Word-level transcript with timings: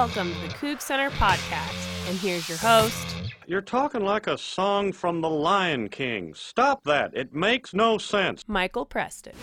Welcome 0.00 0.32
to 0.32 0.40
the 0.40 0.54
Coug 0.54 0.80
Center 0.80 1.10
podcast. 1.10 2.08
And 2.08 2.16
here's 2.16 2.48
your 2.48 2.56
host, 2.56 3.16
You're 3.46 3.60
talking 3.60 4.02
like 4.02 4.28
a 4.28 4.38
song 4.38 4.92
from 4.92 5.20
The 5.20 5.28
Lion 5.28 5.90
King. 5.90 6.32
Stop 6.32 6.84
that. 6.84 7.12
It 7.12 7.34
makes 7.34 7.74
no 7.74 7.98
sense. 7.98 8.42
Michael 8.46 8.86
Preston. 8.86 9.34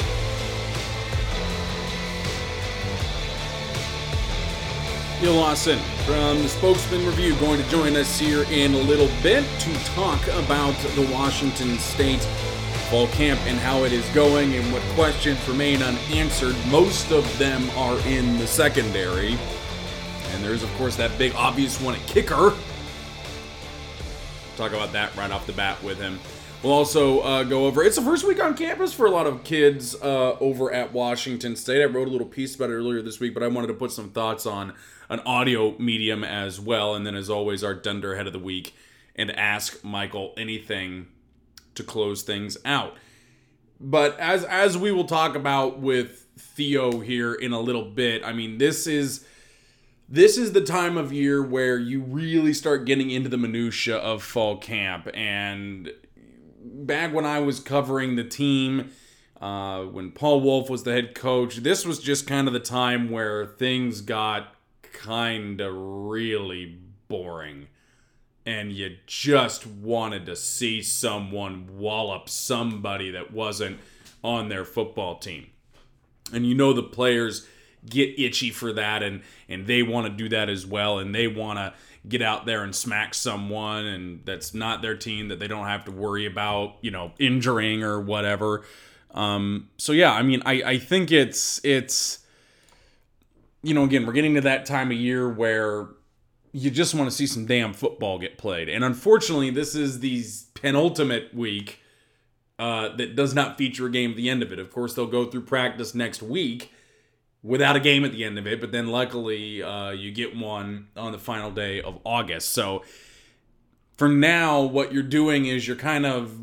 Neil 5.22 5.36
Lawson 5.36 5.78
from 6.08 6.42
the 6.42 6.50
Spokesman 6.50 7.06
Review 7.06 7.36
going 7.36 7.62
to 7.62 7.70
join 7.70 7.96
us 7.96 8.18
here 8.18 8.44
in 8.50 8.74
a 8.74 8.80
little 8.80 9.12
bit 9.22 9.46
to 9.60 9.74
talk 9.94 10.26
about 10.30 10.76
the 10.96 11.08
Washington 11.14 11.78
State 11.78 12.24
fall 12.90 13.06
camp 13.10 13.40
and 13.46 13.60
how 13.60 13.84
it 13.84 13.92
is 13.94 14.08
going 14.10 14.56
and 14.56 14.74
what 14.74 14.82
questions 14.96 15.48
remain 15.48 15.84
unanswered. 15.84 16.56
Most 16.72 17.12
of 17.12 17.38
them 17.38 17.70
are 17.78 18.00
in 18.08 18.40
the 18.40 18.48
secondary. 18.48 19.38
And 20.38 20.46
there's, 20.46 20.62
of 20.62 20.72
course, 20.76 20.96
that 20.98 21.18
big 21.18 21.34
obvious 21.34 21.82
one 21.82 21.96
at 21.96 22.02
kicker. 22.06 22.54
Talk 24.56 24.72
about 24.72 24.94
that 24.94 25.16
right 25.16 25.32
off 25.32 25.48
the 25.48 25.54
bat 25.54 25.82
with 25.82 25.98
him. 25.98 26.20
We'll 26.62 26.74
also 26.74 27.22
uh, 27.22 27.44
go 27.44 27.66
over. 27.66 27.84
It's 27.84 27.96
the 27.96 28.04
first 28.04 28.24
week 28.24 28.40
on 28.40 28.56
campus 28.56 28.94
for 28.94 29.08
a 29.08 29.10
lot 29.10 29.26
of 29.26 29.44
kids 29.44 29.96
uh, 29.96 30.38
over 30.40 30.72
at 30.72 30.94
Washington 30.94 31.56
State. 31.56 31.82
I 31.82 31.86
wrote 31.86 32.08
a 32.08 32.12
little 32.12 32.28
piece 32.28 32.56
about 32.56 32.70
it 32.70 32.74
earlier 32.74 33.02
this 33.02 33.20
week, 33.20 33.34
but 33.34 33.42
I 33.42 33.48
wanted 33.48 33.68
to 33.68 33.74
put 33.74 33.92
some 33.92 34.12
thoughts 34.12 34.46
on 34.46 34.76
an 35.10 35.22
audio 35.22 35.76
medium 35.80 36.24
as 36.24 36.60
well. 36.60 36.94
And 36.94 37.04
then, 37.04 37.16
as 37.16 37.32
always, 37.32 37.64
our 37.64 37.74
Dunder 37.74 38.16
head 38.16 38.28
of 38.28 38.34
the 38.34 38.40
week 38.40 38.76
and 39.16 39.32
ask 39.32 39.84
Michael 39.84 40.36
anything 40.38 41.08
to 41.74 41.82
close 41.82 42.22
things 42.22 42.60
out. 42.64 42.96
But 43.80 44.20
as 44.20 44.44
as 44.44 44.78
we 44.78 44.92
will 44.92 45.06
talk 45.06 45.36
about 45.36 45.80
with 45.80 46.28
Theo 46.38 47.00
here 47.00 47.34
in 47.34 47.54
a 47.54 47.60
little 47.60 47.86
bit, 47.86 48.24
I 48.24 48.34
mean, 48.34 48.60
this 48.60 48.86
is 48.86 49.26
this 50.10 50.38
is 50.38 50.54
the 50.54 50.62
time 50.62 50.98
of 50.98 51.12
year 51.12 51.44
where 51.44 51.78
you 51.78 52.02
really 52.02 52.54
start 52.54 52.86
getting 52.86 53.12
into 53.12 53.30
the 53.30 53.38
minutia 53.38 53.98
of 53.98 54.24
fall 54.24 54.58
camp 54.58 55.08
and 55.14 55.92
back 56.64 57.14
when 57.14 57.26
I 57.26 57.40
was 57.40 57.60
covering 57.60 58.16
the 58.16 58.24
team, 58.24 58.92
uh, 59.42 59.84
when 59.84 60.12
Paul 60.12 60.42
Wulff 60.42 60.70
was 60.70 60.84
the 60.84 60.94
head 60.94 61.16
coach, 61.16 61.58
this 61.58 61.86
was 61.86 62.00
just 62.00 62.28
kind 62.28 62.48
of 62.48 62.54
the 62.54 62.60
time 62.60 63.10
where 63.10 63.46
things 63.46 64.02
got 64.02 64.56
kind 64.82 65.62
of 65.62 65.74
really 65.76 66.80
boring. 67.08 67.68
And 68.46 68.72
you 68.72 68.98
just 69.06 69.68
wanted 69.68 70.26
to 70.28 70.36
see 70.36 70.82
someone 70.82 71.78
wallop 71.78 72.30
somebody 72.30 73.12
that 73.12 73.34
wasn't 73.34 73.80
on 74.24 74.50
their 74.50 74.64
football 74.64 75.18
team. 75.18 75.48
And 76.32 76.46
you 76.46 76.56
know 76.56 76.74
the 76.74 76.84
players 76.84 77.48
get 77.86 78.20
itchy 78.20 78.50
for 78.50 78.74
that 78.74 79.04
and 79.04 79.22
and 79.48 79.68
they 79.68 79.84
want 79.84 80.08
to 80.08 80.12
do 80.12 80.30
that 80.30 80.50
as 80.50 80.66
well 80.66 81.00
and 81.00 81.14
they 81.14 81.28
want 81.28 81.58
to 81.58 81.74
get 82.08 82.22
out 82.22 82.46
there 82.46 82.64
and 82.64 82.76
smack 82.76 83.14
someone 83.14 83.86
and 83.86 84.22
that's 84.26 84.54
not 84.54 84.82
their 84.82 84.96
team 84.96 85.28
that 85.28 85.40
they 85.40 85.48
don't 85.48 85.68
have 85.68 85.86
to 85.86 85.92
worry 85.92 86.26
about 86.26 86.76
you 86.82 86.92
know 86.92 87.12
injuring 87.20 87.84
or 87.84 88.00
whatever. 88.00 88.66
Um 89.12 89.70
so 89.78 89.94
yeah 89.94 90.12
i 90.14 90.22
mean 90.22 90.42
i 90.46 90.62
i 90.64 90.78
think 90.78 91.12
it's 91.12 91.64
it's 91.64 92.20
you 93.64 93.74
know 93.74 93.84
again 93.84 94.06
we're 94.06 94.14
getting 94.14 94.36
to 94.36 94.42
that 94.42 94.66
time 94.66 94.92
of 94.92 94.98
year 94.98 95.30
where 95.30 95.88
you 96.52 96.72
just 96.72 96.96
want 96.96 97.10
to 97.10 97.16
see 97.16 97.28
some 97.28 97.46
damn 97.46 97.74
football 97.74 98.18
get 98.18 98.38
played. 98.38 98.68
And 98.70 98.84
unfortunately 98.84 99.50
this 99.50 99.76
is 99.76 100.00
the 100.00 100.26
penultimate 100.56 101.34
week 101.34 101.82
uh, 102.60 102.96
that 102.96 103.16
does 103.16 103.36
not 103.36 103.58
feature 103.58 103.86
a 103.86 103.92
game 103.92 104.12
at 104.12 104.18
the 104.18 104.30
end 104.30 104.42
of 104.42 104.52
it. 104.52 104.60
Of 104.60 104.72
course 104.72 104.94
they'll 104.94 105.06
go 105.08 105.26
through 105.26 105.44
practice 105.44 105.94
next 105.94 106.24
week 106.24 106.72
without 107.44 107.76
a 107.76 107.80
game 107.80 108.04
at 108.04 108.12
the 108.12 108.24
end 108.24 108.38
of 108.38 108.48
it. 108.48 108.60
But 108.60 108.72
then 108.72 108.88
luckily, 108.88 109.64
uh, 109.64 109.92
you 109.92 110.12
get 110.12 110.36
one 110.36 110.88
on 110.96 111.12
the 111.12 111.20
final 111.20 111.52
day 111.52 111.82
of 111.82 112.00
August. 112.04 112.50
So 112.50 112.84
for 113.98 114.10
now, 114.10 114.62
what 114.62 114.94
you're 114.94 115.04
doing 115.04 115.46
is 115.46 115.68
you're 115.68 115.78
kind 115.78 116.06
of 116.06 116.38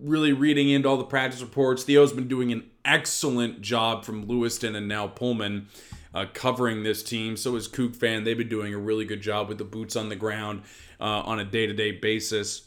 really 0.00 0.32
reading 0.32 0.68
into 0.68 0.88
all 0.88 0.96
the 0.96 1.04
practice 1.04 1.40
reports. 1.40 1.84
Theo's 1.84 2.12
been 2.12 2.28
doing 2.28 2.52
an 2.52 2.68
excellent 2.84 3.60
job 3.60 4.04
from 4.04 4.26
Lewiston 4.26 4.74
and 4.74 4.88
now 4.88 5.06
Pullman. 5.06 5.68
Uh, 6.14 6.26
covering 6.34 6.82
this 6.82 7.02
team. 7.02 7.38
So 7.38 7.56
is 7.56 7.66
CougFan. 7.66 8.26
They've 8.26 8.36
been 8.36 8.50
doing 8.50 8.74
a 8.74 8.78
really 8.78 9.06
good 9.06 9.22
job 9.22 9.48
with 9.48 9.56
the 9.56 9.64
boots 9.64 9.96
on 9.96 10.10
the 10.10 10.14
ground 10.14 10.60
uh, 11.00 11.04
on 11.04 11.40
a 11.40 11.44
day 11.46 11.66
to 11.66 11.72
day 11.72 11.92
basis. 11.92 12.66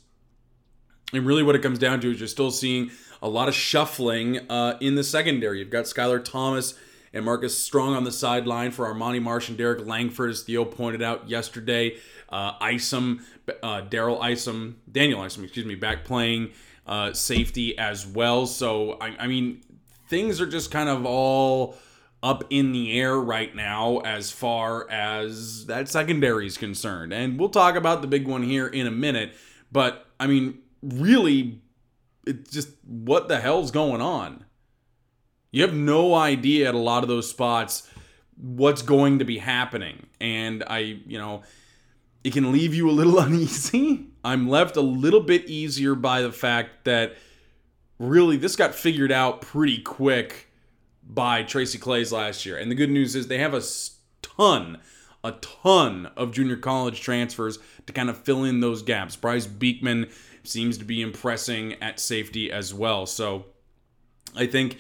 And 1.14 1.28
really, 1.28 1.44
what 1.44 1.56
it 1.56 1.62
comes 1.62 1.78
down 1.78 2.02
to 2.02 2.09
is 2.09 2.20
you're 2.20 2.28
still 2.28 2.50
seeing 2.50 2.90
a 3.22 3.30
lot 3.30 3.48
of 3.48 3.54
shuffling 3.54 4.50
uh, 4.50 4.78
in 4.81 4.96
the 4.96 5.04
secondary. 5.04 5.59
You've 5.59 5.70
got 5.70 5.86
Skylar 5.86 6.24
Thomas 6.24 6.74
and 7.16 7.24
Marcus 7.24 7.58
Strong 7.58 7.96
on 7.96 8.03
the 8.03 8.12
sideline 8.12 8.72
for 8.72 8.94
Armani 8.94 9.22
Marsh 9.22 9.48
and 9.48 9.58
Derek 9.58 9.88
Langford, 9.88 10.30
as 10.30 10.44
Theo 10.44 10.66
pointed 10.66 11.02
out 11.02 11.30
yesterday. 11.30 11.96
Uh, 12.28 12.53
Isom, 12.59 13.26
uh, 13.64 13.84
Daryl 13.90 14.22
Isom, 14.22 14.81
Daniel 14.92 15.22
Isom, 15.22 15.46
excuse 15.46 15.66
me, 15.66 15.75
back 15.75 16.04
playing 16.04 16.52
uh, 16.86 17.14
safety 17.14 17.78
as 17.78 18.06
well. 18.06 18.46
So, 18.46 18.98
I, 19.00 19.16
I 19.18 19.28
mean, 19.28 19.62
things 20.09 20.42
are 20.42 20.46
just 20.46 20.72
kind 20.72 20.90
of 20.90 21.06
all 21.06 21.78
up 22.22 22.44
in 22.50 22.74
the 22.74 23.00
air 23.00 23.16
right 23.18 23.56
now 23.56 24.00
as 24.00 24.31
far 24.31 24.90
as 24.90 25.68
that 25.68 25.88
secondary 25.88 26.48
is 26.48 26.58
concerned. 26.58 27.14
And 27.14 27.40
we'll 27.40 27.50
talk 27.50 27.75
about 27.75 28.02
the 28.02 28.08
big 28.08 28.28
one 28.28 28.44
here 28.44 28.68
in 28.68 28.88
a 28.88 28.92
minute. 28.92 29.34
But, 29.72 30.06
I 30.20 30.28
mean, 30.28 30.59
really, 30.84 31.62
it's 32.28 32.52
just 32.52 32.70
what 32.86 33.30
the 33.30 33.40
hell's 33.40 33.72
going 33.72 34.02
on? 34.02 34.44
You 35.56 35.62
have 35.62 35.74
no 35.74 36.14
idea 36.14 36.68
at 36.68 36.76
a 36.76 36.78
lot 36.78 37.04
of 37.04 37.08
those 37.08 37.30
spots 37.30 37.90
what's 38.36 38.82
going 38.82 39.20
to 39.20 39.26
be 39.26 39.38
happening. 39.38 40.08
And 40.20 40.66
I, 40.68 41.00
you 41.08 41.18
know, 41.18 41.44
it 42.26 42.34
can 42.34 42.52
leave 42.52 42.74
you 42.74 42.90
a 42.90 42.92
little 42.92 43.18
uneasy. 43.22 44.08
I'm 44.22 44.50
left 44.50 44.76
a 44.76 44.82
little 44.82 45.22
bit 45.22 45.46
easier 45.46 45.96
by 45.96 46.22
the 46.22 46.34
fact 46.34 46.84
that 46.84 47.16
really 48.00 48.36
this 48.36 48.58
got 48.58 48.76
figured 48.76 49.14
out 49.14 49.40
pretty 49.40 49.78
quick 49.78 50.52
by 51.02 51.44
Tracy 51.44 51.78
Claeys 51.78 52.12
last 52.12 52.46
year. 52.46 52.58
And 52.58 52.70
the 52.70 52.76
good 52.76 52.92
news 52.92 53.16
is 53.16 53.30
they 53.30 53.38
have 53.38 53.54
a 53.54 53.64
ton, 54.22 54.80
a 55.24 55.32
ton 55.32 56.08
of 56.18 56.34
junior 56.34 56.58
college 56.58 57.00
transfers 57.00 57.60
to 57.88 57.94
kind 57.94 58.10
of 58.10 58.18
fill 58.18 58.44
in 58.44 58.60
those 58.60 58.82
gaps. 58.82 59.16
Bryce 59.16 59.48
Beekman 59.48 60.10
seems 60.44 60.78
to 60.80 60.84
be 60.84 61.02
impressing 61.02 61.82
at 61.82 62.02
safety 62.02 62.52
as 62.52 62.74
well. 62.74 63.06
So 63.06 63.46
I 64.36 64.48
think 64.48 64.80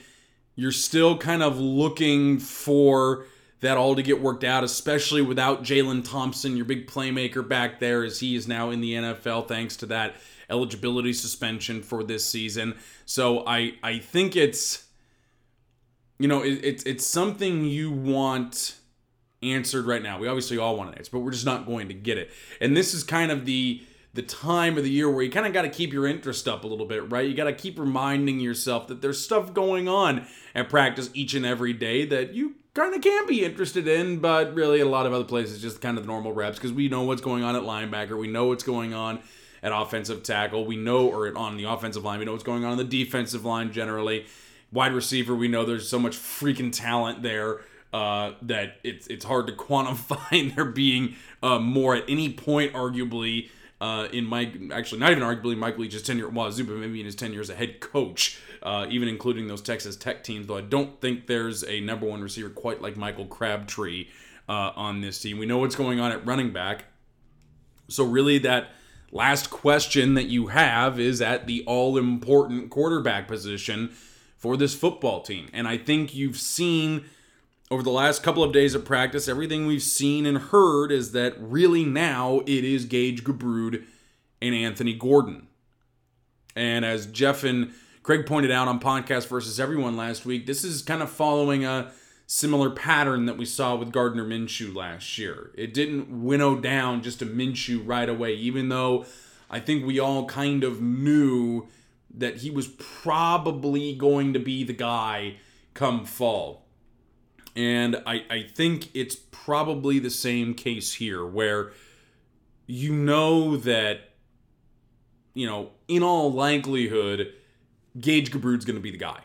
you're 0.55 0.71
still 0.71 1.17
kind 1.17 1.43
of 1.43 1.59
looking 1.59 2.39
for 2.39 3.25
that 3.61 3.77
all 3.77 3.95
to 3.95 4.03
get 4.03 4.21
worked 4.21 4.43
out, 4.43 4.63
especially 4.63 5.21
without 5.21 5.63
Jalen 5.63 6.09
Thompson, 6.09 6.55
your 6.55 6.65
big 6.65 6.87
playmaker 6.87 7.47
back 7.47 7.79
there, 7.79 8.03
as 8.03 8.19
he 8.19 8.35
is 8.35 8.47
now 8.47 8.69
in 8.69 8.81
the 8.81 8.93
NFL 8.93 9.47
thanks 9.47 9.75
to 9.77 9.85
that 9.87 10.15
eligibility 10.49 11.13
suspension 11.13 11.81
for 11.81 12.03
this 12.03 12.25
season. 12.25 12.75
So 13.05 13.45
I 13.47 13.75
I 13.81 13.99
think 13.99 14.35
it's 14.35 14.85
you 16.19 16.27
know 16.27 16.43
it, 16.43 16.59
it's 16.63 16.83
it's 16.83 17.05
something 17.05 17.65
you 17.65 17.91
want 17.91 18.75
answered 19.41 19.85
right 19.85 20.01
now. 20.01 20.19
We 20.19 20.27
obviously 20.27 20.57
all 20.57 20.77
want 20.77 20.89
an 20.91 20.97
answer, 20.97 21.11
but 21.11 21.19
we're 21.19 21.31
just 21.31 21.45
not 21.45 21.65
going 21.65 21.87
to 21.87 21.93
get 21.93 22.17
it. 22.17 22.31
And 22.61 22.75
this 22.75 22.93
is 22.93 23.03
kind 23.03 23.31
of 23.31 23.45
the 23.45 23.83
the 24.15 24.21
time 24.21 24.77
of 24.77 24.85
the 24.85 24.89
year 24.89 25.09
where 25.09 25.23
you 25.23 25.29
kind 25.29 25.45
of 25.45 25.51
got 25.51 25.63
to 25.63 25.69
keep 25.69 25.91
your 25.91 26.07
interest 26.07 26.47
up 26.47 26.63
a 26.63 26.67
little 26.67 26.85
bit, 26.85 27.11
right? 27.11 27.27
You 27.27 27.35
got 27.35 27.45
to 27.45 27.53
keep 27.53 27.77
reminding 27.77 28.39
yourself 28.39 28.87
that 28.87 29.01
there's 29.01 29.21
stuff 29.21 29.53
going 29.53 29.89
on 29.89 30.25
at 30.55 30.69
practice 30.69 31.09
each 31.13 31.33
and 31.33 31.45
every 31.45 31.73
day 31.73 32.05
that 32.05 32.33
you 32.33 32.55
kind 32.73 32.95
of 32.95 33.01
can 33.01 33.27
be 33.27 33.43
interested 33.43 33.89
in, 33.89 34.19
but 34.19 34.53
really 34.53 34.79
a 34.79 34.87
lot 34.87 35.05
of 35.05 35.11
other 35.11 35.25
places 35.25 35.61
just 35.61 35.81
kind 35.81 35.97
of 35.97 36.05
the 36.05 36.07
normal 36.07 36.31
reps 36.31 36.57
because 36.57 36.71
we 36.71 36.87
know 36.87 37.03
what's 37.03 37.21
going 37.21 37.43
on 37.43 37.57
at 37.57 37.63
linebacker, 37.63 38.17
we 38.17 38.27
know 38.27 38.45
what's 38.45 38.63
going 38.63 38.93
on 38.93 39.19
at 39.61 39.73
offensive 39.73 40.23
tackle, 40.23 40.65
we 40.65 40.77
know, 40.77 41.09
or 41.09 41.37
on 41.37 41.57
the 41.57 41.65
offensive 41.65 42.05
line, 42.05 42.19
we 42.19 42.25
know 42.25 42.31
what's 42.31 42.43
going 42.43 42.63
on 42.63 42.71
on 42.71 42.77
the 42.77 42.85
defensive 42.85 43.43
line 43.43 43.73
generally. 43.73 44.25
Wide 44.71 44.93
receiver, 44.93 45.35
we 45.35 45.49
know 45.49 45.65
there's 45.65 45.89
so 45.89 45.99
much 45.99 46.15
freaking 46.15 46.71
talent 46.71 47.21
there. 47.21 47.59
Uh, 47.93 48.33
that 48.41 48.75
it's 48.83 49.07
it's 49.07 49.23
hard 49.23 49.47
to 49.47 49.53
quantify 49.55 50.53
there 50.53 50.65
being 50.65 51.15
uh, 51.41 51.59
more 51.59 51.95
at 51.95 52.03
any 52.09 52.31
point, 52.31 52.73
arguably, 52.73 53.49
uh, 53.81 54.07
in 54.11 54.25
Mike, 54.25 54.55
actually 54.71 54.99
not 54.99 55.11
even 55.11 55.23
arguably 55.23 55.57
Mike 55.57 55.77
Leach's 55.77 56.01
tenure 56.01 56.27
at 56.27 56.33
but 56.33 56.77
maybe 56.77 56.99
in 56.99 57.05
his 57.05 57.15
tenure 57.15 57.41
as 57.41 57.49
a 57.49 57.55
head 57.55 57.79
coach, 57.81 58.39
uh, 58.63 58.85
even 58.89 59.07
including 59.07 59.47
those 59.47 59.61
Texas 59.61 59.95
Tech 59.95 60.23
teams. 60.23 60.47
Though 60.47 60.57
I 60.57 60.61
don't 60.61 60.99
think 61.01 61.27
there's 61.27 61.63
a 61.63 61.81
number 61.81 62.05
one 62.05 62.21
receiver 62.21 62.49
quite 62.49 62.81
like 62.81 62.95
Michael 62.95 63.25
Crabtree 63.25 64.07
uh, 64.47 64.71
on 64.75 65.01
this 65.01 65.19
team. 65.19 65.37
We 65.37 65.45
know 65.45 65.57
what's 65.57 65.75
going 65.75 65.99
on 65.99 66.11
at 66.11 66.25
running 66.25 66.53
back, 66.53 66.85
so 67.89 68.05
really 68.05 68.37
that 68.39 68.69
last 69.11 69.49
question 69.49 70.13
that 70.13 70.25
you 70.25 70.47
have 70.47 70.99
is 70.99 71.21
at 71.21 71.45
the 71.45 71.63
all 71.65 71.97
important 71.97 72.69
quarterback 72.69 73.27
position 73.27 73.89
for 74.37 74.55
this 74.55 74.73
football 74.73 75.21
team, 75.21 75.49
and 75.51 75.67
I 75.67 75.77
think 75.77 76.15
you've 76.15 76.37
seen 76.37 77.05
over 77.71 77.81
the 77.81 77.89
last 77.89 78.21
couple 78.21 78.43
of 78.43 78.53
days 78.53 78.75
of 78.75 78.85
practice, 78.85 79.27
everything 79.27 79.65
we've 79.65 79.81
seen 79.81 80.25
and 80.25 80.37
heard 80.37 80.91
is 80.91 81.11
that 81.13 81.35
really 81.39 81.83
now 81.83 82.41
it 82.45 82.63
is 82.63 82.85
Gage 82.85 83.23
Gubrud 83.23 83.83
and 84.41 84.55
Anthony 84.55 84.93
Gordon. 84.93 85.47
And 86.55 86.85
as 86.85 87.07
Jeff 87.07 87.43
and 87.43 87.73
Craig 88.03 88.25
pointed 88.25 88.51
out 88.51 88.67
on 88.67 88.79
Podcast 88.79 89.27
versus 89.27 89.59
Everyone 89.59 89.97
last 89.97 90.25
week, 90.25 90.45
this 90.45 90.63
is 90.63 90.83
kind 90.83 91.01
of 91.01 91.09
following 91.09 91.65
a 91.65 91.91
similar 92.27 92.69
pattern 92.69 93.25
that 93.25 93.37
we 93.37 93.45
saw 93.45 93.75
with 93.75 93.91
Gardner 93.91 94.25
Minshew 94.25 94.75
last 94.75 95.17
year. 95.17 95.51
It 95.55 95.73
didn't 95.73 96.23
winnow 96.23 96.55
down 96.55 97.01
just 97.01 97.19
to 97.19 97.25
Minshew 97.25 97.81
right 97.85 98.07
away, 98.07 98.33
even 98.35 98.69
though 98.69 99.05
I 99.49 99.59
think 99.59 99.85
we 99.85 99.99
all 99.99 100.25
kind 100.25 100.63
of 100.63 100.81
knew 100.81 101.67
that 102.13 102.37
he 102.37 102.49
was 102.49 102.67
probably 102.67 103.95
going 103.95 104.33
to 104.33 104.39
be 104.39 104.63
the 104.63 104.73
guy 104.73 105.37
come 105.73 106.05
fall. 106.05 106.64
And 107.55 108.01
I, 108.05 108.23
I 108.29 108.43
think 108.53 108.89
it's 108.93 109.15
probably 109.15 109.99
the 109.99 110.09
same 110.09 110.53
case 110.53 110.93
here 110.93 111.25
where 111.25 111.71
you 112.67 112.93
know 112.93 113.55
that, 113.57 114.09
you 115.33 115.47
know, 115.47 115.71
in 115.87 116.03
all 116.03 116.31
likelihood, 116.33 117.33
Gage 117.99 118.31
Gubrud's 118.31 118.65
going 118.65 118.75
to 118.75 118.81
be 118.81 118.91
the 118.91 118.97
guy. 118.97 119.21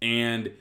And 0.00 0.52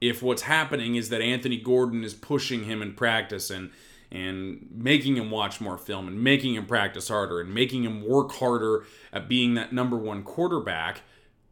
if 0.00 0.22
what's 0.22 0.42
happening 0.42 0.96
is 0.96 1.08
that 1.10 1.20
Anthony 1.20 1.58
Gordon 1.58 2.04
is 2.04 2.14
pushing 2.14 2.64
him 2.64 2.82
in 2.82 2.94
practice 2.94 3.50
and 3.50 3.70
and 4.10 4.68
making 4.72 5.16
him 5.16 5.30
watch 5.30 5.60
more 5.60 5.76
film 5.76 6.06
and 6.06 6.22
making 6.22 6.54
him 6.54 6.66
practice 6.66 7.08
harder 7.08 7.40
and 7.40 7.52
making 7.52 7.82
him 7.82 8.06
work 8.06 8.30
harder 8.32 8.84
at 9.12 9.28
being 9.28 9.54
that 9.54 9.72
number 9.72 9.96
one 9.96 10.22
quarterback, 10.22 11.02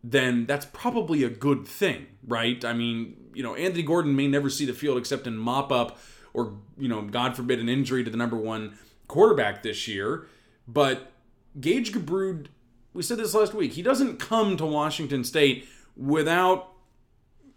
then 0.04 0.46
that's 0.46 0.66
probably 0.66 1.22
a 1.22 1.28
good 1.28 1.66
thing, 1.66 2.06
right? 2.26 2.64
I 2.64 2.72
mean, 2.72 3.16
you 3.34 3.42
know, 3.42 3.54
Anthony 3.54 3.82
Gordon 3.82 4.16
may 4.16 4.26
never 4.26 4.50
see 4.50 4.64
the 4.64 4.72
field 4.72 4.98
except 4.98 5.26
in 5.26 5.36
mop 5.36 5.70
up 5.70 5.98
or, 6.34 6.54
you 6.78 6.88
know, 6.88 7.02
God 7.02 7.36
forbid, 7.36 7.60
an 7.60 7.68
injury 7.68 8.02
to 8.04 8.10
the 8.10 8.16
number 8.16 8.36
one 8.36 8.78
quarterback 9.06 9.62
this 9.62 9.86
year. 9.86 10.26
But 10.66 11.12
Gage 11.60 11.92
Gubrud, 11.92 12.46
we 12.94 13.02
said 13.02 13.18
this 13.18 13.34
last 13.34 13.54
week, 13.54 13.72
he 13.72 13.82
doesn't 13.82 14.18
come 14.18 14.56
to 14.56 14.66
Washington 14.66 15.24
State 15.24 15.68
without 15.96 16.70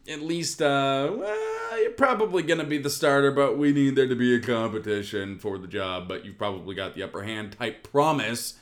at 0.07 0.21
least, 0.21 0.61
uh, 0.61 1.11
well, 1.15 1.81
you're 1.81 1.91
probably 1.91 2.43
going 2.43 2.59
to 2.59 2.65
be 2.65 2.77
the 2.77 2.89
starter, 2.89 3.31
but 3.31 3.57
we 3.57 3.71
need 3.71 3.95
there 3.95 4.07
to 4.07 4.15
be 4.15 4.35
a 4.35 4.39
competition 4.39 5.39
for 5.39 5.57
the 5.57 5.67
job. 5.67 6.07
But 6.07 6.25
you've 6.25 6.37
probably 6.37 6.75
got 6.75 6.95
the 6.95 7.03
upper 7.03 7.23
hand 7.23 7.55
type 7.57 7.91
promise 7.91 8.55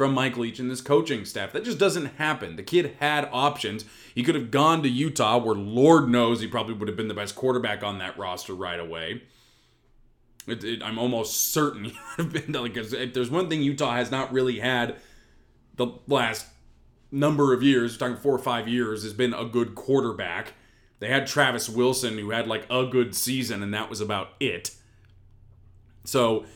from 0.00 0.14
Mike 0.14 0.38
Leach 0.38 0.58
and 0.58 0.70
this 0.70 0.80
coaching 0.80 1.26
staff. 1.26 1.52
That 1.52 1.62
just 1.62 1.76
doesn't 1.76 2.16
happen. 2.16 2.56
The 2.56 2.62
kid 2.62 2.96
had 3.00 3.28
options. 3.32 3.84
He 4.14 4.22
could 4.22 4.34
have 4.34 4.50
gone 4.50 4.82
to 4.82 4.88
Utah, 4.88 5.36
where 5.36 5.54
Lord 5.54 6.08
knows 6.08 6.40
he 6.40 6.46
probably 6.46 6.72
would 6.72 6.88
have 6.88 6.96
been 6.96 7.08
the 7.08 7.12
best 7.12 7.34
quarterback 7.36 7.82
on 7.82 7.98
that 7.98 8.16
roster 8.16 8.54
right 8.54 8.80
away. 8.80 9.24
It, 10.46 10.64
it, 10.64 10.82
I'm 10.82 10.98
almost 10.98 11.52
certain 11.52 11.84
he 11.84 11.92
would 12.16 12.32
have 12.32 12.46
been 12.46 12.62
like 12.62 12.74
if 12.78 13.12
there's 13.12 13.30
one 13.30 13.50
thing 13.50 13.60
Utah 13.60 13.92
has 13.96 14.10
not 14.10 14.32
really 14.32 14.60
had 14.60 14.96
the 15.76 15.88
last 16.06 16.46
number 17.12 17.52
of 17.52 17.62
years, 17.62 17.98
talking 17.98 18.16
four 18.16 18.34
or 18.34 18.38
five 18.38 18.66
years, 18.66 19.02
has 19.02 19.12
been 19.12 19.34
a 19.34 19.44
good 19.44 19.74
quarterback. 19.74 20.54
They 21.00 21.08
had 21.08 21.26
Travis 21.26 21.68
Wilson, 21.68 22.16
who 22.16 22.30
had 22.30 22.46
like 22.46 22.64
a 22.70 22.86
good 22.86 23.14
season, 23.14 23.62
and 23.62 23.74
that 23.74 23.90
was 23.90 24.00
about 24.00 24.30
it. 24.40 24.70
So, 26.04 26.46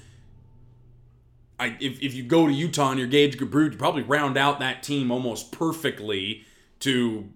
I, 1.65 1.77
if, 1.81 2.03
if 2.03 2.15
you 2.15 2.23
go 2.23 2.47
to 2.47 2.53
Utah 2.53 2.91
and 2.91 2.99
you're 2.99 3.09
Gage 3.09 3.39
Gubrud, 3.39 3.73
you 3.73 3.79
probably 3.79 4.03
round 4.03 4.37
out 4.37 4.61
that 4.61 4.83
team 4.83 5.11
almost 5.11 5.51
perfectly 5.51 6.45
to 6.81 7.31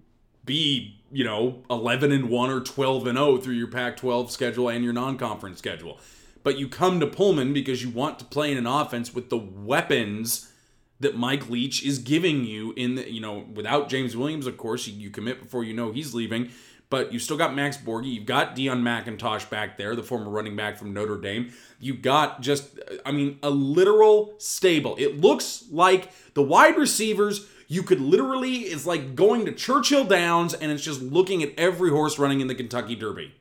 be, 0.45 1.01
you 1.11 1.23
know, 1.23 1.63
11 1.71 2.11
and 2.11 2.29
1 2.29 2.49
or 2.51 2.61
12 2.61 3.07
and 3.07 3.17
0 3.17 3.37
through 3.37 3.55
your 3.55 3.67
Pac 3.67 3.97
12 3.97 4.29
schedule 4.29 4.69
and 4.69 4.83
your 4.83 4.93
non 4.93 5.17
conference 5.17 5.57
schedule. 5.57 5.99
But 6.43 6.59
you 6.59 6.67
come 6.67 6.99
to 6.99 7.07
Pullman 7.07 7.53
because 7.53 7.83
you 7.83 7.89
want 7.89 8.19
to 8.19 8.25
play 8.25 8.51
in 8.51 8.57
an 8.57 8.67
offense 8.67 9.15
with 9.15 9.31
the 9.31 9.37
weapons 9.37 10.51
that 10.99 11.17
Mike 11.17 11.49
Leach 11.49 11.83
is 11.83 11.97
giving 11.97 12.45
you 12.45 12.73
in 12.73 12.95
the, 12.95 13.11
you 13.11 13.21
know, 13.21 13.45
without 13.53 13.89
James 13.89 14.15
Williams, 14.15 14.45
of 14.45 14.57
course, 14.57 14.85
you, 14.85 14.93
you 14.93 15.09
commit 15.09 15.41
before 15.41 15.63
you 15.63 15.73
know 15.73 15.91
he's 15.91 16.13
leaving 16.13 16.51
but 16.89 17.13
you 17.13 17.19
still 17.19 17.37
got 17.37 17.55
Max 17.55 17.77
Borghi. 17.77 18.13
You've 18.13 18.25
got 18.25 18.55
Deon 18.55 18.81
McIntosh 18.81 19.49
back 19.49 19.77
there, 19.77 19.95
the 19.95 20.03
former 20.03 20.29
running 20.29 20.55
back 20.55 20.77
from 20.77 20.93
Notre 20.93 21.17
Dame. 21.17 21.53
You've 21.79 22.01
got 22.01 22.41
just, 22.41 22.79
I 23.05 23.11
mean, 23.11 23.37
a 23.43 23.49
literal 23.49 24.33
stable. 24.37 24.95
It 24.97 25.21
looks 25.21 25.65
like 25.71 26.11
the 26.33 26.41
wide 26.41 26.77
receivers, 26.77 27.47
you 27.67 27.83
could 27.83 28.01
literally, 28.01 28.61
it's 28.61 28.87
like 28.87 29.15
going 29.15 29.45
to 29.45 29.51
Churchill 29.51 30.03
Downs 30.03 30.55
and 30.55 30.71
it's 30.71 30.83
just 30.83 31.01
looking 31.01 31.43
at 31.43 31.53
every 31.57 31.91
horse 31.91 32.17
running 32.17 32.41
in 32.41 32.47
the 32.47 32.55
Kentucky 32.55 32.95
Derby. 32.95 33.35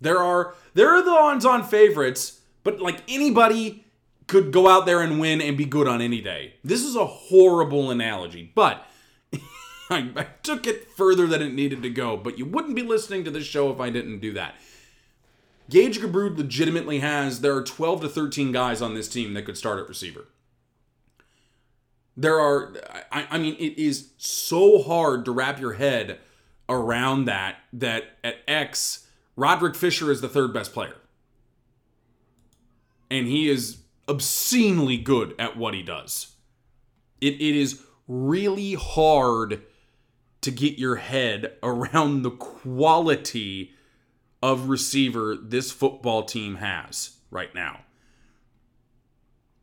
There 0.00 0.18
are, 0.18 0.54
there 0.74 0.90
are 0.90 1.02
the 1.02 1.10
odds 1.10 1.46
on 1.46 1.62
favorites, 1.64 2.40
but 2.62 2.80
like 2.80 3.02
anybody 3.08 3.86
could 4.26 4.52
go 4.52 4.68
out 4.68 4.86
there 4.86 5.00
and 5.00 5.18
win 5.18 5.40
and 5.40 5.56
be 5.56 5.64
good 5.64 5.88
on 5.88 6.00
any 6.02 6.20
day. 6.20 6.54
This 6.62 6.84
is 6.84 6.96
a 6.96 7.06
horrible 7.06 7.90
analogy, 7.90 8.52
but 8.54 8.86
I, 9.90 10.26
took 10.42 10.66
it 10.66 10.90
further 10.90 11.26
than 11.26 11.42
it 11.42 11.52
needed 11.52 11.82
to 11.82 11.90
go, 11.90 12.16
but 12.16 12.38
you 12.38 12.46
wouldn't 12.46 12.76
be 12.76 12.82
listening 12.82 13.24
to 13.24 13.30
this 13.30 13.44
show 13.44 13.70
if 13.70 13.80
I 13.80 13.90
didn't 13.90 14.20
do 14.20 14.32
that. 14.34 14.54
Gage 15.68 16.00
Gubrud 16.00 16.36
legitimately 16.36 17.00
has, 17.00 17.40
there 17.40 17.56
are 17.56 17.62
12 17.62 18.02
to 18.02 18.08
13 18.08 18.52
guys 18.52 18.80
on 18.82 18.94
this 18.94 19.08
team 19.08 19.34
that 19.34 19.44
could 19.44 19.56
start 19.56 19.78
at 19.78 19.88
receiver. 19.88 20.26
There 22.16 22.40
are, 22.40 22.74
I, 23.10 23.26
I 23.30 23.38
mean, 23.38 23.56
it 23.58 23.78
is 23.78 24.10
so 24.16 24.82
hard 24.82 25.24
to 25.24 25.32
wrap 25.32 25.60
your 25.60 25.74
head 25.74 26.18
around 26.68 27.24
that, 27.24 27.56
that 27.72 28.16
at 28.22 28.38
X, 28.46 29.06
Rodrick 29.36 29.76
Fisher 29.76 30.10
is 30.10 30.20
the 30.20 30.28
third 30.28 30.52
best 30.52 30.72
player. 30.72 30.96
And 33.10 33.26
he 33.26 33.48
is 33.48 33.78
obscenely 34.08 34.96
good 34.96 35.34
at 35.38 35.56
what 35.56 35.74
he 35.74 35.82
does. 35.82 36.34
It, 37.20 37.34
it 37.34 37.56
is 37.56 37.82
really 38.06 38.74
hard 38.74 39.62
to 40.42 40.50
get 40.50 40.78
your 40.78 40.96
head 40.96 41.54
around 41.62 42.22
the 42.22 42.30
quality 42.30 43.72
of 44.42 44.68
receiver 44.68 45.36
this 45.36 45.70
football 45.70 46.24
team 46.24 46.56
has 46.56 47.16
right 47.30 47.54
now. 47.54 47.80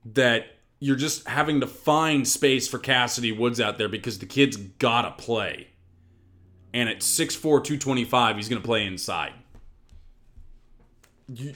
That 0.05 0.45
you're 0.79 0.95
just 0.95 1.27
having 1.27 1.59
to 1.61 1.67
find 1.67 2.27
space 2.27 2.67
for 2.67 2.77
Kassidy 2.77 3.35
Woods 3.35 3.59
out 3.59 3.77
there 3.77 3.89
because 3.89 4.19
the 4.19 4.25
kid's 4.25 4.57
gotta 4.57 5.11
play. 5.11 5.69
And 6.73 6.87
at 6.87 6.99
6'4, 6.99 7.41
225, 7.41 8.35
he's 8.35 8.49
gonna 8.49 8.61
play 8.61 8.85
inside. 8.85 9.33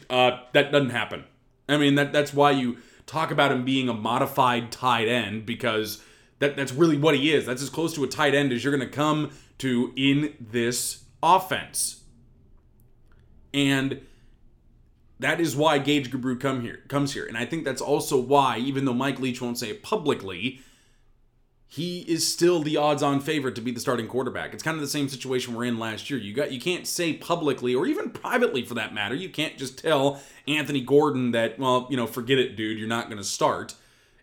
Uh, 0.10 0.40
that 0.54 0.72
doesn't 0.72 0.90
happen. 0.90 1.24
I 1.70 1.78
mean, 1.78 1.96
that 1.96 2.12
that's 2.12 2.34
why 2.34 2.52
you 2.52 2.78
talk 3.06 3.32
about 3.32 3.52
him 3.52 3.64
being 3.64 3.88
a 3.88 3.94
modified 3.94 4.72
tight 4.72 5.08
end 5.08 5.46
because 5.46 6.04
that 6.42 6.56
that's 6.56 6.74
really 6.74 6.98
what 6.98 7.16
he 7.16 7.32
is. 7.32 7.46
That's 7.46 7.62
as 7.62 7.70
close 7.70 7.94
to 7.94 8.04
a 8.04 8.08
tight 8.08 8.34
end 8.34 8.52
as 8.52 8.64
you're 8.64 8.76
going 8.76 8.88
to 8.88 8.94
come 8.94 9.32
to 9.60 9.94
in 9.96 10.34
this 10.40 11.04
offense. 11.22 12.02
And 13.54 14.02
that 15.20 15.40
is 15.40 15.56
why 15.56 15.78
Gage 15.78 16.10
Gubrud 16.10 16.40
come 16.40 16.62
here 16.62 16.80
comes 16.88 17.14
here. 17.14 17.28
And 17.28 17.38
I 17.38 17.46
think 17.46 17.64
that's 17.64 17.82
also 17.82 18.20
why, 18.20 18.58
even 18.58 18.86
though 18.86 18.94
Mike 18.94 19.20
Leach 19.20 19.40
won't 19.40 19.60
say 19.60 19.70
it 19.70 19.84
publicly, 19.84 20.62
he 21.68 22.00
is 22.02 22.28
still 22.28 22.64
the 22.64 22.76
odds-on 22.76 23.20
favorite 23.20 23.54
to 23.56 23.62
be 23.62 23.72
the 23.72 23.80
starting 23.80 24.08
quarterback. 24.08 24.52
It's 24.56 24.64
kind 24.64 24.76
of 24.76 24.82
the 24.82 24.88
same 24.88 25.10
situation 25.10 25.54
we're 25.54 25.66
in 25.66 25.78
last 25.78 26.10
year. 26.10 26.20
You 26.20 26.34
got 26.34 26.52
you 26.52 26.60
can't 26.60 26.88
say 26.88 27.14
publicly 27.14 27.76
or 27.76 27.86
even 27.86 28.10
privately 28.10 28.66
for 28.66 28.74
that 28.74 28.96
matter. 28.96 29.14
You 29.14 29.30
can't 29.30 29.60
just 29.60 29.78
tell 29.78 30.20
Anthony 30.48 30.82
Gordon 30.82 31.32
that, 31.32 31.60
well, 31.60 31.86
you 31.92 31.98
know, 31.98 32.08
forget 32.08 32.40
it, 32.40 32.56
dude, 32.56 32.80
you're 32.80 32.88
not 32.88 33.12
to 33.12 33.24
start. 33.24 33.76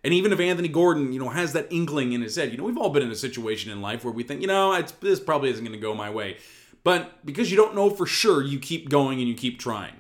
And 0.08 0.14
even 0.14 0.32
if 0.32 0.40
Anthony 0.40 0.68
Gordon, 0.68 1.12
you 1.12 1.20
know, 1.20 1.28
has 1.28 1.52
that 1.52 1.70
inkling 1.70 2.14
in 2.14 2.22
his 2.22 2.34
head, 2.34 2.50
you 2.50 2.56
know, 2.56 2.64
we've 2.64 2.78
all 2.78 2.88
been 2.88 3.02
in 3.02 3.10
a 3.10 3.14
situation 3.14 3.70
in 3.70 3.82
life 3.82 4.04
where 4.04 4.10
we 4.10 4.22
think, 4.22 4.40
you 4.40 4.46
know, 4.46 4.80
this 5.02 5.20
probably 5.20 5.50
isn't 5.50 5.62
going 5.62 5.76
to 5.76 5.78
go 5.78 5.94
my 5.94 6.08
way. 6.08 6.38
But 6.82 7.26
because 7.26 7.50
you 7.50 7.58
don't 7.58 7.74
know 7.74 7.90
for 7.90 8.06
sure, 8.06 8.42
you 8.42 8.58
keep 8.58 8.88
going 8.88 9.18
and 9.18 9.28
you 9.28 9.34
keep 9.34 9.58
trying. 9.58 9.96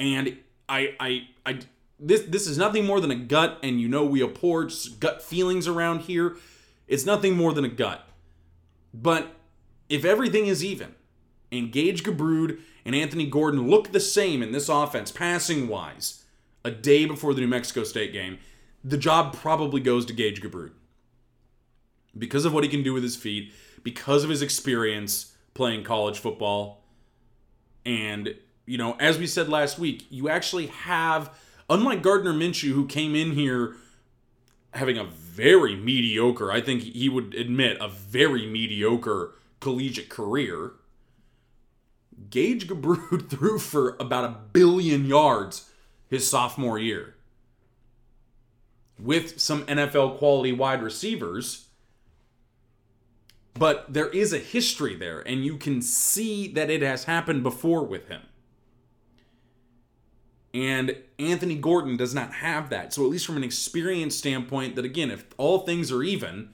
And 0.00 0.38
I, 0.68 0.96
I, 0.98 1.28
I, 1.46 1.60
this, 2.00 2.22
this 2.22 2.48
is 2.48 2.58
nothing 2.58 2.84
more 2.84 3.00
than 3.00 3.12
a 3.12 3.14
gut, 3.14 3.60
and 3.62 3.80
you 3.80 3.86
know 3.86 4.04
we 4.04 4.24
abhor 4.24 4.68
gut 4.98 5.22
feelings 5.22 5.68
around 5.68 6.00
here. 6.00 6.34
It's 6.88 7.06
nothing 7.06 7.36
more 7.36 7.52
than 7.52 7.64
a 7.64 7.68
gut. 7.68 8.08
But 8.92 9.36
if 9.88 10.04
everything 10.04 10.48
is 10.48 10.64
even, 10.64 10.96
and 11.52 11.70
Gage 11.70 12.02
Gubrud 12.02 12.58
and 12.84 12.96
Anthony 12.96 13.30
Gordon 13.30 13.70
look 13.70 13.92
the 13.92 14.00
same 14.00 14.42
in 14.42 14.50
this 14.50 14.68
offense, 14.68 15.12
passing 15.12 15.68
wise, 15.68 16.23
a 16.64 16.70
day 16.70 17.04
before 17.04 17.34
the 17.34 17.40
New 17.40 17.48
Mexico 17.48 17.84
State 17.84 18.12
game, 18.12 18.38
the 18.82 18.96
job 18.96 19.34
probably 19.34 19.80
goes 19.80 20.06
to 20.06 20.12
Gage 20.12 20.42
Gubrud. 20.42 20.72
Because 22.16 22.44
of 22.44 22.54
what 22.54 22.64
he 22.64 22.70
can 22.70 22.82
do 22.82 22.92
with 22.92 23.02
his 23.02 23.16
feet, 23.16 23.52
because 23.82 24.24
of 24.24 24.30
his 24.30 24.42
experience 24.42 25.34
playing 25.52 25.84
college 25.84 26.18
football. 26.18 26.84
And, 27.84 28.34
you 28.66 28.78
know, 28.78 28.96
as 28.98 29.18
we 29.18 29.26
said 29.26 29.48
last 29.48 29.78
week, 29.78 30.06
you 30.10 30.28
actually 30.28 30.68
have, 30.68 31.30
unlike 31.68 32.02
Gardner 32.02 32.32
Minshew, 32.32 32.72
who 32.72 32.86
came 32.86 33.14
in 33.14 33.32
here 33.32 33.76
having 34.72 34.98
a 34.98 35.04
very 35.04 35.76
mediocre, 35.76 36.50
I 36.50 36.60
think 36.60 36.82
he 36.82 37.08
would 37.08 37.34
admit, 37.34 37.76
a 37.80 37.88
very 37.88 38.46
mediocre 38.46 39.34
collegiate 39.60 40.08
career. 40.08 40.72
Gage 42.30 42.68
Gubrud 42.68 43.28
threw 43.30 43.58
for 43.58 43.96
about 44.00 44.24
a 44.24 44.36
billion 44.52 45.04
yards 45.06 45.70
his 46.14 46.28
sophomore 46.28 46.78
year. 46.78 47.14
With 48.98 49.40
some 49.40 49.66
NFL 49.66 50.18
quality 50.18 50.52
wide 50.52 50.82
receivers, 50.82 51.68
but 53.54 53.92
there 53.92 54.08
is 54.08 54.32
a 54.32 54.38
history 54.38 54.96
there, 54.96 55.20
and 55.20 55.44
you 55.44 55.56
can 55.56 55.82
see 55.82 56.48
that 56.48 56.70
it 56.70 56.82
has 56.82 57.04
happened 57.04 57.42
before 57.42 57.84
with 57.84 58.08
him. 58.08 58.22
And 60.52 60.96
Anthony 61.18 61.56
Gordon 61.56 61.96
does 61.96 62.14
not 62.14 62.32
have 62.34 62.70
that. 62.70 62.92
So, 62.92 63.04
at 63.04 63.10
least 63.10 63.26
from 63.26 63.36
an 63.36 63.44
experience 63.44 64.16
standpoint, 64.16 64.76
that 64.76 64.84
again, 64.84 65.10
if 65.10 65.24
all 65.36 65.60
things 65.60 65.90
are 65.90 66.02
even, 66.02 66.50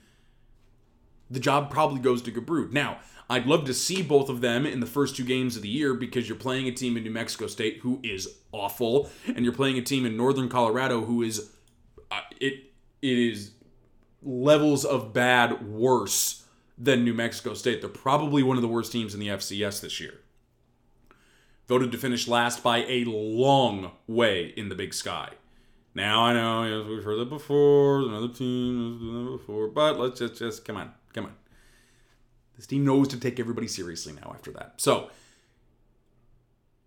the 1.29 1.39
job 1.39 1.69
probably 1.69 1.99
goes 1.99 2.21
to 2.23 2.31
Gubrud. 2.31 2.71
Now, 2.71 2.99
I'd 3.31 3.47
love 3.47 3.63
to 3.67 3.73
see 3.73 4.01
both 4.01 4.27
of 4.27 4.41
them 4.41 4.65
in 4.65 4.81
the 4.81 4.85
first 4.85 5.15
two 5.15 5.23
games 5.23 5.55
of 5.55 5.61
the 5.61 5.69
year 5.69 5.93
because 5.93 6.27
you're 6.27 6.37
playing 6.37 6.67
a 6.67 6.71
team 6.73 6.97
in 6.97 7.03
New 7.03 7.11
Mexico 7.11 7.47
State 7.47 7.77
who 7.77 8.01
is 8.03 8.27
awful, 8.51 9.09
and 9.25 9.45
you're 9.45 9.53
playing 9.53 9.77
a 9.77 9.81
team 9.81 10.05
in 10.05 10.17
Northern 10.17 10.49
Colorado 10.49 11.05
who 11.05 11.21
is 11.21 11.53
uh, 12.11 12.19
it 12.41 12.73
it 13.01 13.17
is 13.17 13.51
levels 14.21 14.83
of 14.83 15.13
bad 15.13 15.65
worse 15.65 16.43
than 16.77 17.05
New 17.05 17.13
Mexico 17.13 17.53
State. 17.53 17.79
They're 17.79 17.89
probably 17.89 18.43
one 18.43 18.57
of 18.57 18.61
the 18.61 18.67
worst 18.67 18.91
teams 18.91 19.13
in 19.13 19.21
the 19.21 19.29
FCS 19.29 19.79
this 19.79 20.01
year. 20.01 20.19
Voted 21.69 21.93
to 21.93 21.97
finish 21.97 22.27
last 22.27 22.61
by 22.61 22.79
a 22.79 23.05
long 23.05 23.91
way 24.07 24.53
in 24.57 24.67
the 24.67 24.75
Big 24.75 24.93
Sky. 24.93 25.29
Now 25.95 26.23
I 26.23 26.33
know 26.33 26.63
yes, 26.65 26.85
we've 26.85 27.03
heard 27.05 27.19
that 27.19 27.29
before. 27.29 27.99
Another 27.99 28.27
team 28.27 28.91
has 28.91 28.99
done 28.99 29.25
that 29.25 29.31
before, 29.37 29.69
but 29.69 29.97
let's 29.97 30.19
just 30.19 30.35
just 30.37 30.65
come 30.65 30.75
on, 30.75 30.91
come 31.13 31.27
on. 31.27 31.35
This 32.61 32.67
team 32.67 32.85
knows 32.85 33.07
to 33.07 33.19
take 33.19 33.39
everybody 33.39 33.67
seriously 33.67 34.13
now 34.13 34.33
after 34.35 34.51
that. 34.51 34.75
So 34.77 35.09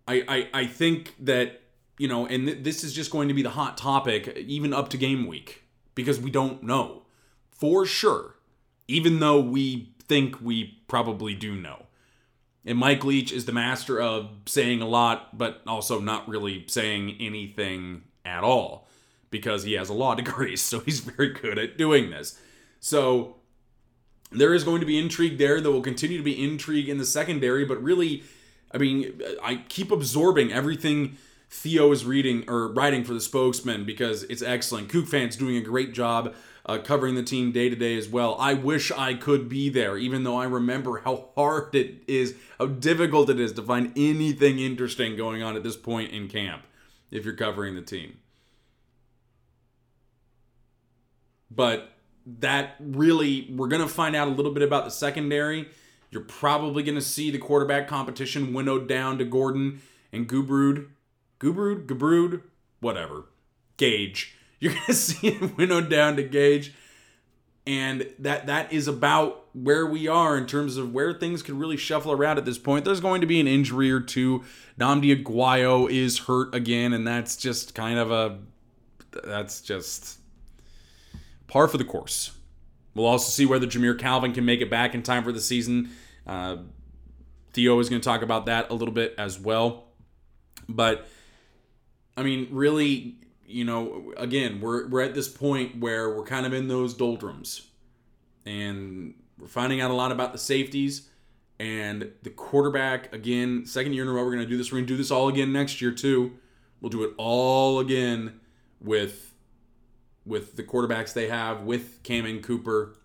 I 0.07 0.23
I, 0.53 0.61
I 0.61 0.65
think 0.67 1.13
that 1.19 1.63
you 1.97 2.07
know, 2.07 2.25
and 2.25 2.47
th- 2.47 2.63
this 2.63 2.85
is 2.85 2.93
just 2.93 3.11
going 3.11 3.27
to 3.27 3.33
be 3.33 3.41
the 3.41 3.49
hot 3.49 3.77
topic 3.77 4.37
even 4.37 4.73
up 4.73 4.87
to 4.91 4.97
game 4.97 5.27
week 5.27 5.63
because 5.93 6.17
we 6.17 6.31
don't 6.31 6.63
know 6.63 7.01
for 7.51 7.85
sure, 7.85 8.35
even 8.87 9.19
though 9.19 9.41
we 9.41 9.93
think 10.07 10.39
we 10.41 10.79
probably 10.87 11.35
do 11.35 11.53
know. 11.53 11.87
And 12.65 12.77
Mike 12.77 13.03
Leach 13.03 13.33
is 13.33 13.43
the 13.43 13.51
master 13.51 14.01
of 14.01 14.29
saying 14.45 14.81
a 14.81 14.87
lot, 14.87 15.37
but 15.37 15.61
also 15.67 15.99
not 15.99 16.25
really 16.29 16.63
saying 16.69 17.17
anything 17.19 18.03
at 18.23 18.45
all 18.45 18.87
because 19.29 19.65
he 19.65 19.73
has 19.73 19.89
a 19.89 19.93
law 19.93 20.15
degree, 20.15 20.55
so 20.55 20.79
he's 20.79 21.01
very 21.01 21.33
good 21.33 21.59
at 21.59 21.77
doing 21.77 22.11
this. 22.11 22.39
So 22.79 23.35
there 24.37 24.53
is 24.53 24.63
going 24.63 24.79
to 24.79 24.85
be 24.85 24.97
intrigue 24.97 25.37
there. 25.37 25.61
There 25.61 25.71
will 25.71 25.81
continue 25.81 26.17
to 26.17 26.23
be 26.23 26.43
intrigue 26.43 26.89
in 26.89 26.97
the 26.97 27.05
secondary, 27.05 27.65
but 27.65 27.81
really, 27.81 28.23
I 28.71 28.77
mean, 28.77 29.21
I 29.43 29.63
keep 29.67 29.91
absorbing 29.91 30.51
everything 30.51 31.17
Theo 31.49 31.91
is 31.91 32.05
reading 32.05 32.43
or 32.49 32.67
writing 32.67 33.03
for 33.03 33.13
the 33.13 33.21
spokesman 33.21 33.85
because 33.85 34.23
it's 34.23 34.41
excellent. 34.41 34.89
CougFan's 34.89 35.35
doing 35.35 35.55
a 35.57 35.61
great 35.61 35.93
job 35.93 36.33
uh, 36.65 36.79
covering 36.79 37.15
the 37.15 37.23
team 37.23 37.51
day 37.51 37.69
to 37.69 37.75
day 37.75 37.97
as 37.97 38.09
well. 38.09 38.35
I 38.39 38.53
wish 38.55 38.91
I 38.91 39.13
could 39.13 39.47
be 39.47 39.69
there, 39.69 39.97
even 39.97 40.23
though 40.23 40.37
I 40.37 40.45
remember 40.45 41.01
how 41.01 41.29
hard 41.35 41.75
it 41.75 42.03
is, 42.07 42.35
how 42.59 42.67
difficult 42.67 43.29
it 43.29 43.39
is 43.39 43.53
to 43.53 43.61
find 43.61 43.93
anything 43.95 44.59
interesting 44.59 45.15
going 45.15 45.43
on 45.43 45.55
at 45.55 45.63
this 45.63 45.77
point 45.77 46.11
in 46.11 46.27
camp 46.27 46.63
if 47.11 47.23
you're 47.23 47.35
covering 47.35 47.75
the 47.75 47.81
team. 47.81 48.17
But 51.51 51.94
that 52.25 52.75
really, 52.79 53.47
we're 53.55 53.67
going 53.67 53.81
to 53.81 53.87
find 53.87 54.15
out 54.15 54.27
a 54.27 54.31
little 54.31 54.51
bit 54.51 54.63
about 54.63 54.85
the 54.85 54.91
secondary. 54.91 55.69
You're 56.09 56.23
probably 56.23 56.83
going 56.83 56.95
to 56.95 57.01
see 57.01 57.29
the 57.29 57.37
quarterback 57.37 57.87
competition 57.87 58.53
winnowed 58.53 58.87
down 58.87 59.17
to 59.17 59.25
Gordon 59.25 59.81
and 60.11 60.27
Gubrud. 60.27 60.87
Gubrud? 61.39 61.85
Gubrud? 61.85 62.41
Whatever. 62.79 63.25
Gage. 63.77 64.35
You're 64.59 64.73
going 64.73 64.85
to 64.85 64.93
see 64.93 65.27
it 65.27 65.57
winnowed 65.57 65.89
down 65.89 66.15
to 66.15 66.23
Gage. 66.23 66.73
And 67.67 68.07
that 68.19 68.45
that 68.45 68.71
is 68.71 68.87
about 68.87 69.45
where 69.53 69.85
we 69.87 70.07
are 70.07 70.37
in 70.37 70.45
terms 70.45 70.77
of 70.77 70.93
where 70.93 71.13
things 71.13 71.41
could 71.41 71.55
really 71.55 71.77
shuffle 71.77 72.11
around 72.11 72.37
at 72.37 72.45
this 72.45 72.59
point. 72.59 72.85
There's 72.85 72.99
going 72.99 73.21
to 73.21 73.27
be 73.27 73.39
an 73.39 73.47
injury 73.47 73.91
or 73.91 73.99
two. 73.99 74.43
Nnamdi 74.79 75.23
Oguayo 75.23 75.89
is 75.89 76.19
hurt 76.19 76.53
again, 76.53 76.93
and 76.93 77.07
that's 77.07 77.35
just 77.35 77.73
kind 77.73 77.97
of 77.97 78.11
a 78.11 78.37
that's 79.23 79.61
just 79.61 80.19
par 81.47 81.67
for 81.67 81.77
the 81.77 81.85
course. 81.85 82.31
We'll 82.93 83.07
also 83.07 83.29
see 83.29 83.45
whether 83.45 83.67
Jamire 83.67 83.99
Calvin 83.99 84.33
can 84.33 84.45
make 84.45 84.61
it 84.61 84.69
back 84.69 84.95
in 84.95 85.03
time 85.03 85.23
for 85.23 85.31
the 85.31 85.41
season. 85.41 85.89
Uh, 86.25 86.57
Theo 87.53 87.79
is 87.79 87.89
going 87.89 88.01
to 88.01 88.05
talk 88.05 88.21
about 88.21 88.45
that 88.45 88.69
a 88.69 88.73
little 88.73 88.93
bit 88.93 89.15
as 89.17 89.39
well. 89.39 89.85
But 90.67 91.07
I 92.17 92.23
mean, 92.23 92.47
really, 92.51 93.15
you 93.45 93.65
know, 93.65 94.13
again, 94.17 94.61
we're 94.61 94.87
we're 94.87 95.01
at 95.01 95.13
this 95.13 95.27
point 95.27 95.79
where 95.79 96.15
we're 96.15 96.25
kind 96.25 96.45
of 96.45 96.53
in 96.53 96.67
those 96.67 96.93
doldrums, 96.93 97.67
and 98.45 99.13
we're 99.37 99.47
finding 99.47 99.81
out 99.81 99.91
a 99.91 99.93
lot 99.93 100.11
about 100.11 100.31
the 100.31 100.39
safeties 100.39 101.09
and 101.59 102.11
the 102.23 102.29
quarterback. 102.29 103.13
Again, 103.13 103.65
second 103.65 103.93
year 103.93 104.03
in 104.03 104.09
a 104.09 104.13
row, 104.13 104.23
we're 104.23 104.31
going 104.31 104.43
to 104.43 104.49
do 104.49 104.57
this. 104.57 104.71
We're 104.71 104.79
going 104.79 104.87
to 104.87 104.93
do 104.93 104.97
this 104.97 105.11
all 105.11 105.27
again 105.27 105.51
next 105.51 105.81
year 105.81 105.91
too. 105.91 106.33
We'll 106.81 106.89
do 106.89 107.03
it 107.03 107.13
all 107.17 107.79
again 107.79 108.39
with 108.81 109.34
with 110.25 110.55
the 110.55 110.63
quarterbacks 110.63 111.13
they 111.13 111.27
have 111.27 111.61
with 111.61 112.01
Cammon 112.03 112.41
Cooper. 112.41 112.95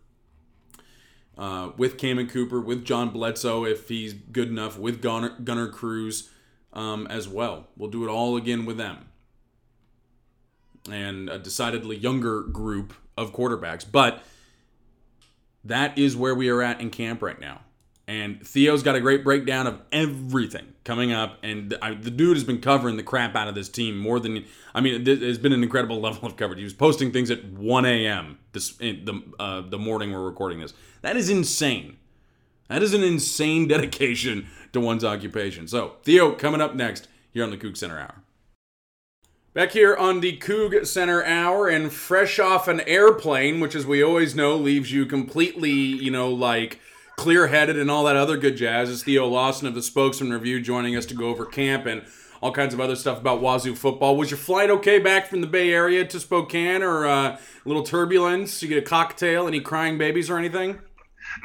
Uh, 1.38 1.70
with 1.78 1.96
Cammon 1.96 2.28
Cooper, 2.28 2.60
with 2.60 2.84
John 2.84 3.10
Bledsoe, 3.10 3.64
if 3.64 3.88
he's 3.88 4.12
good 4.12 4.48
enough, 4.48 4.78
with 4.78 5.00
Gunner, 5.00 5.30
Gunner 5.42 5.68
Cruz 5.68 6.28
um, 6.74 7.06
as 7.06 7.28
well. 7.28 7.68
We'll 7.76 7.88
do 7.88 8.04
it 8.04 8.10
all 8.10 8.36
again 8.36 8.66
with 8.66 8.76
them 8.76 9.06
and 10.90 11.28
a 11.28 11.38
decidedly 11.38 11.96
younger 11.96 12.42
group 12.42 12.94
of 13.16 13.32
quarterbacks. 13.32 13.84
But 13.90 14.22
that 15.64 15.98
is 15.98 16.16
where 16.16 16.34
we 16.34 16.48
are 16.48 16.62
at 16.62 16.80
in 16.80 16.90
camp 16.90 17.22
right 17.22 17.40
now. 17.40 17.60
And 18.11 18.45
Theo's 18.45 18.83
got 18.83 18.97
a 18.97 19.00
great 19.00 19.23
breakdown 19.23 19.69
of 19.69 19.81
everything 19.93 20.75
coming 20.83 21.12
up. 21.12 21.38
And 21.45 21.79
I, 21.81 21.95
the 21.95 22.11
dude 22.11 22.37
has 22.37 22.43
been 22.43 22.61
covering 22.61 22.97
the 22.97 23.05
crap 23.05 23.37
out 23.37 23.47
of 23.47 23.55
this 23.55 23.69
team 23.69 23.97
more 23.97 24.19
than, 24.19 24.45
I 24.75 24.81
mean, 24.81 25.07
it 25.07 25.23
has 25.23 25.38
been 25.38 25.52
an 25.52 25.62
incredible 25.62 26.00
level 26.00 26.26
of 26.26 26.37
coverage. 26.37 26.59
He 26.59 26.64
was 26.64 26.75
posting 26.75 27.12
things 27.12 27.31
at 27.31 27.45
1 27.45 27.85
a.m. 27.87 28.38
This, 28.50 28.73
the, 28.73 29.23
uh, 29.38 29.61
the 29.61 29.79
morning 29.79 30.11
we're 30.11 30.25
recording 30.25 30.59
this. 30.59 30.75
That 31.02 31.17
is 31.17 31.31
insane. 31.31 31.99
That 32.67 32.83
is 32.83 32.95
an 32.95 33.05
insane 33.05 33.69
dedication 33.69 34.49
to 34.73 34.81
one's 34.81 35.05
occupation. 35.05 35.69
So, 35.69 35.95
Theo 36.02 36.33
coming 36.33 36.61
up 36.61 36.75
next 36.75 37.07
here 37.31 37.45
on 37.45 37.50
the 37.50 37.57
Coug 37.57 37.76
Center 37.76 38.00
Hour. 38.00 38.25
Back 39.55 39.71
here 39.71 39.95
on 39.95 40.19
the 40.19 40.37
Coug 40.37 40.85
Center 40.85 41.25
Hour 41.25 41.69
and 41.69 41.93
fresh 41.93 42.40
off 42.40 42.67
an 42.67 42.81
airplane, 42.81 43.61
which, 43.61 43.76
as 43.76 43.87
we 43.87 44.02
always 44.02 44.35
know, 44.35 44.57
leaves 44.57 44.90
you 44.90 45.07
completely, 45.07 45.71
you 45.71 46.11
know, 46.11 46.29
like 46.29 46.81
clear 47.20 47.48
headed 47.48 47.78
and 47.78 47.90
all 47.90 48.04
that 48.04 48.16
other 48.16 48.38
good 48.38 48.56
jazz, 48.56 48.88
is 48.88 49.02
Theo 49.02 49.26
Lawson 49.26 49.68
of 49.68 49.74
the 49.74 49.82
Spokesman 49.82 50.32
Review 50.32 50.58
joining 50.58 50.96
us 50.96 51.04
to 51.04 51.14
go 51.14 51.28
over 51.28 51.44
camp 51.44 51.84
and 51.84 52.02
all 52.40 52.50
kinds 52.50 52.72
of 52.72 52.80
other 52.80 52.96
stuff 52.96 53.20
about 53.20 53.42
Wazoo 53.42 53.74
football. 53.74 54.16
Was 54.16 54.30
your 54.30 54.38
flight 54.38 54.70
okay 54.70 54.98
back 54.98 55.26
from 55.26 55.42
the 55.42 55.46
Bay 55.46 55.70
Area 55.70 56.06
to 56.06 56.18
Spokane 56.18 56.82
or 56.82 57.06
uh, 57.06 57.36
a 57.36 57.38
little 57.66 57.82
turbulence? 57.82 58.62
You 58.62 58.70
get 58.70 58.78
a 58.78 58.82
cocktail, 58.82 59.46
any 59.46 59.60
crying 59.60 59.98
babies 59.98 60.30
or 60.30 60.38
anything? 60.38 60.80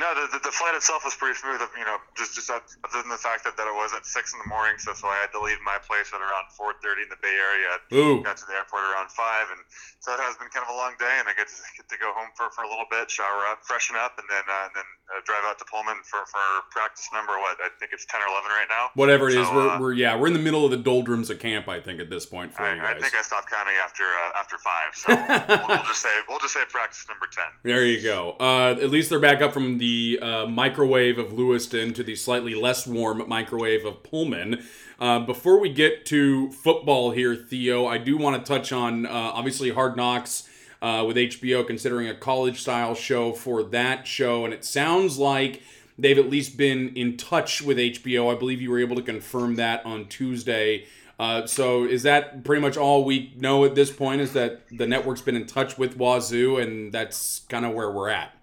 No, 0.01 0.09
the, 0.17 0.25
the, 0.33 0.49
the, 0.49 0.55
flight 0.55 0.73
itself 0.73 1.05
was 1.05 1.13
pretty 1.13 1.37
smooth. 1.37 1.61
You 1.77 1.85
know, 1.85 2.01
just 2.17 2.33
just 2.33 2.49
other 2.49 2.65
than 2.89 3.11
the 3.11 3.21
fact 3.21 3.45
that, 3.45 3.53
that 3.53 3.69
it 3.69 3.75
was 3.77 3.93
at 3.93 4.01
six 4.01 4.33
in 4.33 4.41
the 4.41 4.49
morning, 4.49 4.81
so 4.81 4.97
so 4.97 5.05
I 5.05 5.21
had 5.21 5.29
to 5.37 5.41
leave 5.41 5.61
my 5.61 5.77
place 5.77 6.09
at 6.09 6.25
around 6.25 6.49
four 6.49 6.73
thirty 6.81 7.05
in 7.05 7.11
the 7.13 7.21
Bay 7.21 7.37
Area. 7.37 7.77
Ooh. 7.93 8.25
Got 8.25 8.41
to 8.41 8.49
the 8.49 8.57
airport 8.57 8.81
around 8.81 9.13
five, 9.13 9.45
and 9.53 9.61
so 10.01 10.17
it 10.17 10.19
has 10.25 10.33
been 10.41 10.49
kind 10.49 10.65
of 10.65 10.73
a 10.73 10.77
long 10.77 10.97
day. 10.97 11.21
And 11.21 11.29
I 11.29 11.37
get 11.37 11.53
to 11.53 11.61
get 11.77 11.85
to 11.85 11.97
go 12.01 12.17
home 12.17 12.33
for, 12.33 12.49
for 12.49 12.65
a 12.65 12.69
little 12.69 12.89
bit, 12.89 13.13
shower 13.13 13.45
up, 13.45 13.61
freshen 13.61 13.93
up, 13.93 14.17
and 14.17 14.25
then 14.25 14.41
uh, 14.49 14.65
and 14.65 14.73
then 14.73 14.89
uh, 15.15 15.21
drive 15.25 15.43
out 15.45 15.57
to 15.59 15.65
Pullman 15.65 15.95
for, 16.03 16.19
for 16.25 16.39
practice 16.71 17.07
number 17.13 17.33
what 17.33 17.57
I 17.63 17.69
think 17.79 17.93
it's 17.93 18.05
ten 18.05 18.21
or 18.21 18.27
eleven 18.27 18.51
right 18.51 18.67
now. 18.69 18.89
Whatever 18.95 19.29
it 19.29 19.33
so, 19.33 19.41
is, 19.41 19.49
we're, 19.49 19.69
uh, 19.69 19.79
we're 19.79 19.93
yeah 19.93 20.15
we're 20.17 20.27
in 20.27 20.33
the 20.33 20.39
middle 20.39 20.65
of 20.65 20.71
the 20.71 20.77
doldrums 20.77 21.29
of 21.29 21.39
camp. 21.39 21.67
I 21.67 21.79
think 21.79 21.99
at 21.99 22.09
this 22.09 22.25
point 22.25 22.53
for 22.53 22.63
I, 22.63 22.75
you 22.75 22.81
guys. 22.81 22.95
I 22.97 23.01
think 23.01 23.15
I 23.15 23.21
stopped 23.21 23.49
counting 23.49 23.75
after 23.83 24.03
uh, 24.03 24.39
after 24.39 24.57
five. 24.57 24.93
So 24.93 25.09
we'll, 25.57 25.67
we'll, 25.67 25.85
just 25.85 26.01
say 26.01 26.09
we'll 26.27 26.39
just 26.39 26.53
say 26.53 26.61
practice 26.69 27.05
number 27.07 27.27
ten. 27.31 27.45
There 27.63 27.85
you 27.85 28.01
go. 28.01 28.35
Uh, 28.39 28.75
at 28.81 28.89
least 28.89 29.09
they're 29.09 29.19
back 29.19 29.41
up 29.41 29.53
from 29.53 29.77
the 29.77 30.19
uh, 30.21 30.45
microwave 30.47 31.17
of 31.17 31.33
Lewiston 31.33 31.93
to 31.93 32.03
the 32.03 32.15
slightly 32.15 32.55
less 32.55 32.85
warm 32.85 33.23
microwave 33.27 33.85
of 33.85 34.03
Pullman. 34.03 34.63
Uh, 34.99 35.19
before 35.19 35.59
we 35.59 35.69
get 35.69 36.05
to 36.05 36.51
football 36.51 37.11
here, 37.11 37.35
Theo, 37.35 37.85
I 37.85 37.97
do 37.97 38.17
want 38.17 38.43
to 38.43 38.47
touch 38.47 38.71
on 38.71 39.05
uh, 39.05 39.09
obviously 39.09 39.69
Hard 39.71 39.97
Knocks 39.97 40.47
uh, 40.81 41.03
with 41.07 41.17
HBO, 41.17 41.65
considering 41.65 42.07
a 42.07 42.15
college 42.15 42.61
style 42.61 42.95
show 42.95 43.33
for 43.33 43.63
that 43.63 44.07
show. 44.07 44.45
And 44.45 44.53
it 44.53 44.65
sounds 44.65 45.17
like 45.17 45.61
they've 45.97 46.17
at 46.17 46.29
least 46.29 46.57
been 46.57 46.95
in 46.95 47.17
touch 47.17 47.61
with 47.61 47.77
HBO. 47.77 48.33
I 48.33 48.37
believe 48.37 48.61
you 48.61 48.71
were 48.71 48.79
able 48.79 48.95
to 48.95 49.01
confirm 49.01 49.55
that 49.55 49.85
on 49.85 50.07
Tuesday. 50.07 50.85
Uh, 51.17 51.45
so 51.45 51.85
is 51.85 52.03
that 52.03 52.43
pretty 52.43 52.61
much 52.61 52.75
all 52.75 53.05
we 53.05 53.33
know 53.37 53.63
at 53.63 53.75
this 53.75 53.91
point? 53.91 54.21
Is 54.21 54.33
that 54.33 54.61
the 54.71 54.85
network's 54.85 55.21
been 55.21 55.35
in 55.35 55.45
touch 55.45 55.77
with 55.77 55.97
Wazoo, 55.97 56.57
and 56.57 56.91
that's 56.91 57.41
kind 57.47 57.65
of 57.65 57.73
where 57.73 57.89
we're 57.89 58.09
at? 58.09 58.33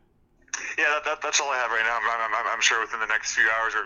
Yeah, 0.79 0.85
that, 0.95 1.05
that, 1.05 1.23
that's 1.23 1.41
all 1.41 1.51
I 1.51 1.57
have 1.57 1.71
right 1.71 1.85
now. 1.85 1.99
I'm, 2.01 2.33
I'm, 2.33 2.55
I'm, 2.55 2.61
sure 2.61 2.81
within 2.81 3.01
the 3.01 3.07
next 3.07 3.35
few 3.35 3.45
hours 3.61 3.75
or 3.75 3.85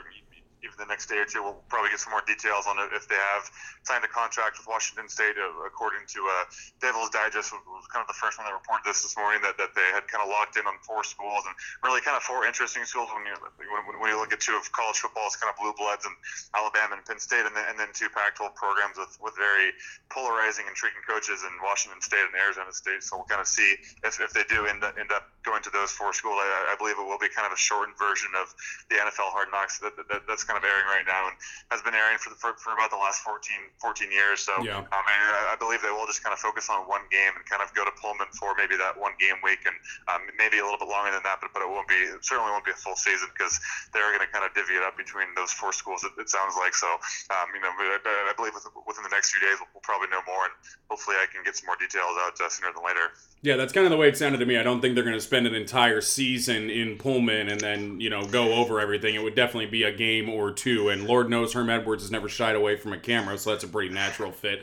even 0.63 0.77
the 0.79 0.87
next 0.87 1.07
day 1.07 1.19
or 1.19 1.25
two, 1.25 1.43
we'll 1.43 1.59
probably 1.69 1.91
get 1.91 1.99
some 1.99 2.13
more 2.13 2.23
details 2.27 2.67
on 2.69 2.79
it 2.79 2.91
if 2.95 3.09
they 3.09 3.17
have 3.17 3.51
signed 3.87 4.03
a 4.03 4.11
contract 4.11 4.59
with 4.59 4.67
Washington 4.67 5.07
State. 5.09 5.39
Uh, 5.39 5.63
according 5.63 6.03
to 6.11 6.21
uh, 6.27 6.45
Devil's 6.83 7.11
Digest, 7.15 7.55
was, 7.55 7.87
kind 7.95 8.03
of 8.03 8.11
the 8.11 8.19
first 8.19 8.37
one 8.37 8.45
that 8.45 8.53
reported 8.53 8.83
this 8.83 9.07
this 9.07 9.15
morning 9.15 9.39
that, 9.47 9.55
that 9.57 9.73
they 9.79 9.89
had 9.95 10.05
kind 10.11 10.21
of 10.21 10.29
locked 10.29 10.59
in 10.59 10.67
on 10.67 10.75
four 10.83 11.07
schools 11.07 11.47
and 11.47 11.55
really 11.87 12.03
kind 12.03 12.19
of 12.19 12.23
four 12.27 12.43
interesting 12.45 12.83
schools 12.83 13.07
when 13.15 13.23
you 13.23 13.35
when, 13.71 14.03
when 14.03 14.09
you 14.11 14.19
look 14.19 14.35
at 14.35 14.43
two 14.43 14.59
of 14.59 14.67
college 14.75 14.99
football's 14.99 15.39
kind 15.39 15.49
of 15.49 15.57
blue 15.57 15.73
bloods 15.79 16.03
and 16.03 16.15
Alabama 16.59 16.99
and 16.99 17.05
Penn 17.07 17.23
State, 17.23 17.47
and 17.47 17.55
then, 17.55 17.65
and 17.71 17.79
then 17.79 17.95
two 17.95 18.11
Pac-12 18.11 18.55
programs 18.59 18.99
with, 18.99 19.15
with 19.23 19.39
very 19.39 19.71
polarizing, 20.11 20.67
intriguing 20.67 21.03
coaches 21.07 21.47
in 21.47 21.53
Washington 21.63 22.03
State 22.03 22.27
and 22.27 22.35
Arizona 22.35 22.75
State. 22.75 23.07
So 23.07 23.23
we'll 23.23 23.31
kind 23.31 23.41
of 23.41 23.47
see 23.47 23.79
if, 24.03 24.19
if 24.19 24.35
they 24.35 24.43
do 24.51 24.67
end 24.67 24.83
up, 24.83 24.99
end 24.99 25.15
up 25.15 25.31
going 25.47 25.63
to 25.63 25.71
those 25.71 25.95
four 25.95 26.11
schools. 26.11 26.43
I, 26.43 26.75
I 26.75 26.77
believe 26.77 26.99
it 26.99 27.07
will 27.07 27.23
be 27.23 27.31
kind 27.31 27.47
of 27.47 27.55
a 27.55 27.61
shortened 27.61 27.95
version 27.95 28.35
of 28.35 28.51
the 28.91 28.99
NFL 28.99 29.31
Hard 29.31 29.49
Knocks 29.55 29.79
that, 29.79 29.95
that, 29.97 30.27
that's 30.27 30.43
kind 30.43 30.59
of 30.59 30.65
airing 30.67 30.87
right 30.91 31.07
now 31.07 31.31
and 31.31 31.37
has 31.71 31.83
been 31.83 31.95
airing 31.95 32.19
for, 32.19 32.31
the, 32.35 32.39
for, 32.39 32.59
for 32.59 32.75
about 32.75 32.91
the 32.91 32.99
last 32.99 33.23
14, 33.23 33.39
14 33.81 34.11
years. 34.11 34.41
So 34.41 34.53
yeah. 34.65 34.81
um, 34.81 34.89
I, 34.91 35.53
I 35.53 35.57
believe 35.59 35.83
they 35.83 35.93
will 35.93 36.07
just 36.07 36.25
kind 36.25 36.33
of 36.33 36.41
focus 36.41 36.69
on 36.73 36.89
one 36.89 37.05
game 37.13 37.33
and 37.37 37.45
kind 37.45 37.61
of 37.61 37.73
go 37.77 37.85
to 37.85 37.93
Pullman 38.01 38.29
for 38.33 38.57
maybe 38.57 38.77
that 38.77 38.97
one 38.97 39.13
game 39.21 39.37
week 39.45 39.65
and 39.69 39.77
um, 40.09 40.25
maybe 40.41 40.59
a 40.59 40.65
little 40.65 40.81
bit 40.81 40.89
longer 40.89 41.13
than 41.13 41.25
that, 41.29 41.39
but, 41.45 41.53
but 41.53 41.61
it 41.61 41.69
won't 41.69 41.89
be 41.89 41.99
it 42.09 42.25
certainly 42.25 42.51
won't 42.51 42.65
be 42.65 42.73
a 42.73 42.81
full 42.81 42.97
season 42.97 43.29
because 43.37 43.61
they're 43.93 44.09
going 44.17 44.25
to 44.25 44.31
kind 44.33 44.45
of 44.45 44.55
divvy 44.57 44.81
it 44.81 44.85
up 44.85 44.97
between 44.97 45.29
those 45.37 45.53
four 45.53 45.73
schools. 45.73 46.05
It, 46.05 46.17
it 46.17 46.29
sounds 46.33 46.57
like 46.57 46.73
so. 46.73 46.89
Um, 47.29 47.53
you 47.53 47.61
know, 47.61 47.73
I, 47.73 48.33
I 48.33 48.35
believe 48.37 48.57
within 48.87 49.05
the 49.05 49.13
next 49.13 49.37
few 49.37 49.41
days 49.45 49.61
we'll, 49.61 49.69
we'll 49.77 49.85
probably 49.85 50.09
know 50.09 50.25
more, 50.25 50.49
and 50.49 50.55
hopefully 50.89 51.21
I 51.21 51.29
can 51.29 51.45
get 51.45 51.57
some 51.57 51.69
more 51.69 51.77
details 51.77 52.17
out 52.25 52.41
uh, 52.41 52.49
sooner 52.49 52.73
than 52.73 52.81
later. 52.81 53.13
Yeah, 53.43 53.57
that's 53.57 53.73
kind 53.73 53.85
of 53.87 53.93
the 53.93 54.01
way 54.01 54.09
it 54.09 54.17
sounded 54.17 54.39
to 54.39 54.47
me. 54.47 54.57
I 54.57 54.65
don't 54.65 54.81
think 54.81 54.95
they're 54.95 55.05
going 55.05 55.17
to 55.17 55.21
spend 55.21 55.47
an 55.47 55.55
entire 55.55 56.01
season 56.01 56.71
in 56.71 56.97
Pullman 56.97 57.49
and 57.49 57.61
then 57.61 58.01
you 58.01 58.09
know 58.09 58.25
go 58.25 58.55
over 58.55 58.81
everything. 58.81 59.15
It 59.15 59.23
would 59.23 59.37
definitely 59.37 59.71
be 59.71 59.85
a 59.85 59.93
game 59.93 60.29
or 60.29 60.51
two, 60.51 60.89
and 60.89 61.07
Lord 61.07 61.29
knows 61.29 61.53
Herm 61.53 61.69
Edwards 61.69 62.03
has 62.03 62.11
never 62.11 62.29
shied 62.29 62.57
away 62.57 62.77
from 62.77 62.93
a 62.93 62.99
camera, 62.99 63.37
so 63.39 63.51
that's 63.51 63.65
a 63.67 63.69
pretty 63.69 63.93
natural 63.93 64.33
fit 64.33 64.63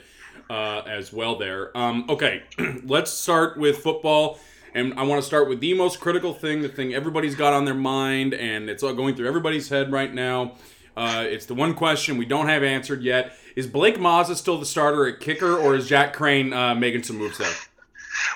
uh, 0.50 0.81
as 0.88 1.13
well. 1.13 1.38
There. 1.38 1.75
Um, 1.77 2.05
okay, 2.10 2.43
let's 2.83 3.12
start 3.12 3.57
with 3.57 3.77
football. 3.77 4.39
And 4.75 4.95
I 4.95 5.03
want 5.03 5.22
to 5.22 5.27
start 5.27 5.48
with 5.50 5.60
the 5.60 5.75
most 5.75 6.00
critical 6.00 6.33
thing, 6.33 6.63
the 6.63 6.67
thing 6.67 6.95
everybody's 6.95 7.36
got 7.36 7.53
on 7.53 7.63
their 7.63 7.75
mind, 7.75 8.33
and 8.33 8.72
it's 8.72 8.81
all 8.81 8.93
going 8.95 9.13
through 9.13 9.27
everybody's 9.27 9.69
head 9.69 9.91
right 9.91 10.12
now. 10.12 10.55
Uh, 10.98 11.25
it's 11.27 11.45
the 11.45 11.53
one 11.53 11.74
question 11.74 12.17
we 12.17 12.25
don't 12.25 12.48
have 12.48 12.63
answered 12.63 13.03
yet. 13.03 13.38
Is 13.55 13.67
Blake 13.67 13.98
Mazza 13.98 14.36
still 14.36 14.57
the 14.57 14.65
starter 14.65 15.07
at 15.07 15.19
kicker, 15.19 15.57
or 15.57 15.75
is 15.75 15.88
Jack 15.88 16.13
Crane 16.13 16.53
uh, 16.53 16.74
making 16.74 17.03
some 17.03 17.17
moves 17.17 17.38
there? 17.38 17.53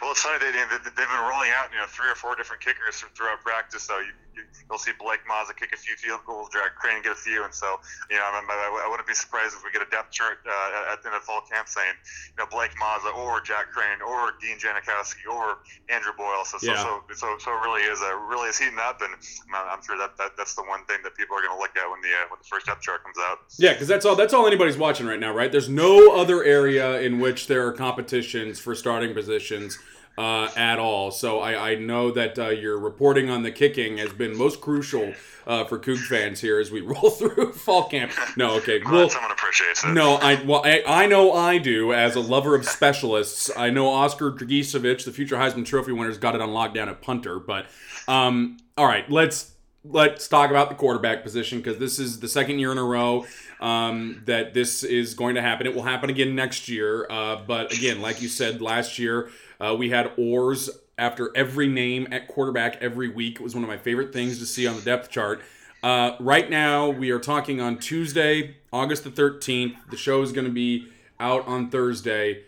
Well, 0.01 0.11
it's 0.11 0.21
funny 0.21 0.39
they, 0.39 0.51
they've 0.51 0.95
been 0.95 1.21
rolling 1.21 1.49
out 1.55 1.69
you 1.71 1.77
know 1.77 1.85
three 1.87 2.09
or 2.09 2.15
four 2.15 2.35
different 2.35 2.63
kickers 2.63 3.03
throughout 3.15 3.41
practice. 3.41 3.83
So 3.83 3.99
you, 3.99 4.11
you 4.37 4.43
will 4.69 4.77
see 4.77 4.91
Blake 4.99 5.25
Mazza 5.25 5.55
kick 5.55 5.73
a 5.73 5.77
few 5.77 5.95
field 5.95 6.21
goals, 6.25 6.49
Jack 6.53 6.75
Crane 6.75 7.01
get 7.01 7.11
a 7.11 7.15
few, 7.15 7.43
and 7.43 7.53
so 7.53 7.79
you 8.09 8.17
know 8.17 8.23
I, 8.23 8.85
I, 8.85 8.87
wouldn't 8.89 9.07
be 9.07 9.13
surprised 9.13 9.55
if 9.55 9.63
we 9.63 9.71
get 9.71 9.81
a 9.81 9.89
depth 9.89 10.11
chart 10.11 10.39
uh, 10.45 10.93
at 10.93 11.01
the 11.01 11.09
end 11.09 11.17
of 11.17 11.23
fall 11.23 11.41
camp 11.41 11.67
saying 11.67 11.97
you 12.37 12.37
know 12.37 12.47
Blake 12.49 12.71
Mazza 12.77 13.09
or 13.15 13.41
Jack 13.41 13.71
Crane 13.73 14.01
or 14.01 14.37
Dean 14.41 14.57
Janikowski 14.57 15.25
or 15.25 15.65
Andrew 15.89 16.13
Boyle. 16.15 16.45
So 16.45 16.57
so, 16.57 16.71
Yeah. 16.71 16.83
so 16.83 17.01
so 17.15 17.27
so 17.39 17.51
it 17.51 17.61
really 17.65 17.83
is 17.83 18.01
a 18.01 18.15
really 18.15 18.49
is 18.49 18.57
heating 18.57 18.79
up, 18.79 19.01
and 19.01 19.13
I'm 19.53 19.77
I'm 19.77 19.83
sure 19.83 19.97
that, 19.97 20.17
that 20.17 20.37
that's 20.37 20.55
the 20.55 20.63
one 20.63 20.85
thing 20.85 20.99
that 21.03 21.15
people 21.15 21.37
are 21.37 21.41
going 21.41 21.55
to 21.55 21.59
look 21.59 21.75
at 21.77 21.89
when 21.89 22.01
the 22.01 22.13
uh, 22.13 22.29
when 22.29 22.39
the 22.39 22.47
first 22.47 22.65
depth 22.65 22.81
chart 22.81 23.03
comes 23.03 23.17
out. 23.19 23.39
Yeah, 23.57 23.73
because 23.73 23.87
that's 23.87 24.05
all. 24.05 24.15
That's 24.15 24.33
all 24.33 24.47
anybody's 24.47 24.77
watching 24.77 25.07
right 25.07 25.19
now, 25.19 25.33
right? 25.33 25.51
There's 25.51 25.69
no 25.69 26.15
other 26.15 26.43
area 26.43 26.99
in 27.01 27.19
which 27.19 27.47
there 27.47 27.65
are 27.65 27.73
competitions 27.73 28.59
for 28.59 28.75
starting 28.75 29.13
positions 29.13 29.79
uh, 30.17 30.49
at 30.55 30.79
all. 30.79 31.11
So 31.11 31.39
I, 31.39 31.71
I 31.71 31.75
know 31.75 32.11
that 32.11 32.39
uh, 32.39 32.49
your 32.49 32.79
reporting 32.79 33.29
on 33.29 33.43
the 33.43 33.51
kicking 33.51 33.97
has 33.97 34.11
been 34.11 34.35
most 34.35 34.61
crucial 34.61 35.13
uh, 35.45 35.63
for 35.65 35.77
Coug 35.79 35.99
fans 35.99 36.41
here 36.41 36.59
as 36.59 36.71
we 36.71 36.81
roll 36.81 37.09
through 37.09 37.53
fall 37.53 37.87
camp. 37.87 38.11
No, 38.35 38.55
okay, 38.55 38.79
Glad 38.79 38.93
well. 38.93 39.09
someone 39.09 39.31
appreciates 39.31 39.83
it. 39.83 39.89
No, 39.93 40.15
I 40.15 40.41
well, 40.43 40.61
I, 40.65 40.83
I 40.87 41.05
know 41.05 41.33
I 41.33 41.57
do 41.57 41.93
as 41.93 42.15
a 42.15 42.19
lover 42.19 42.55
of 42.55 42.67
specialists. 42.67 43.51
I 43.55 43.69
know 43.69 43.89
Oscar 43.89 44.31
Draguicevich, 44.31 45.05
the 45.05 45.11
future 45.11 45.37
Heisman 45.37 45.65
Trophy 45.65 45.91
winner's 45.91 46.17
got 46.17 46.35
it 46.35 46.41
on 46.41 46.49
lockdown 46.49 46.87
at 46.87 47.01
punter. 47.01 47.39
But 47.39 47.67
um, 48.07 48.57
all 48.77 48.87
right, 48.87 49.09
let's 49.09 49.53
let's 49.83 50.27
talk 50.27 50.49
about 50.49 50.69
the 50.69 50.75
quarterback 50.75 51.23
position 51.23 51.59
because 51.59 51.77
this 51.77 51.99
is 51.99 52.19
the 52.19 52.27
second 52.27 52.59
year 52.59 52.71
in 52.71 52.77
a 52.77 52.83
row 52.83 53.25
um, 53.59 54.21
that 54.25 54.53
this 54.53 54.83
is 54.83 55.13
going 55.13 55.35
to 55.35 55.41
happen. 55.41 55.67
It 55.67 55.75
will 55.75 55.83
happen 55.83 56.09
again 56.09 56.35
next 56.35 56.69
year. 56.69 57.07
Uh, 57.09 57.37
but 57.45 57.73
again, 57.73 58.01
like 58.01 58.21
you 58.21 58.27
said 58.27 58.61
last 58.61 58.99
year, 58.99 59.29
uh, 59.59 59.75
we 59.77 59.89
had 59.89 60.11
oars 60.17 60.69
after 60.97 61.35
every 61.35 61.67
name 61.67 62.07
at 62.11 62.27
quarterback 62.27 62.77
every 62.81 63.09
week. 63.09 63.35
It 63.39 63.43
was 63.43 63.53
one 63.53 63.63
of 63.63 63.69
my 63.69 63.77
favorite 63.77 64.13
things 64.13 64.39
to 64.39 64.45
see 64.45 64.67
on 64.67 64.75
the 64.75 64.81
depth 64.81 65.09
chart. 65.09 65.41
Uh, 65.83 66.15
right 66.19 66.49
now, 66.49 66.89
we 66.89 67.11
are 67.11 67.19
talking 67.19 67.61
on 67.61 67.77
Tuesday, 67.77 68.57
August 68.73 69.03
the 69.03 69.11
13th. 69.11 69.75
The 69.91 69.97
show 69.97 70.21
is 70.21 70.31
going 70.31 70.47
to 70.47 70.53
be 70.53 70.87
out 71.19 71.47
on 71.47 71.69
Thursday. 71.69 72.43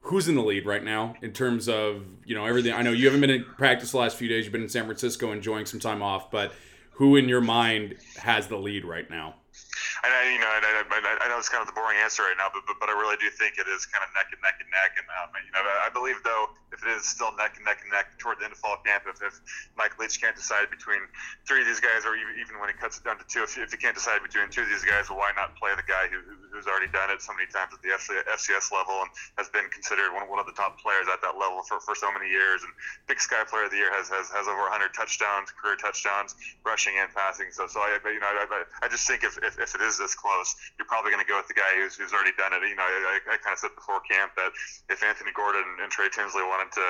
Who's 0.00 0.28
in 0.28 0.36
the 0.36 0.42
lead 0.42 0.66
right 0.66 0.84
now 0.84 1.14
in 1.20 1.32
terms 1.32 1.68
of 1.68 2.02
you 2.24 2.34
know 2.34 2.46
everything? 2.46 2.72
I 2.72 2.82
know 2.82 2.92
you 2.92 3.06
haven't 3.06 3.20
been 3.20 3.30
in 3.30 3.44
practice 3.44 3.90
the 3.90 3.98
last 3.98 4.16
few 4.16 4.28
days. 4.28 4.44
You've 4.44 4.52
been 4.52 4.62
in 4.62 4.68
San 4.68 4.84
Francisco 4.84 5.32
enjoying 5.32 5.66
some 5.66 5.80
time 5.80 6.00
off, 6.00 6.30
but 6.30 6.52
who 6.92 7.16
in 7.16 7.28
your 7.28 7.40
mind 7.40 7.96
has 8.16 8.46
the 8.46 8.56
lead 8.56 8.84
right 8.84 9.10
now? 9.10 9.34
And 10.06 10.14
I, 10.14 10.22
you 10.30 10.38
know, 10.38 10.46
I, 10.46 10.62
I, 10.62 11.10
I 11.18 11.26
know 11.26 11.42
it's 11.42 11.50
kind 11.50 11.58
of 11.58 11.66
the 11.66 11.74
boring 11.74 11.98
answer 11.98 12.22
right 12.22 12.38
now, 12.38 12.46
but, 12.54 12.62
but 12.62 12.78
but 12.78 12.86
I 12.86 12.94
really 12.94 13.18
do 13.18 13.26
think 13.26 13.58
it 13.58 13.66
is 13.66 13.90
kind 13.90 14.06
of 14.06 14.14
neck 14.14 14.30
and 14.30 14.38
neck 14.38 14.62
and 14.62 14.70
neck. 14.70 14.94
And 14.94 15.06
um, 15.18 15.34
you 15.34 15.50
know, 15.50 15.66
I 15.66 15.90
believe 15.90 16.22
though, 16.22 16.54
if 16.70 16.78
it 16.78 16.90
is 16.94 17.10
still 17.10 17.34
neck 17.34 17.58
and 17.58 17.66
neck 17.66 17.82
and 17.82 17.90
neck 17.90 18.14
toward 18.22 18.38
the 18.38 18.46
end 18.46 18.54
of 18.54 18.62
fall 18.62 18.78
camp, 18.86 19.10
if, 19.10 19.18
if 19.18 19.34
Mike 19.74 19.98
Leach 19.98 20.22
can't 20.22 20.38
decide 20.38 20.70
between 20.70 21.02
three 21.42 21.62
of 21.62 21.66
these 21.66 21.82
guys, 21.82 22.06
or 22.06 22.14
even, 22.14 22.38
even 22.38 22.62
when 22.62 22.70
he 22.70 22.76
cuts 22.78 23.02
it 23.02 23.04
down 23.08 23.18
to 23.18 23.26
two, 23.26 23.42
if, 23.42 23.58
if 23.58 23.74
he 23.74 23.78
can't 23.82 23.98
decide 23.98 24.22
between 24.22 24.46
two 24.46 24.62
of 24.62 24.70
these 24.70 24.86
guys, 24.86 25.10
well, 25.10 25.18
why 25.18 25.34
not 25.34 25.58
play 25.58 25.74
the 25.74 25.86
guy 25.90 26.06
who, 26.06 26.22
who's 26.54 26.70
already 26.70 26.86
done 26.94 27.10
it 27.10 27.18
so 27.18 27.34
many 27.34 27.50
times 27.50 27.74
at 27.74 27.82
the 27.82 27.90
FCS 27.90 28.70
level 28.70 29.02
and 29.02 29.10
has 29.42 29.50
been 29.50 29.66
considered 29.74 30.14
one, 30.14 30.30
one 30.30 30.38
of 30.38 30.46
the 30.46 30.54
top 30.54 30.78
players 30.78 31.10
at 31.10 31.18
that 31.26 31.34
level 31.34 31.66
for, 31.66 31.82
for 31.82 31.98
so 31.98 32.14
many 32.14 32.30
years? 32.30 32.62
And 32.62 32.70
Big 33.10 33.18
Sky 33.18 33.42
Player 33.42 33.66
of 33.66 33.74
the 33.74 33.82
Year 33.82 33.90
has 33.90 34.06
has, 34.12 34.30
has 34.30 34.46
over 34.46 34.70
100 34.70 34.94
touchdowns, 34.94 35.50
career 35.50 35.74
touchdowns, 35.74 36.38
rushing 36.62 36.94
and 37.02 37.10
passing. 37.10 37.50
So 37.50 37.66
so 37.66 37.82
I 37.82 37.98
you 38.06 38.22
know 38.22 38.30
I, 38.30 38.46
I, 38.46 38.86
I 38.86 38.88
just 38.88 39.08
think 39.08 39.24
if, 39.24 39.38
if, 39.42 39.58
if 39.58 39.74
it 39.74 39.82
is 39.82 39.95
this 39.98 40.14
close, 40.14 40.54
you're 40.78 40.88
probably 40.88 41.10
going 41.10 41.24
to 41.24 41.28
go 41.28 41.36
with 41.36 41.48
the 41.48 41.56
guy 41.56 41.76
who's, 41.76 41.96
who's 41.96 42.12
already 42.12 42.32
done 42.36 42.52
it. 42.52 42.62
You 42.64 42.76
know, 42.76 42.86
I, 42.86 43.20
I 43.32 43.36
kind 43.40 43.52
of 43.52 43.60
said 43.60 43.74
before 43.74 44.00
camp 44.04 44.32
that 44.36 44.52
if 44.88 45.02
Anthony 45.02 45.32
Gordon 45.32 45.64
and 45.82 45.88
Trey 45.90 46.08
Tinsley 46.08 46.42
wanted 46.44 46.72
to 46.76 46.86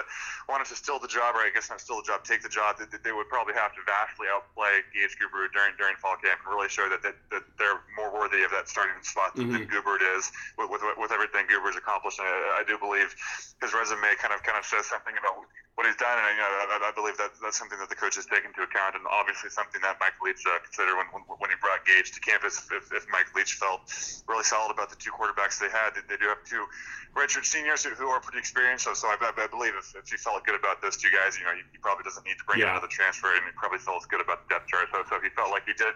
wanted 0.49 0.67
to 0.71 0.77
steal 0.77 0.99
the 0.99 1.11
job, 1.11 1.35
or 1.35 1.43
I 1.43 1.51
guess 1.51 1.71
not 1.71 1.81
steal 1.81 1.99
the 1.99 2.07
job, 2.07 2.23
take 2.23 2.43
the 2.43 2.53
job, 2.53 2.79
that, 2.79 2.91
that 2.91 3.03
they 3.03 3.13
would 3.13 3.29
probably 3.29 3.55
have 3.55 3.75
to 3.75 3.83
vastly 3.87 4.27
outplay 4.31 4.83
Gage 4.95 5.19
Guber 5.19 5.51
during 5.53 5.75
during 5.77 5.97
fall 5.99 6.17
camp 6.23 6.41
and 6.45 6.49
really 6.51 6.71
show 6.71 6.89
that, 6.89 7.03
that, 7.03 7.17
that 7.31 7.43
they're 7.59 7.83
more 7.99 8.13
worthy 8.15 8.43
of 8.43 8.51
that 8.51 8.69
starting 8.69 8.97
spot 9.03 9.35
than, 9.35 9.51
than 9.53 9.67
Gubert 9.67 10.03
is 10.17 10.31
with, 10.59 10.71
with 10.71 10.83
with 10.97 11.11
everything 11.11 11.47
Guber's 11.47 11.77
accomplished. 11.77 12.19
And 12.19 12.29
I, 12.29 12.61
I 12.61 12.65
do 12.67 12.79
believe 12.79 13.15
his 13.61 13.75
resume 13.75 14.15
kind 14.19 14.35
of 14.35 14.43
kind 14.43 14.59
of 14.59 14.65
says 14.65 14.87
something 14.87 15.15
about 15.19 15.47
what 15.77 15.85
he's 15.85 15.97
done, 16.01 16.17
and 16.17 16.25
you 16.33 16.41
know, 16.41 16.73
I, 16.73 16.89
I 16.89 16.93
believe 16.97 17.21
that 17.21 17.37
that's 17.37 17.61
something 17.61 17.77
that 17.77 17.93
the 17.93 18.01
coaches 18.01 18.25
take 18.25 18.49
into 18.49 18.65
account, 18.65 18.97
and 18.97 19.05
obviously 19.13 19.53
something 19.53 19.77
that 19.85 20.01
Mike 20.01 20.17
Leach 20.25 20.41
uh, 20.49 20.57
considered 20.65 20.97
when, 20.97 21.05
when 21.13 21.23
when 21.37 21.51
he 21.53 21.57
brought 21.61 21.85
Gage 21.85 22.17
to 22.17 22.21
campus. 22.25 22.65
If, 22.73 22.86
if 22.93 23.07
Mike 23.11 23.35
Leach 23.35 23.55
felt 23.55 23.89
really 24.29 24.45
solid 24.45 24.73
about 24.73 24.91
the 24.91 24.97
two 24.97 25.11
quarterbacks 25.11 25.59
they 25.59 25.71
had, 25.71 25.95
they, 25.95 26.17
do 26.17 26.27
have 26.27 26.43
two 26.45 26.67
redshirt 27.15 27.45
seniors 27.45 27.85
who, 27.85 27.91
who 27.95 28.09
are 28.09 28.21
pretty 28.21 28.39
experienced. 28.39 28.85
So, 28.85 28.95
so 28.95 29.09
I, 29.09 29.17
I 29.21 29.47
believe 29.47 29.73
if, 29.79 29.95
if 29.97 30.09
he 30.09 30.17
felt 30.17 30.45
good 30.45 30.55
about 30.59 30.83
those 30.83 30.97
two 30.97 31.11
guys, 31.11 31.39
you 31.39 31.45
know, 31.45 31.55
he, 31.55 31.63
he 31.73 31.79
probably 31.79 32.05
doesn't 32.05 32.25
need 32.27 32.39
to 32.39 32.45
bring 32.45 32.61
Yeah. 32.61 32.77
in 32.77 32.79
another 32.79 32.91
transfer, 32.91 33.35
and 33.35 33.45
he 33.45 33.53
probably 33.57 33.79
feels 33.79 34.07
good 34.07 34.21
about 34.21 34.47
the 34.47 34.55
depth 34.55 34.69
chart. 34.69 34.89
So, 34.93 35.03
so 35.09 35.17
if 35.17 35.23
he 35.23 35.31
felt 35.31 35.51
like 35.51 35.65
he 35.67 35.75
did 35.75 35.95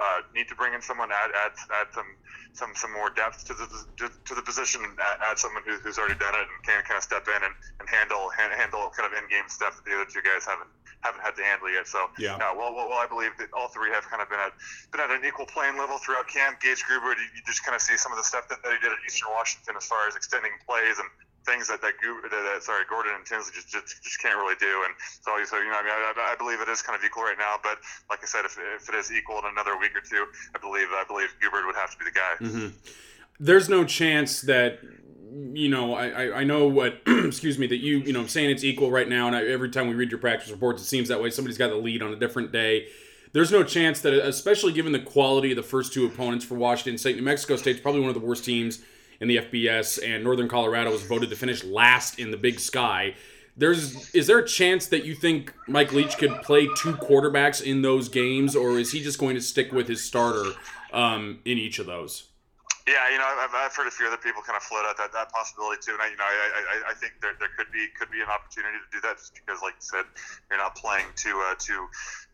uh, 0.00 0.24
need 0.34 0.48
to 0.48 0.56
bring 0.56 0.72
in 0.72 0.80
someone, 0.80 1.12
add 1.12 1.30
add, 1.36 1.52
add 1.76 1.88
some 1.92 2.08
some 2.56 2.72
some 2.74 2.92
more 2.92 3.10
depth 3.12 3.44
to 3.46 3.54
the 3.54 3.68
to, 4.00 4.34
the 4.34 4.42
position, 4.42 4.82
and 4.82 4.96
add, 4.98 5.18
add 5.30 5.38
someone 5.38 5.62
who, 5.68 5.76
who's 5.84 6.00
already 6.00 6.18
done 6.18 6.34
it 6.34 6.48
and 6.48 6.58
can 6.64 6.82
kind 6.88 6.96
of 6.96 7.04
step 7.04 7.28
in 7.28 7.40
and, 7.44 7.54
and 7.78 7.86
handle 7.88 8.32
hand, 8.32 8.50
handle 8.56 8.88
kind 8.96 9.04
of 9.04 9.12
in 9.12 9.28
game 9.28 9.46
stuff 9.46 9.76
that 9.76 9.84
the 9.84 9.94
other 9.94 10.08
two 10.08 10.24
guys 10.24 10.48
haven't 10.48 10.72
haven't 11.04 11.20
had 11.20 11.36
to 11.36 11.44
handle 11.44 11.68
yet. 11.70 11.86
So 11.86 12.08
Yeah. 12.18 12.36
uh, 12.40 12.52
well, 12.56 12.72
well, 12.74 12.88
well, 12.88 13.00
I 13.00 13.06
believe 13.06 13.32
that 13.38 13.48
all 13.52 13.68
three 13.68 13.92
have 13.92 14.04
kind 14.08 14.20
of 14.20 14.28
been 14.28 14.40
at 14.40 14.52
been 14.92 15.00
at 15.00 15.12
an 15.12 15.24
equal 15.24 15.46
playing 15.46 15.76
level 15.76 16.00
throughout 16.00 16.28
camp. 16.28 16.60
Gage 16.60 16.82
Gruber, 16.84 17.12
you, 17.16 17.28
you 17.36 17.40
just 17.46 17.64
kind 17.64 17.76
of 17.76 17.80
see 17.80 17.96
some 17.96 18.12
of 18.12 18.18
the 18.18 18.24
stuff 18.24 18.48
that, 18.48 18.60
that 18.64 18.72
he 18.72 18.78
did 18.80 18.92
at 18.92 19.00
Eastern 19.06 19.30
Washington 19.32 19.76
as 19.76 19.84
far 19.84 20.08
as 20.08 20.16
extending 20.16 20.52
plays 20.64 20.98
and 20.98 21.08
things 21.46 21.68
that 21.68 21.80
that, 21.80 21.94
that, 22.02 22.62
sorry 22.62 22.84
Gordon 22.88 23.12
and 23.16 23.24
Tinsley 23.24 23.52
just, 23.54 23.68
just 23.68 24.02
just 24.02 24.20
can't 24.20 24.36
really 24.36 24.56
do. 24.60 24.84
And 24.84 24.94
so 25.22 25.32
so 25.44 25.58
you 25.58 25.70
know 25.70 25.78
I 25.78 25.82
mean 25.82 25.92
I, 25.92 26.32
I 26.32 26.36
believe 26.36 26.60
it 26.60 26.68
is 26.68 26.82
kind 26.82 26.98
of 26.98 27.04
equal 27.04 27.22
right 27.22 27.38
now. 27.38 27.56
But 27.62 27.78
like 28.08 28.20
I 28.22 28.26
said, 28.26 28.44
if, 28.44 28.58
if 28.58 28.88
it 28.88 28.94
is 28.94 29.12
equal 29.12 29.38
in 29.38 29.44
another 29.46 29.78
week 29.78 29.92
or 29.96 30.00
two, 30.00 30.26
I 30.54 30.58
believe 30.58 30.88
I 30.90 31.04
believe 31.06 31.28
Gubert 31.40 31.66
would 31.66 31.76
have 31.76 31.90
to 31.92 31.98
be 31.98 32.04
the 32.04 32.10
guy. 32.10 32.34
Mm-hmm. 32.40 32.68
there's 33.38 33.68
no 33.68 33.84
chance 33.84 34.42
that 34.42 34.80
you 35.52 35.68
know 35.68 35.94
I, 35.94 36.08
I, 36.08 36.36
I 36.40 36.44
know 36.44 36.66
what 36.66 37.00
excuse 37.06 37.58
me 37.58 37.66
that 37.68 37.78
you 37.78 37.98
you 37.98 38.12
know 38.12 38.20
I'm 38.20 38.28
saying 38.28 38.50
it's 38.50 38.64
equal 38.64 38.90
right 38.90 39.08
now 39.08 39.26
and 39.26 39.36
I, 39.36 39.44
every 39.46 39.70
time 39.70 39.88
we 39.88 39.94
read 39.94 40.10
your 40.10 40.20
practice 40.20 40.50
reports 40.50 40.82
it 40.82 40.86
seems 40.86 41.08
that 41.08 41.22
way 41.22 41.30
somebody's 41.30 41.58
got 41.58 41.68
the 41.68 41.76
lead 41.76 42.02
on 42.02 42.12
a 42.12 42.16
different 42.16 42.52
day 42.52 42.88
there's 43.32 43.52
no 43.52 43.62
chance 43.62 44.00
that 44.00 44.12
especially 44.12 44.72
given 44.72 44.92
the 44.92 44.98
quality 45.00 45.52
of 45.52 45.56
the 45.56 45.62
first 45.62 45.92
two 45.92 46.04
opponents 46.04 46.44
for 46.44 46.56
Washington 46.56 46.98
State 46.98 47.16
New 47.16 47.22
Mexico 47.22 47.56
State's 47.56 47.80
probably 47.80 48.00
one 48.00 48.10
of 48.10 48.14
the 48.14 48.26
worst 48.26 48.44
teams 48.44 48.82
in 49.20 49.28
the 49.28 49.36
FBS 49.36 50.02
and 50.02 50.24
Northern 50.24 50.48
Colorado 50.48 50.90
was 50.90 51.02
voted 51.02 51.30
to 51.30 51.36
finish 51.36 51.62
last 51.64 52.18
in 52.18 52.30
the 52.30 52.36
Big 52.36 52.58
Sky 52.58 53.14
there's 53.56 54.14
is 54.14 54.26
there 54.26 54.38
a 54.38 54.46
chance 54.46 54.86
that 54.86 55.04
you 55.04 55.14
think 55.14 55.52
Mike 55.68 55.92
Leach 55.92 56.16
could 56.16 56.30
play 56.42 56.66
two 56.76 56.94
quarterbacks 56.94 57.62
in 57.62 57.82
those 57.82 58.08
games 58.08 58.56
or 58.56 58.78
is 58.78 58.92
he 58.92 59.02
just 59.02 59.18
going 59.18 59.34
to 59.34 59.42
stick 59.42 59.70
with 59.72 59.86
his 59.86 60.02
starter 60.02 60.52
um, 60.92 61.40
in 61.44 61.58
each 61.58 61.78
of 61.78 61.86
those. 61.86 62.26
Yeah, 62.88 63.08
you 63.12 63.18
know, 63.18 63.24
I've, 63.24 63.54
I've 63.54 63.76
heard 63.76 63.86
a 63.86 63.90
few 63.90 64.06
other 64.06 64.16
people 64.16 64.42
kind 64.42 64.56
of 64.56 64.62
float 64.62 64.84
out 64.84 64.96
that, 64.96 65.12
that 65.12 65.30
possibility 65.30 65.78
too, 65.84 65.92
and 65.92 66.02
I, 66.02 66.08
you 66.10 66.16
know, 66.16 66.24
I, 66.24 66.32
I, 66.34 66.90
I 66.90 66.94
think 66.94 67.12
there, 67.22 67.36
there 67.38 67.50
could 67.56 67.70
be 67.70 67.86
could 67.96 68.10
be 68.10 68.20
an 68.20 68.26
opportunity 68.26 68.78
to 68.82 68.88
do 68.90 69.00
that 69.06 69.18
just 69.18 69.34
because, 69.34 69.62
like 69.62 69.74
you 69.78 69.86
said, 69.94 70.04
you're 70.50 70.58
not 70.58 70.74
playing 70.74 71.06
to 71.28 71.30
uh, 71.46 71.54
to 71.54 71.86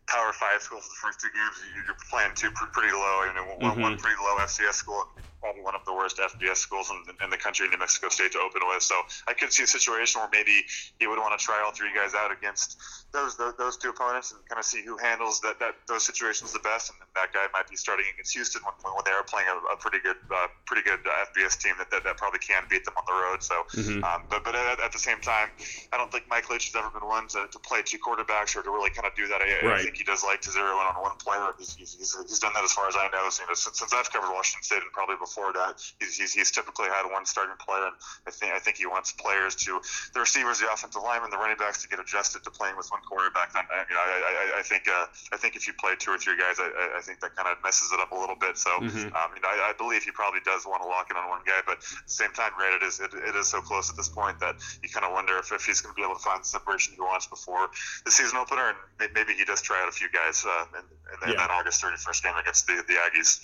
Power 0.07 0.31
Five 0.31 0.61
schools 0.61 0.87
the 0.87 0.95
first 0.95 1.19
two 1.19 1.27
games. 1.35 1.55
You're 1.85 1.95
playing 2.09 2.31
two 2.35 2.51
pretty 2.51 2.91
low, 2.91 3.27
you 3.27 3.33
know, 3.35 3.43
one, 3.43 3.59
mm-hmm. 3.59 3.81
one 3.81 3.97
pretty 3.97 4.15
low 4.23 4.37
FCS 4.39 4.73
school, 4.73 5.03
probably 5.41 5.61
one 5.61 5.75
of 5.75 5.83
the 5.85 5.93
worst 5.93 6.17
FBS 6.17 6.57
schools 6.57 6.89
in, 6.91 7.03
in, 7.23 7.29
the 7.29 7.37
country, 7.37 7.67
New 7.67 7.77
Mexico 7.77 8.09
State, 8.09 8.31
to 8.31 8.39
open 8.39 8.61
with. 8.67 8.83
So 8.83 8.95
I 9.27 9.33
could 9.33 9.51
see 9.51 9.63
a 9.63 9.67
situation 9.67 10.21
where 10.21 10.29
maybe 10.31 10.63
he 10.99 11.07
would 11.07 11.19
want 11.19 11.37
to 11.37 11.43
try 11.43 11.61
all 11.63 11.71
three 11.71 11.93
guys 11.93 12.15
out 12.15 12.31
against 12.31 12.79
those 13.11 13.37
those, 13.37 13.53
those 13.57 13.77
two 13.77 13.89
opponents 13.89 14.31
and 14.31 14.39
kind 14.47 14.59
of 14.59 14.65
see 14.65 14.83
who 14.83 14.97
handles 14.97 15.41
that, 15.41 15.59
that 15.59 15.75
those 15.87 16.03
situations 16.03 16.53
the 16.53 16.59
best. 16.59 16.91
And 16.91 16.99
that 17.15 17.33
guy 17.33 17.45
might 17.53 17.69
be 17.69 17.75
starting 17.75 18.05
against 18.13 18.33
Houston 18.33 18.61
when, 18.63 18.93
when 18.93 19.03
they 19.05 19.11
are 19.11 19.23
playing 19.23 19.47
a, 19.47 19.73
a 19.73 19.77
pretty 19.77 19.99
good 19.99 20.17
uh, 20.31 20.47
pretty 20.65 20.83
good 20.83 20.99
FBS 21.03 21.59
team 21.59 21.75
that, 21.77 21.91
that, 21.91 22.03
that 22.03 22.17
probably 22.17 22.39
can 22.39 22.63
beat 22.69 22.85
them 22.85 22.95
on 22.97 23.03
the 23.07 23.13
road. 23.13 23.43
So, 23.43 23.63
mm-hmm. 23.75 24.03
um, 24.03 24.23
but 24.29 24.43
but 24.43 24.55
at, 24.55 24.79
at, 24.79 24.91
the 24.91 24.99
same 24.99 25.21
time, 25.21 25.49
I 25.91 25.97
don't 25.97 26.11
think 26.11 26.25
Mike 26.29 26.49
Leach 26.49 26.71
has 26.71 26.75
ever 26.75 26.89
been 26.89 27.07
one 27.07 27.27
to, 27.29 27.47
to 27.51 27.59
play 27.59 27.81
two 27.83 27.99
quarterbacks 27.99 28.55
or 28.55 28.63
to 28.63 28.69
really 28.69 28.89
kind 28.89 29.07
of 29.07 29.15
do 29.15 29.27
that. 29.27 29.41
I, 29.41 29.65
right. 29.65 29.79
I 29.79 29.83
think 29.83 29.96
he 29.97 30.03
does 30.03 30.23
like 30.23 30.41
to 30.41 30.51
zero 30.51 30.77
in 30.79 30.85
on 30.87 31.01
one 31.01 31.17
player. 31.17 31.49
He's, 31.57 31.75
he's, 31.75 31.97
he's, 31.97 32.39
done 32.39 32.53
that 32.53 32.63
as 32.63 32.71
far 32.71 32.87
as 32.87 32.95
I 32.95 33.09
know. 33.09 33.29
So, 33.29 33.43
you 33.43 33.49
know 33.49 33.57
since, 33.57 33.79
since 33.79 33.93
I've 33.93 34.11
covered 34.13 34.29
Washington 34.29 34.63
State 34.63 34.83
and 34.85 34.91
probably 34.93 35.17
before 35.17 35.51
that, 35.53 35.81
he's, 35.99 36.15
he's, 36.15 36.33
he's 36.33 36.51
typically 36.51 36.87
had 36.87 37.09
one 37.09 37.25
starting 37.25 37.57
player, 37.57 37.89
and 37.89 37.97
I 38.27 38.31
think 38.31 38.53
I 38.53 38.59
think 38.59 38.77
he 38.77 38.85
wants 38.85 39.11
players 39.11 39.55
to 39.67 39.81
the 40.13 40.21
receivers, 40.21 40.59
the 40.59 40.69
offensive 40.71 41.01
linemen, 41.01 41.33
the 41.33 41.41
running 41.41 41.57
backs 41.57 41.81
to 41.81 41.87
get 41.89 41.99
adjusted 41.99 42.43
to 42.45 42.51
playing 42.51 42.77
with 42.77 42.87
one 42.93 43.01
quarterback. 43.01 43.53
Then 43.53 43.65
you 43.89 43.95
know, 43.95 44.01
I, 44.01 44.17
I, 44.55 44.59
I 44.59 44.63
think 44.63 44.87
uh, 44.87 45.09
I 45.33 45.37
think 45.37 45.55
if 45.55 45.65
you 45.65 45.73
play 45.73 45.97
two 45.97 46.11
or 46.11 46.17
three 46.17 46.37
guys, 46.37 46.61
I, 46.61 46.69
I 46.97 47.01
think 47.01 47.19
that 47.21 47.35
kind 47.35 47.49
of 47.49 47.57
messes 47.63 47.89
it 47.91 47.99
up 47.99 48.11
a 48.11 48.19
little 48.19 48.37
bit. 48.37 48.57
So 48.57 48.69
mm-hmm. 48.77 49.11
um, 49.17 49.29
you 49.33 49.41
know, 49.41 49.49
I, 49.49 49.71
I 49.71 49.73
believe 49.77 50.03
he 50.03 50.11
probably 50.11 50.41
does 50.45 50.65
want 50.65 50.83
to 50.83 50.87
lock 50.87 51.09
in 51.09 51.17
on 51.17 51.29
one 51.29 51.41
guy, 51.45 51.65
but 51.65 51.81
at 51.81 52.05
the 52.05 52.13
same 52.13 52.31
time, 52.31 52.51
granted, 52.55 52.83
it 52.83 52.85
is 52.85 52.99
it, 52.99 53.13
it 53.13 53.35
is 53.35 53.47
so 53.47 53.61
close 53.61 53.89
at 53.89 53.97
this 53.97 54.09
point 54.09 54.39
that 54.39 54.55
you 54.83 54.89
kind 54.89 55.05
of 55.05 55.11
wonder 55.11 55.37
if, 55.37 55.51
if 55.51 55.65
he's 55.65 55.81
going 55.81 55.93
to 55.93 55.97
be 55.97 56.03
able 56.03 56.15
to 56.15 56.23
find 56.23 56.43
the 56.43 56.47
separation 56.47 56.93
he 56.93 57.01
wants 57.01 57.25
before 57.27 57.69
the 58.05 58.11
season 58.11 58.37
opener, 58.37 58.75
and 58.99 59.09
maybe 59.13 59.33
he 59.33 59.45
does 59.45 59.61
try 59.61 59.81
out 59.87 59.93
a 59.93 59.95
few 59.95 60.09
guys 60.11 60.45
uh, 60.47 60.65
in, 60.73 60.79
in, 60.79 61.29
in 61.29 61.39
yeah. 61.39 61.47
that 61.47 61.51
August 61.51 61.83
31st 61.83 62.23
game 62.23 62.33
against 62.39 62.67
the 62.67 62.83
the 62.87 62.93
Aggies. 62.93 63.39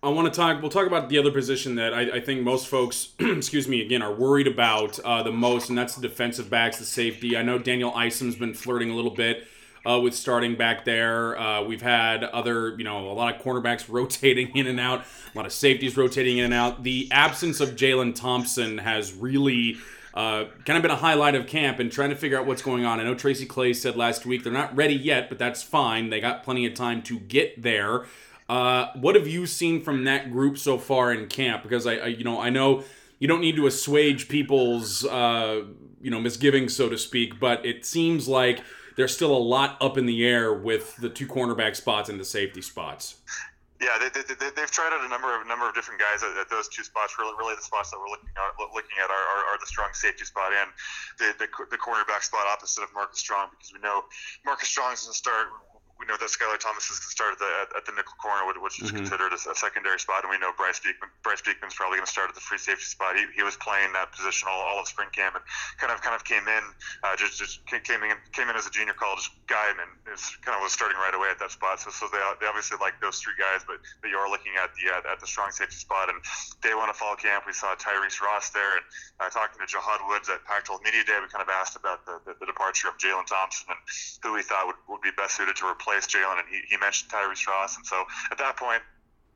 I 0.00 0.08
want 0.10 0.32
to 0.32 0.36
talk. 0.36 0.62
We'll 0.62 0.70
talk 0.70 0.86
about 0.86 1.08
the 1.08 1.18
other 1.18 1.32
position 1.32 1.74
that 1.76 1.92
I, 1.92 2.16
I 2.16 2.20
think 2.20 2.42
most 2.42 2.68
folks, 2.68 3.14
excuse 3.18 3.66
me, 3.66 3.82
again, 3.82 4.00
are 4.00 4.14
worried 4.14 4.46
about 4.46 4.98
uh, 5.00 5.22
the 5.22 5.32
most, 5.32 5.70
and 5.70 5.78
that's 5.78 5.96
the 5.96 6.06
defensive 6.06 6.48
backs, 6.48 6.78
the 6.78 6.84
safety. 6.84 7.36
I 7.36 7.42
know 7.42 7.58
Daniel 7.58 7.90
Isom's 7.92 8.36
been 8.36 8.54
flirting 8.54 8.90
a 8.90 8.94
little 8.94 9.14
bit 9.14 9.48
uh, 9.88 9.98
with 10.00 10.14
starting 10.14 10.54
back 10.54 10.84
there. 10.84 11.36
Uh, 11.36 11.64
we've 11.64 11.82
had 11.82 12.22
other, 12.22 12.76
you 12.78 12.84
know, 12.84 13.10
a 13.10 13.12
lot 13.12 13.34
of 13.34 13.42
cornerbacks 13.42 13.86
rotating 13.88 14.56
in 14.56 14.68
and 14.68 14.78
out, 14.78 15.00
a 15.34 15.36
lot 15.36 15.46
of 15.46 15.52
safeties 15.52 15.96
rotating 15.96 16.38
in 16.38 16.44
and 16.44 16.54
out. 16.54 16.84
The 16.84 17.08
absence 17.10 17.60
of 17.60 17.70
Jalen 17.70 18.14
Thompson 18.14 18.78
has 18.78 19.12
really. 19.12 19.76
Uh, 20.18 20.46
kind 20.64 20.76
of 20.76 20.82
been 20.82 20.90
a 20.90 20.96
highlight 20.96 21.36
of 21.36 21.46
camp 21.46 21.78
and 21.78 21.92
trying 21.92 22.10
to 22.10 22.16
figure 22.16 22.36
out 22.36 22.44
what's 22.44 22.60
going 22.60 22.84
on. 22.84 22.98
I 22.98 23.04
know 23.04 23.14
Tracy 23.14 23.46
Clay 23.46 23.72
said 23.72 23.94
last 23.94 24.26
week 24.26 24.42
they're 24.42 24.52
not 24.52 24.74
ready 24.74 24.96
yet, 24.96 25.28
but 25.28 25.38
that's 25.38 25.62
fine. 25.62 26.10
They 26.10 26.20
got 26.20 26.42
plenty 26.42 26.66
of 26.66 26.74
time 26.74 27.02
to 27.02 27.20
get 27.20 27.62
there. 27.62 28.04
Uh, 28.48 28.88
what 28.94 29.14
have 29.14 29.28
you 29.28 29.46
seen 29.46 29.80
from 29.80 30.02
that 30.06 30.32
group 30.32 30.58
so 30.58 30.76
far 30.76 31.12
in 31.12 31.28
camp? 31.28 31.62
Because 31.62 31.86
I, 31.86 31.98
I 31.98 32.06
you 32.06 32.24
know, 32.24 32.40
I 32.40 32.50
know 32.50 32.82
you 33.20 33.28
don't 33.28 33.40
need 33.40 33.54
to 33.54 33.68
assuage 33.68 34.28
people's, 34.28 35.04
uh, 35.04 35.62
you 36.02 36.10
know, 36.10 36.20
misgivings, 36.20 36.74
so 36.74 36.88
to 36.88 36.98
speak, 36.98 37.38
but 37.38 37.64
it 37.64 37.86
seems 37.86 38.26
like 38.26 38.60
there's 38.96 39.14
still 39.14 39.30
a 39.30 39.38
lot 39.38 39.76
up 39.80 39.96
in 39.96 40.06
the 40.06 40.26
air 40.26 40.52
with 40.52 40.96
the 40.96 41.08
two 41.08 41.28
cornerback 41.28 41.76
spots 41.76 42.08
and 42.08 42.18
the 42.18 42.24
safety 42.24 42.60
spots. 42.60 43.18
Yeah, 43.78 43.94
they, 43.94 44.10
they, 44.10 44.34
they, 44.34 44.62
have 44.66 44.74
tried 44.74 44.90
out 44.90 45.06
a 45.06 45.08
number 45.08 45.30
of 45.30 45.46
number 45.46 45.62
of 45.62 45.74
different 45.74 46.02
guys 46.02 46.26
at, 46.26 46.34
at, 46.34 46.50
those 46.50 46.66
two 46.66 46.82
spots. 46.82 47.14
Really, 47.14 47.30
really, 47.38 47.54
the 47.54 47.62
spots 47.62 47.94
that 47.94 47.98
we're 48.02 48.10
looking 48.10 48.26
at, 48.34 48.58
looking 48.58 48.98
at 48.98 49.06
are, 49.06 49.26
are, 49.38 49.54
are 49.54 49.58
the 49.62 49.70
strong 49.70 49.94
safety 49.94 50.26
spot 50.26 50.50
and 50.50 50.74
the, 51.22 51.30
the, 51.38 51.46
the 51.70 51.78
cornerback 51.78 52.26
spot 52.26 52.42
opposite 52.50 52.82
of 52.82 52.90
Marcus 52.90 53.22
Strong 53.22 53.54
because 53.54 53.70
we 53.70 53.78
know 53.78 54.02
Marcus 54.42 54.66
Strong 54.66 54.98
is 54.98 55.06
going 55.06 55.14
to 55.14 55.18
start 55.18 55.46
we 55.98 56.06
know 56.06 56.16
that 56.16 56.30
Skylar 56.30 56.58
Thomas 56.62 56.86
is 56.86 57.02
going 57.02 57.10
to 57.10 57.16
start 57.18 57.32
at 57.34 57.40
the, 57.42 57.50
at, 57.62 57.68
at 57.82 57.84
the 57.86 57.92
nickel 57.98 58.14
corner, 58.22 58.46
which 58.46 58.78
is 58.78 58.88
mm-hmm. 58.88 59.02
considered 59.02 59.34
a, 59.34 59.40
a, 59.50 59.56
secondary 59.58 59.98
spot, 59.98 60.22
and 60.22 60.30
we 60.30 60.38
know 60.38 60.54
Bryce 60.54 60.78
Beekman. 60.78 61.10
Bryce 61.26 61.42
Beekman's 61.42 61.74
probably 61.74 61.98
going 61.98 62.06
to 62.06 62.14
start 62.14 62.30
at 62.30 62.38
the 62.38 62.44
free 62.44 62.58
safety 62.58 62.86
spot. 62.86 63.18
He, 63.18 63.26
he 63.34 63.42
was 63.42 63.58
playing 63.58 63.90
that 63.98 64.14
position 64.14 64.46
all, 64.46 64.62
all 64.62 64.78
of 64.78 64.86
spring 64.86 65.10
camp 65.10 65.34
and 65.34 65.44
kind 65.82 65.90
of 65.90 65.98
kind 65.98 66.14
of 66.14 66.22
came 66.22 66.46
in, 66.46 66.64
uh, 67.02 67.18
just 67.18 67.38
just 67.38 67.66
came 67.66 68.02
in 68.06 68.14
came 68.30 68.46
in 68.46 68.54
as 68.54 68.66
a 68.66 68.72
junior 68.72 68.94
college 68.94 69.26
guy 69.50 69.74
and, 69.74 69.90
is 70.14 70.38
kind 70.46 70.54
of 70.54 70.62
was 70.62 70.72
starting 70.72 70.96
right 71.02 71.12
away 71.12 71.28
at 71.34 71.42
that 71.42 71.50
spot. 71.50 71.82
So 71.82 71.90
so 71.90 72.06
they, 72.14 72.22
they 72.38 72.46
obviously 72.46 72.78
like 72.78 72.94
those 73.02 73.18
three 73.18 73.34
guys, 73.34 73.66
but, 73.66 73.82
but 74.00 74.08
you 74.08 74.16
are 74.16 74.30
looking 74.30 74.54
at 74.54 74.70
the 74.78 74.94
uh, 74.94 75.12
at 75.12 75.18
the 75.18 75.26
strong 75.26 75.50
safety 75.50 75.76
spot. 75.76 76.08
And 76.08 76.22
day 76.62 76.78
one 76.78 76.88
of 76.88 76.96
fall 76.96 77.18
camp, 77.18 77.42
we 77.42 77.52
saw 77.52 77.74
Tyrese 77.74 78.22
Ross 78.22 78.54
there, 78.54 78.78
and 78.78 78.86
uh, 79.18 79.28
talking 79.28 79.58
to 79.58 79.66
Jahad 79.66 80.06
Woods 80.06 80.30
at 80.30 80.44
Pac-12 80.46 80.84
Media 80.84 81.02
Day, 81.02 81.18
we 81.18 81.26
kind 81.28 81.42
of 81.42 81.50
asked 81.50 81.74
about 81.74 82.06
the, 82.06 82.22
the, 82.24 82.38
the 82.38 82.46
departure 82.46 82.86
of 82.88 82.96
Jalen 82.98 83.26
Thompson 83.26 83.74
and 83.74 83.80
who 84.22 84.34
we 84.34 84.42
thought 84.42 84.66
would, 84.66 84.78
would 84.88 85.02
be 85.02 85.10
best 85.16 85.36
suited 85.36 85.56
to 85.56 85.66
replace 85.66 85.87
Jalen, 85.96 86.38
and 86.38 86.48
he, 86.50 86.60
he 86.68 86.76
mentioned 86.76 87.10
Tyrese 87.10 87.46
Ross, 87.46 87.76
and 87.76 87.86
so 87.86 88.04
at 88.30 88.38
that 88.38 88.56
point, 88.56 88.82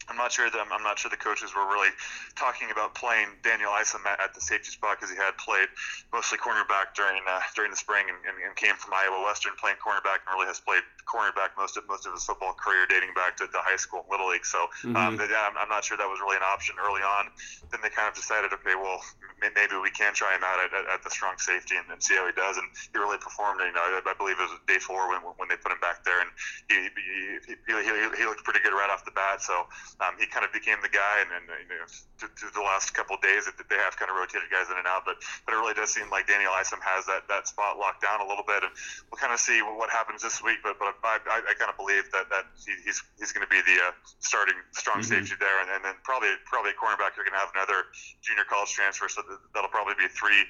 I'm 0.09 0.17
not 0.17 0.33
sure 0.33 0.51
that 0.51 0.59
I'm 0.59 0.83
not 0.83 0.99
sure 0.99 1.11
the 1.11 1.21
coaches 1.21 1.55
were 1.55 1.67
really 1.67 1.91
talking 2.35 2.71
about 2.71 2.95
playing 2.95 3.29
Daniel 3.43 3.71
Isom 3.71 4.03
at 4.07 4.35
the 4.35 4.41
safety 4.41 4.71
spot 4.71 4.99
because 4.99 5.15
he 5.15 5.19
had 5.19 5.37
played 5.39 5.69
mostly 6.13 6.39
cornerback 6.39 6.95
during 6.95 7.23
uh, 7.29 7.41
during 7.55 7.71
the 7.71 7.77
spring 7.77 8.07
and, 8.11 8.19
and, 8.27 8.37
and, 8.43 8.55
came 8.57 8.75
from 8.77 8.95
Iowa 8.95 9.23
Western 9.25 9.53
playing 9.59 9.79
cornerback 9.79 10.27
and 10.27 10.35
really 10.35 10.51
has 10.51 10.61
played 10.61 10.83
cornerback 11.07 11.55
most 11.59 11.77
of 11.77 11.87
most 11.87 12.07
of 12.07 12.13
his 12.13 12.25
football 12.25 12.55
career 12.55 12.87
dating 12.89 13.15
back 13.15 13.37
to, 13.39 13.47
the 13.53 13.61
high 13.61 13.77
school 13.77 14.07
little 14.11 14.31
league. 14.31 14.47
So 14.47 14.71
mm-hmm. 14.83 14.97
um, 14.97 15.17
but, 15.17 15.29
yeah, 15.29 15.45
I'm, 15.45 15.59
I'm, 15.59 15.69
not 15.69 15.85
sure 15.85 15.97
that 15.97 16.09
was 16.09 16.21
really 16.21 16.37
an 16.37 16.47
option 16.47 16.77
early 16.81 17.03
on. 17.03 17.29
Then 17.71 17.81
they 17.83 17.91
kind 17.91 18.09
of 18.09 18.15
decided, 18.15 18.53
okay, 18.55 18.75
well 18.75 19.03
maybe 19.43 19.75
we 19.83 19.91
can 19.91 20.15
try 20.15 20.31
him 20.35 20.47
out 20.47 20.63
at, 20.63 20.71
at, 20.71 20.87
at 20.87 21.01
the 21.03 21.11
strong 21.11 21.35
safety 21.39 21.75
and, 21.75 21.87
and, 21.91 21.99
see 21.99 22.15
how 22.15 22.27
he 22.27 22.33
does. 22.33 22.57
And 22.57 22.67
he 22.93 22.99
really 22.99 23.19
performed. 23.19 23.61
You 23.61 23.75
know, 23.75 23.83
I, 23.83 23.99
I 24.07 24.15
believe 24.15 24.39
it 24.39 24.47
was 24.47 24.55
day 24.71 24.79
four 24.79 25.11
when, 25.11 25.21
when 25.37 25.51
they 25.51 25.59
put 25.59 25.75
him 25.75 25.83
back 25.83 26.07
there, 26.07 26.23
and 26.23 26.31
he 26.71 26.89
he, 26.95 27.55
he, 27.67 27.75
he, 27.83 27.93
he 28.19 28.25
looked 28.25 28.47
pretty 28.47 28.63
good 28.63 28.73
right 28.73 28.91
off 28.91 29.05
the 29.05 29.15
bat. 29.15 29.43
So 29.43 29.67
um, 30.03 30.19
he 30.19 30.27
kind 30.27 30.45
of 30.45 30.53
became 30.53 30.83
the 30.83 30.91
guy. 30.91 31.23
And, 31.23 31.31
and 31.31 31.47
you 31.47 31.79
know, 31.79 31.87
through 32.19 32.51
the 32.51 32.67
last 32.67 32.91
couple 32.93 33.15
of 33.17 33.23
days, 33.23 33.47
they 33.47 33.79
have 33.79 33.95
kind 33.97 34.11
of 34.11 34.19
rotated 34.19 34.51
guys 34.51 34.67
in 34.69 34.77
and 34.77 34.87
out. 34.87 35.07
But 35.07 35.23
but 35.47 35.55
it 35.55 35.59
really 35.59 35.79
does 35.79 35.95
seem 35.95 36.11
like 36.11 36.27
Daniel 36.27 36.51
Isom 36.53 36.83
has 36.83 37.07
that, 37.07 37.31
that 37.31 37.47
spot 37.47 37.79
locked 37.79 38.03
down 38.03 38.21
a 38.21 38.27
little 38.27 38.45
bit, 38.45 38.67
and 38.67 38.73
we'll 39.09 39.23
kind 39.23 39.33
of 39.33 39.39
see 39.39 39.63
what 39.63 39.89
happens 39.89 40.21
this 40.27 40.43
week. 40.43 40.59
But 40.67 40.83
but 40.83 40.99
I, 41.07 41.23
I, 41.31 41.39
I 41.51 41.55
kind 41.55 41.71
of 41.71 41.79
believe 41.79 42.11
that 42.11 42.27
that 42.35 42.51
he, 42.59 42.75
he's 42.83 42.99
he's 43.19 43.31
going 43.31 43.47
to 43.47 43.53
be 43.53 43.63
the 43.63 43.79
uh, 43.79 43.95
starting 44.19 44.59
strong 44.75 45.01
mm-hmm. 45.01 45.23
safety 45.23 45.39
there, 45.39 45.63
and, 45.63 45.71
and 45.71 45.81
then 45.87 45.95
probably 46.03 46.35
probably 46.45 46.75
a 46.75 46.79
cornerback. 46.79 47.15
You're 47.15 47.25
going 47.25 47.39
to 47.39 47.43
have 47.43 47.55
another 47.55 47.87
junior 48.21 48.45
college 48.45 48.75
transfer, 48.75 49.07
so 49.07 49.23
that'll 49.55 49.71
probably 49.71 49.95
be 49.95 50.11
three 50.11 50.45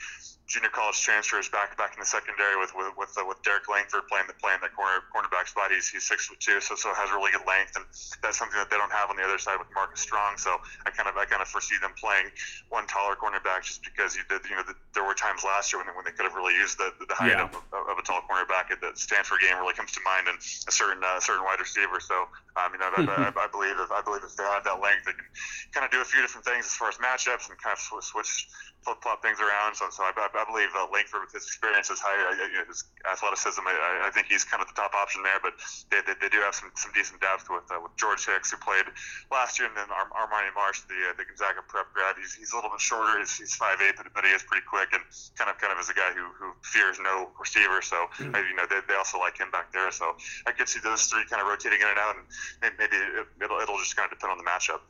junior 0.46 0.68
college 0.68 1.00
transfers 1.00 1.48
back 1.48 1.76
back 1.78 1.94
in 1.94 2.00
the 2.00 2.06
secondary 2.06 2.58
with 2.58 2.74
with 2.74 2.90
with, 2.98 3.14
uh, 3.14 3.24
with 3.24 3.38
Derek 3.42 3.68
Langford 3.70 4.04
playing 4.10 4.26
the 4.26 4.34
playing 4.42 4.58
that 4.62 4.74
corner 4.74 5.00
cornerback 5.14 5.46
spot. 5.46 5.70
He's 5.70 5.88
he's 5.88 6.04
six 6.04 6.26
foot 6.26 6.40
two, 6.40 6.60
so 6.60 6.74
so 6.74 6.90
has 6.94 7.10
really 7.14 7.30
good 7.30 7.46
length, 7.46 7.78
and 7.78 7.86
that's 8.22 8.38
something 8.38 8.58
that 8.58 8.68
they 8.68 8.76
don't 8.76 8.92
have 8.92 9.10
on 9.10 9.16
the 9.16 9.22
other 9.22 9.38
side 9.38 9.58
with 9.58 9.70
Marcus 9.74 10.02
Strong. 10.02 10.36
So 10.38 10.58
I 10.86 10.90
kind 10.90 11.08
of 11.08 11.16
I 11.16 11.24
kind 11.24 11.40
of 11.40 11.48
foresee 11.48 11.78
them 11.80 11.94
playing 11.94 12.30
one 12.68 12.86
taller 12.90 13.14
cornerback 13.14 13.62
just 13.62 13.86
because 13.86 14.18
you 14.18 14.26
did 14.26 14.42
you 14.50 14.56
know 14.58 14.66
the, 14.66 14.74
there 14.94 15.06
were 15.06 15.14
times 15.14 15.46
last 15.46 15.72
year 15.72 15.78
when 15.78 15.86
they, 15.86 15.94
when 15.94 16.04
they 16.04 16.14
could 16.14 16.26
have 16.26 16.34
really 16.34 16.54
used 16.54 16.76
the 16.76 16.90
the 17.06 17.14
height 17.14 17.38
yeah. 17.38 17.46
of, 17.46 17.54
of, 17.72 17.96
a 17.98 18.04
tall 18.04 18.20
cornerback. 18.26 18.74
At 18.74 18.82
the 18.82 18.90
Stanford 18.98 19.40
game 19.40 19.54
really 19.62 19.74
comes 19.74 19.94
to 19.94 20.02
mind, 20.02 20.26
and 20.26 20.36
a 20.36 20.72
certain 20.72 21.02
uh, 21.06 21.22
certain 21.22 21.46
wide 21.46 21.62
receiver. 21.62 22.02
So 22.02 22.26
um, 22.58 22.74
you 22.74 22.80
know 22.82 22.90
I, 22.90 23.30
I, 23.30 23.46
I, 23.46 23.48
believe 23.48 23.78
if 23.78 23.94
I 23.94 24.02
believe 24.02 24.26
if 24.26 24.34
they 24.34 24.44
have 24.44 24.64
that 24.66 24.82
length, 24.82 25.06
they 25.06 25.14
can 25.14 25.28
kind 25.70 25.86
of 25.86 25.94
do 25.94 26.02
a 26.02 26.08
few 26.08 26.20
different 26.20 26.44
things 26.44 26.66
as 26.66 26.74
far 26.74 26.90
as 26.90 26.98
matchups 26.98 27.46
and 27.48 27.56
kind 27.62 27.78
of 27.78 27.80
switch 28.02 28.50
flip 28.82 28.98
flop 29.02 29.22
things 29.22 29.38
around. 29.38 29.74
So 29.74 29.86
so 29.90 30.02
I, 30.02 30.12
I 30.14 30.44
believe 30.44 30.70
uh, 30.74 30.86
Langford 30.90 31.22
with 31.26 31.32
his 31.32 31.46
experience, 31.46 31.88
his 31.88 32.02
high, 32.02 32.14
uh, 32.14 32.66
his 32.66 32.84
athleticism, 33.06 33.62
I, 33.62 34.06
I, 34.06 34.10
think 34.10 34.26
he's 34.26 34.44
kind 34.44 34.60
of 34.60 34.68
the 34.68 34.74
top 34.74 34.94
option 34.94 35.22
there. 35.22 35.38
But 35.38 35.54
they, 35.90 36.02
they, 36.02 36.18
they 36.18 36.30
do 36.30 36.42
have 36.42 36.54
some, 36.54 36.70
some 36.74 36.90
decent 36.92 37.22
depth 37.22 37.46
with 37.48 37.66
uh, 37.70 37.78
with 37.78 37.94
George 37.96 38.26
Hicks, 38.26 38.50
who 38.50 38.58
played 38.58 38.86
last 39.30 39.58
year, 39.58 39.70
and 39.70 39.76
then 39.76 39.88
Ar- 39.90 40.10
Armani 40.12 40.50
Marsh, 40.54 40.82
the 40.90 40.98
uh, 41.10 41.14
the 41.16 41.24
Gonzaga 41.24 41.62
prep 41.66 41.94
grad. 41.94 42.18
He's, 42.18 42.34
he's 42.34 42.52
a 42.52 42.56
little 42.58 42.70
bit 42.70 42.82
shorter. 42.82 43.18
He's, 43.18 43.38
he's 43.38 43.54
five 43.54 43.78
eight, 43.80 43.94
but, 43.96 44.10
but 44.14 44.26
he 44.26 44.34
is 44.34 44.42
pretty 44.42 44.66
quick 44.66 44.90
and 44.92 45.02
kind 45.38 45.48
of 45.48 45.56
kind 45.62 45.72
of 45.72 45.78
is 45.78 45.88
a 45.88 45.96
guy 45.96 46.10
who, 46.12 46.26
who 46.34 46.52
fears 46.66 46.98
no 46.98 47.30
receiver. 47.38 47.80
So 47.82 48.10
mm-hmm. 48.18 48.34
you 48.34 48.54
know 48.58 48.66
they, 48.68 48.82
they 48.88 48.98
also 48.98 49.18
like 49.18 49.38
him 49.38 49.50
back 49.50 49.72
there. 49.72 49.90
So 49.90 50.16
I 50.46 50.52
could 50.52 50.68
see 50.68 50.80
those 50.82 51.06
three 51.06 51.24
kind 51.30 51.40
of 51.40 51.48
rotating 51.48 51.80
in 51.80 51.88
and 51.88 51.98
out, 51.98 52.16
and 52.18 52.72
maybe 52.78 52.96
it, 52.98 53.26
it'll 53.38 53.60
it'll 53.60 53.78
just 53.78 53.96
kind 53.96 54.10
of 54.10 54.18
depend 54.18 54.34
on 54.34 54.38
the 54.38 54.48
matchup. 54.48 54.82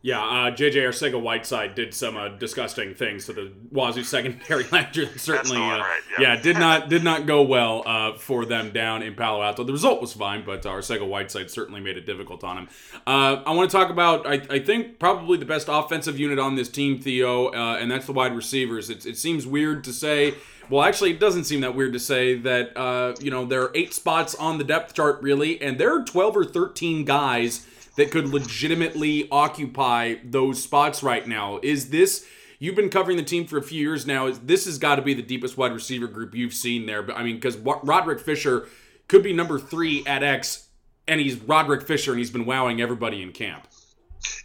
Yeah, 0.00 0.20
uh, 0.20 0.50
JJ 0.52 0.74
Arcega 0.74 1.20
Whiteside 1.20 1.74
did 1.74 1.92
some 1.92 2.16
uh, 2.16 2.28
disgusting 2.28 2.94
things 2.94 3.26
to 3.26 3.32
the 3.32 3.52
Wazoo 3.72 4.04
secondary 4.04 4.64
last 4.72 4.96
year. 4.96 5.10
Certainly, 5.18 5.56
uh, 5.56 5.78
right, 5.78 6.00
yeah. 6.20 6.34
yeah. 6.34 6.40
did 6.40 6.56
not 6.56 6.88
did 6.88 7.02
not 7.02 7.26
go 7.26 7.42
well 7.42 7.82
uh, 7.84 8.16
for 8.16 8.44
them 8.44 8.70
down 8.70 9.02
in 9.02 9.16
Palo 9.16 9.42
Alto. 9.42 9.64
The 9.64 9.72
result 9.72 10.00
was 10.00 10.12
fine, 10.12 10.44
but 10.44 10.64
uh, 10.64 10.70
Arcega 10.70 11.06
Whiteside 11.06 11.50
certainly 11.50 11.80
made 11.80 11.96
it 11.96 12.06
difficult 12.06 12.44
on 12.44 12.58
him. 12.58 12.68
Uh, 13.08 13.42
I 13.44 13.52
want 13.52 13.70
to 13.70 13.76
talk 13.76 13.90
about 13.90 14.24
I, 14.24 14.34
I, 14.48 14.60
think 14.60 15.00
probably 15.00 15.36
the 15.36 15.44
best 15.44 15.66
offensive 15.68 16.16
unit 16.16 16.38
on 16.38 16.54
this 16.54 16.68
team, 16.68 17.00
Theo, 17.00 17.50
and 17.50 17.90
that's 17.90 18.06
the 18.06 18.12
wide 18.12 18.36
receivers. 18.36 18.90
It, 18.90 19.04
it 19.04 19.18
seems 19.18 19.46
weird 19.46 19.82
to 19.84 19.92
say. 19.92 20.34
Well, 20.70 20.82
actually, 20.82 21.12
it 21.12 21.18
doesn't 21.18 21.44
seem 21.44 21.62
that 21.62 21.74
weird 21.74 21.94
to 21.94 21.98
say 21.98 22.36
that 22.36 22.76
uh, 22.76 23.16
you 23.20 23.32
know 23.32 23.46
there 23.46 23.62
are 23.62 23.72
eight 23.74 23.94
spots 23.94 24.36
on 24.36 24.58
the 24.58 24.64
depth 24.64 24.94
chart, 24.94 25.20
really, 25.22 25.60
and 25.60 25.76
there 25.76 25.92
are 25.98 26.04
twelve 26.04 26.36
or 26.36 26.44
thirteen 26.44 27.04
guys 27.04 27.66
that 27.98 28.12
could 28.12 28.28
legitimately 28.28 29.28
occupy 29.28 30.14
those 30.24 30.62
spots 30.62 31.02
right 31.02 31.26
now. 31.26 31.58
Is 31.64 31.90
this 31.90 32.24
you've 32.60 32.76
been 32.76 32.90
covering 32.90 33.16
the 33.16 33.24
team 33.24 33.44
for 33.44 33.58
a 33.58 33.62
few 33.62 33.80
years 33.80 34.06
now? 34.06 34.28
Is 34.28 34.38
this 34.38 34.66
has 34.66 34.78
got 34.78 34.96
to 34.96 35.02
be 35.02 35.14
the 35.14 35.22
deepest 35.22 35.58
wide 35.58 35.72
receiver 35.72 36.06
group 36.06 36.32
you've 36.32 36.54
seen 36.54 36.86
there? 36.86 37.02
But 37.02 37.16
I 37.16 37.24
mean, 37.24 37.34
because 37.34 37.56
Rodrick 37.56 38.20
Fisher 38.20 38.68
could 39.08 39.24
be 39.24 39.32
number 39.32 39.58
three 39.58 40.06
at 40.06 40.22
X, 40.22 40.68
and 41.08 41.20
he's 41.20 41.34
Rodrick 41.36 41.82
Fisher, 41.82 42.12
and 42.12 42.20
he's 42.20 42.30
been 42.30 42.46
wowing 42.46 42.80
everybody 42.80 43.20
in 43.20 43.32
camp. 43.32 43.66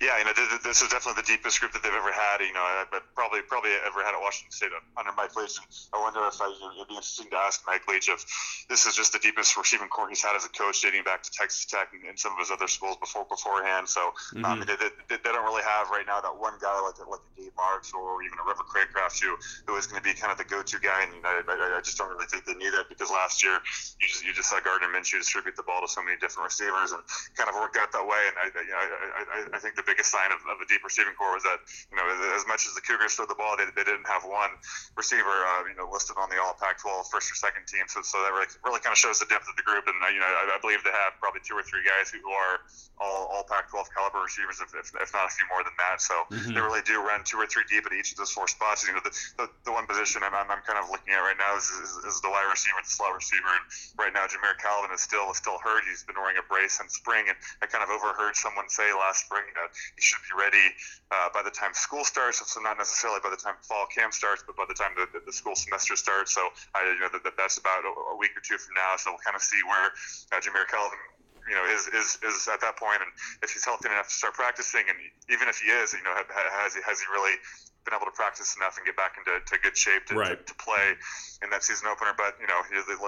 Yeah, 0.01 0.17
you 0.19 0.25
know, 0.25 0.33
this 0.63 0.81
is 0.81 0.89
definitely 0.89 1.21
the 1.21 1.27
deepest 1.27 1.59
group 1.59 1.73
that 1.73 1.81
they've 1.81 1.93
ever 1.93 2.11
had. 2.11 2.41
You 2.41 2.53
know, 2.53 2.65
but 2.91 3.03
probably 3.15 3.41
probably 3.41 3.71
ever 3.85 4.03
had 4.03 4.13
at 4.13 4.21
Washington 4.21 4.51
State 4.51 4.71
under 4.97 5.11
Mike 5.13 5.35
Leach. 5.35 5.57
And 5.57 5.65
I 5.93 6.01
wonder 6.01 6.21
if 6.27 6.41
I, 6.41 6.47
you 6.47 6.59
know, 6.59 6.75
it'd 6.75 6.89
be 6.89 6.95
interesting 6.95 7.29
to 7.31 7.37
ask 7.37 7.63
Mike 7.65 7.87
Leach 7.87 8.09
if 8.09 8.21
this 8.69 8.85
is 8.85 8.95
just 8.95 9.13
the 9.13 9.19
deepest 9.19 9.55
receiving 9.57 9.87
corps 9.87 10.09
he's 10.09 10.21
had 10.21 10.35
as 10.35 10.45
a 10.45 10.49
coach, 10.49 10.81
dating 10.81 11.03
back 11.03 11.23
to 11.23 11.31
Texas 11.31 11.65
Tech 11.65 11.89
and, 11.93 12.03
and 12.05 12.17
some 12.17 12.33
of 12.33 12.39
his 12.39 12.51
other 12.51 12.67
schools 12.67 12.97
before 12.97 13.25
beforehand. 13.25 13.87
So 13.89 14.13
um, 14.43 14.43
mm-hmm. 14.43 14.45
um, 14.45 14.59
they, 14.67 14.75
they, 14.77 15.17
they, 15.17 15.31
don't 15.33 15.45
really 15.45 15.63
have 15.63 15.89
right 15.89 16.05
now 16.05 16.21
that 16.21 16.35
one 16.35 16.53
guy 16.61 16.73
like 16.81 16.99
like 17.07 17.23
a 17.23 17.41
Gabe 17.41 17.55
Marks 17.57 17.93
or 17.93 18.21
even 18.21 18.37
a 18.37 18.45
River 18.45 18.63
Cracraft 18.67 19.17
who 19.21 19.37
who 19.65 19.77
is 19.77 19.87
going 19.87 20.01
to 20.01 20.05
be 20.05 20.13
kind 20.13 20.31
of 20.31 20.37
the 20.37 20.45
go-to 20.45 20.77
guy. 20.79 21.03
And 21.03 21.15
you 21.15 21.21
know, 21.21 21.31
I, 21.31 21.77
I 21.77 21.81
just 21.81 21.97
don't 21.97 22.11
really 22.11 22.27
think 22.27 22.45
they 22.45 22.53
need 22.53 22.73
that 22.73 22.89
because 22.89 23.09
last 23.09 23.43
year 23.43 23.57
you 24.01 24.07
just 24.07 24.25
you 24.25 24.33
just 24.33 24.49
saw 24.49 24.59
Gardner 24.59 24.87
Minshew 24.91 25.19
distribute 25.19 25.55
the 25.55 25.63
ball 25.63 25.81
to 25.81 25.87
so 25.87 26.03
many 26.03 26.17
different 26.17 26.51
receivers 26.51 26.91
and 26.91 27.01
kind 27.35 27.49
of 27.49 27.55
worked 27.55 27.77
out 27.77 27.91
that 27.91 28.05
way. 28.05 28.21
And 28.29 28.35
I, 28.37 28.45
you 28.53 28.73
know, 28.73 28.77
I, 28.77 29.21
I, 29.23 29.37
I 29.55 29.59
think 29.63 29.79
the 29.79 29.87
biggest 29.87 30.11
sign 30.11 30.35
of 30.35 30.43
of 30.51 30.59
a 30.59 30.67
deep 30.67 30.83
receiving 30.83 31.15
corps 31.15 31.39
was 31.39 31.47
that 31.47 31.63
you 31.87 31.95
know 31.95 32.03
as 32.35 32.43
much 32.45 32.67
as 32.67 32.75
the 32.75 32.83
Cougars 32.83 33.15
threw 33.15 33.23
the 33.25 33.39
ball, 33.39 33.55
they, 33.55 33.63
they 33.71 33.87
didn't 33.87 34.05
have 34.05 34.27
one 34.27 34.51
receiver 34.99 35.31
uh, 35.31 35.63
you 35.71 35.79
know 35.79 35.87
listed 35.87 36.19
on 36.19 36.27
the 36.27 36.35
All 36.37 36.53
Pac-12 36.59 37.07
first 37.07 37.31
or 37.31 37.39
second 37.39 37.63
team. 37.65 37.87
So 37.87 38.03
so 38.03 38.19
that 38.19 38.35
really, 38.35 38.51
really 38.67 38.83
kind 38.83 38.91
of 38.91 38.99
shows 38.99 39.23
the 39.23 39.29
depth 39.31 39.47
of 39.47 39.55
the 39.55 39.63
group. 39.63 39.87
And 39.87 39.95
uh, 40.03 40.11
you 40.11 40.19
know 40.19 40.27
I, 40.27 40.53
I 40.53 40.59
believe 40.59 40.83
they 40.83 40.91
have 40.91 41.15
probably 41.23 41.39
two 41.47 41.55
or 41.55 41.63
three 41.63 41.87
guys 41.87 42.11
who 42.11 42.19
are 42.27 42.67
all 42.99 43.31
All 43.31 43.45
Pac-12 43.47 43.89
caliber 43.95 44.21
receivers, 44.21 44.61
if, 44.61 44.69
if, 44.75 44.93
if 44.93 45.09
not 45.15 45.25
a 45.25 45.33
few 45.33 45.47
more 45.49 45.63
than 45.65 45.73
that. 45.79 45.97
So 46.03 46.13
mm-hmm. 46.29 46.53
they 46.53 46.61
really 46.61 46.85
do 46.85 47.01
run 47.01 47.23
two 47.23 47.39
or 47.39 47.47
three 47.47 47.65
deep 47.65 47.87
at 47.87 47.93
each 47.93 48.13
of 48.13 48.17
those 48.19 48.31
four 48.31 48.47
spots. 48.47 48.85
You 48.85 48.93
know 48.93 49.03
the, 49.03 49.13
the, 49.39 49.45
the 49.65 49.73
one 49.73 49.87
position 49.87 50.21
I'm, 50.21 50.35
I'm, 50.35 50.61
kind 50.63 50.77
of 50.77 50.91
looking 50.91 51.15
at 51.15 51.19
right 51.19 51.37
now 51.39 51.57
is, 51.57 51.67
is, 51.83 51.91
is 52.05 52.21
the 52.21 52.29
wide 52.29 52.47
receiver, 52.47 52.79
the 52.83 52.89
slot 52.89 53.15
receiver. 53.15 53.49
And 53.49 53.65
right 53.99 54.13
now 54.13 54.27
Jamire 54.27 54.55
Calvin 54.59 54.91
is 54.93 55.01
still 55.01 55.33
still 55.33 55.57
hurt. 55.59 55.83
He's 55.87 56.03
been 56.03 56.19
wearing 56.19 56.37
a 56.37 56.45
brace 56.45 56.79
since 56.79 56.95
spring, 56.95 57.27
and 57.27 57.37
I 57.61 57.65
kind 57.65 57.83
of 57.83 57.89
overheard 57.89 58.35
someone 58.35 58.69
say 58.69 58.93
last 58.93 59.25
spring 59.25 59.43
that 59.55 59.73
he 59.95 60.01
should 60.01 60.21
be 60.25 60.33
ready 60.37 60.73
uh, 61.11 61.29
by 61.33 61.41
the 61.41 61.51
time 61.51 61.73
school 61.73 62.03
starts. 62.03 62.41
So 62.41 62.61
not 62.61 62.77
necessarily 62.77 63.19
by 63.23 63.29
the 63.29 63.39
time 63.39 63.55
fall 63.61 63.85
camp 63.87 64.13
starts, 64.13 64.43
but 64.45 64.55
by 64.55 64.65
the 64.67 64.73
time 64.75 64.91
the, 64.97 65.07
the, 65.13 65.25
the 65.25 65.33
school 65.33 65.55
semester 65.55 65.95
starts. 65.95 66.33
So 66.33 66.49
I, 66.75 66.83
you 66.89 66.99
know, 66.99 67.09
that, 67.11 67.37
that's 67.37 67.57
about 67.57 67.85
a, 67.85 67.91
a, 68.13 68.15
week 68.17 68.35
or 68.35 68.41
two 68.41 68.57
from 68.57 68.75
now. 68.75 68.95
So 68.97 69.11
we'll 69.11 69.25
kind 69.25 69.35
of 69.35 69.41
see 69.41 69.59
where 69.65 69.91
uh, 70.31 70.41
Jamire 70.41 70.67
Calvin 70.67 70.99
you 71.47 71.55
know 71.55 71.65
is, 71.67 71.87
is 71.91 72.19
is 72.23 72.47
at 72.47 72.61
that 72.61 72.77
point 72.79 73.03
and 73.03 73.11
if 73.43 73.51
he's 73.51 73.65
healthy 73.65 73.91
enough 73.91 74.07
to 74.07 74.15
start 74.15 74.33
practicing 74.33 74.87
and 74.87 74.95
even 75.27 75.51
if 75.51 75.59
he 75.59 75.67
is 75.67 75.91
you 75.91 75.99
know 76.03 76.15
has 76.15 76.73
he 76.73 76.79
has 76.87 77.01
he 77.03 77.07
really 77.11 77.35
been 77.83 77.93
able 77.93 78.05
to 78.05 78.15
practice 78.15 78.55
enough 78.55 78.77
and 78.77 78.85
get 78.85 78.95
back 78.95 79.15
into 79.19 79.31
to 79.43 79.59
good 79.61 79.75
shape 79.75 80.05
to, 80.07 80.15
right. 80.15 80.39
to, 80.39 80.53
to, 80.53 80.55
play 80.55 80.95
in 81.41 81.49
that 81.49 81.63
season 81.63 81.89
opener. 81.89 82.13
But 82.13 82.37
you 82.37 82.45
know, 82.45 82.61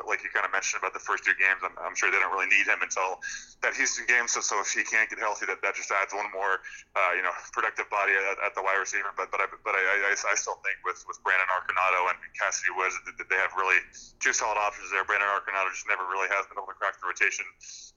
like 0.07 0.25
you 0.25 0.31
kind 0.33 0.47
of 0.47 0.51
mentioned 0.55 0.81
about 0.81 0.95
the 0.95 1.03
first 1.03 1.27
two 1.27 1.35
games, 1.37 1.61
I'm, 1.61 1.75
I'm, 1.77 1.93
sure 1.93 2.09
they 2.09 2.17
don't 2.17 2.33
really 2.33 2.49
need 2.49 2.65
him 2.65 2.81
until 2.81 3.21
that 3.61 3.77
Houston 3.77 4.07
game. 4.09 4.25
So, 4.25 4.41
so 4.41 4.59
if 4.59 4.73
he 4.73 4.83
can't 4.83 5.07
get 5.09 5.19
healthy, 5.19 5.45
that, 5.45 5.61
that 5.61 5.75
just 5.77 5.91
adds 5.93 6.11
one 6.11 6.27
more, 6.33 6.63
uh, 6.95 7.11
you 7.13 7.21
know, 7.21 7.31
productive 7.53 7.87
body 7.93 8.17
at, 8.17 8.39
at, 8.41 8.51
the 8.57 8.63
wide 8.63 8.79
receiver. 8.81 9.13
But 9.13 9.29
but 9.29 9.43
I, 9.43 9.47
but 9.61 9.75
I, 9.77 9.81
I, 9.81 10.15
I 10.15 10.35
still 10.35 10.57
think 10.65 10.81
with 10.81 11.03
with 11.05 11.21
Brandon 11.21 11.47
Arconado 11.51 12.09
and 12.09 12.17
Kassidy 12.33 12.73
Woods 12.73 12.97
that 13.05 13.27
they 13.29 13.39
have 13.39 13.53
really 13.55 13.77
two 14.19 14.33
solid 14.33 14.57
options 14.57 14.89
there. 14.89 15.05
Brandon 15.05 15.29
Arconado 15.29 15.69
just 15.69 15.85
never 15.85 16.07
really 16.09 16.31
has 16.33 16.47
been 16.49 16.57
able 16.57 16.71
to 16.71 16.77
crack 16.79 16.97
the 16.97 17.07
rotation, 17.07 17.45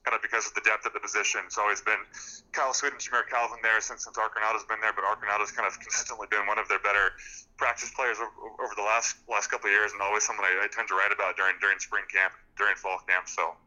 kind 0.05 0.13
of 0.13 0.21
because 0.21 0.45
of 0.45 0.53
the 0.53 0.63
depth 0.63 0.85
of 0.85 0.93
the 0.93 1.01
position. 1.01 1.41
It's 1.47 1.57
always 1.57 1.81
been 1.81 1.99
Kyle 2.51 2.75
Sweet 2.75 2.93
and 2.93 3.01
Jamire 3.01 3.27
Calvin 3.27 3.59
there 3.65 3.81
since 3.81 4.05
since 4.05 4.15
Arconado's 4.15 4.65
been 4.65 4.79
there, 4.79 4.93
but 4.93 5.03
Arconado's 5.03 5.51
kind 5.51 5.67
of 5.67 5.75
consistently 5.79 6.27
been 6.31 6.47
one 6.47 6.59
of 6.59 6.67
their 6.67 6.79
better 6.79 7.13
practice 7.59 7.91
players 7.91 8.15
over, 8.23 8.73
the 8.79 8.87
last 8.87 9.19
last 9.27 9.51
couple 9.51 9.67
of 9.67 9.75
years, 9.75 9.91
and 9.91 10.01
always 10.01 10.23
someone 10.23 10.47
I, 10.47 10.63
I 10.63 10.67
tend 10.71 10.87
to 10.87 10.95
write 10.95 11.11
about 11.11 11.35
during 11.35 11.59
during 11.59 11.77
spring 11.77 12.07
camp, 12.07 12.31
during 12.57 12.79
fall 12.79 13.03
camp. 13.03 13.27
So 13.27 13.59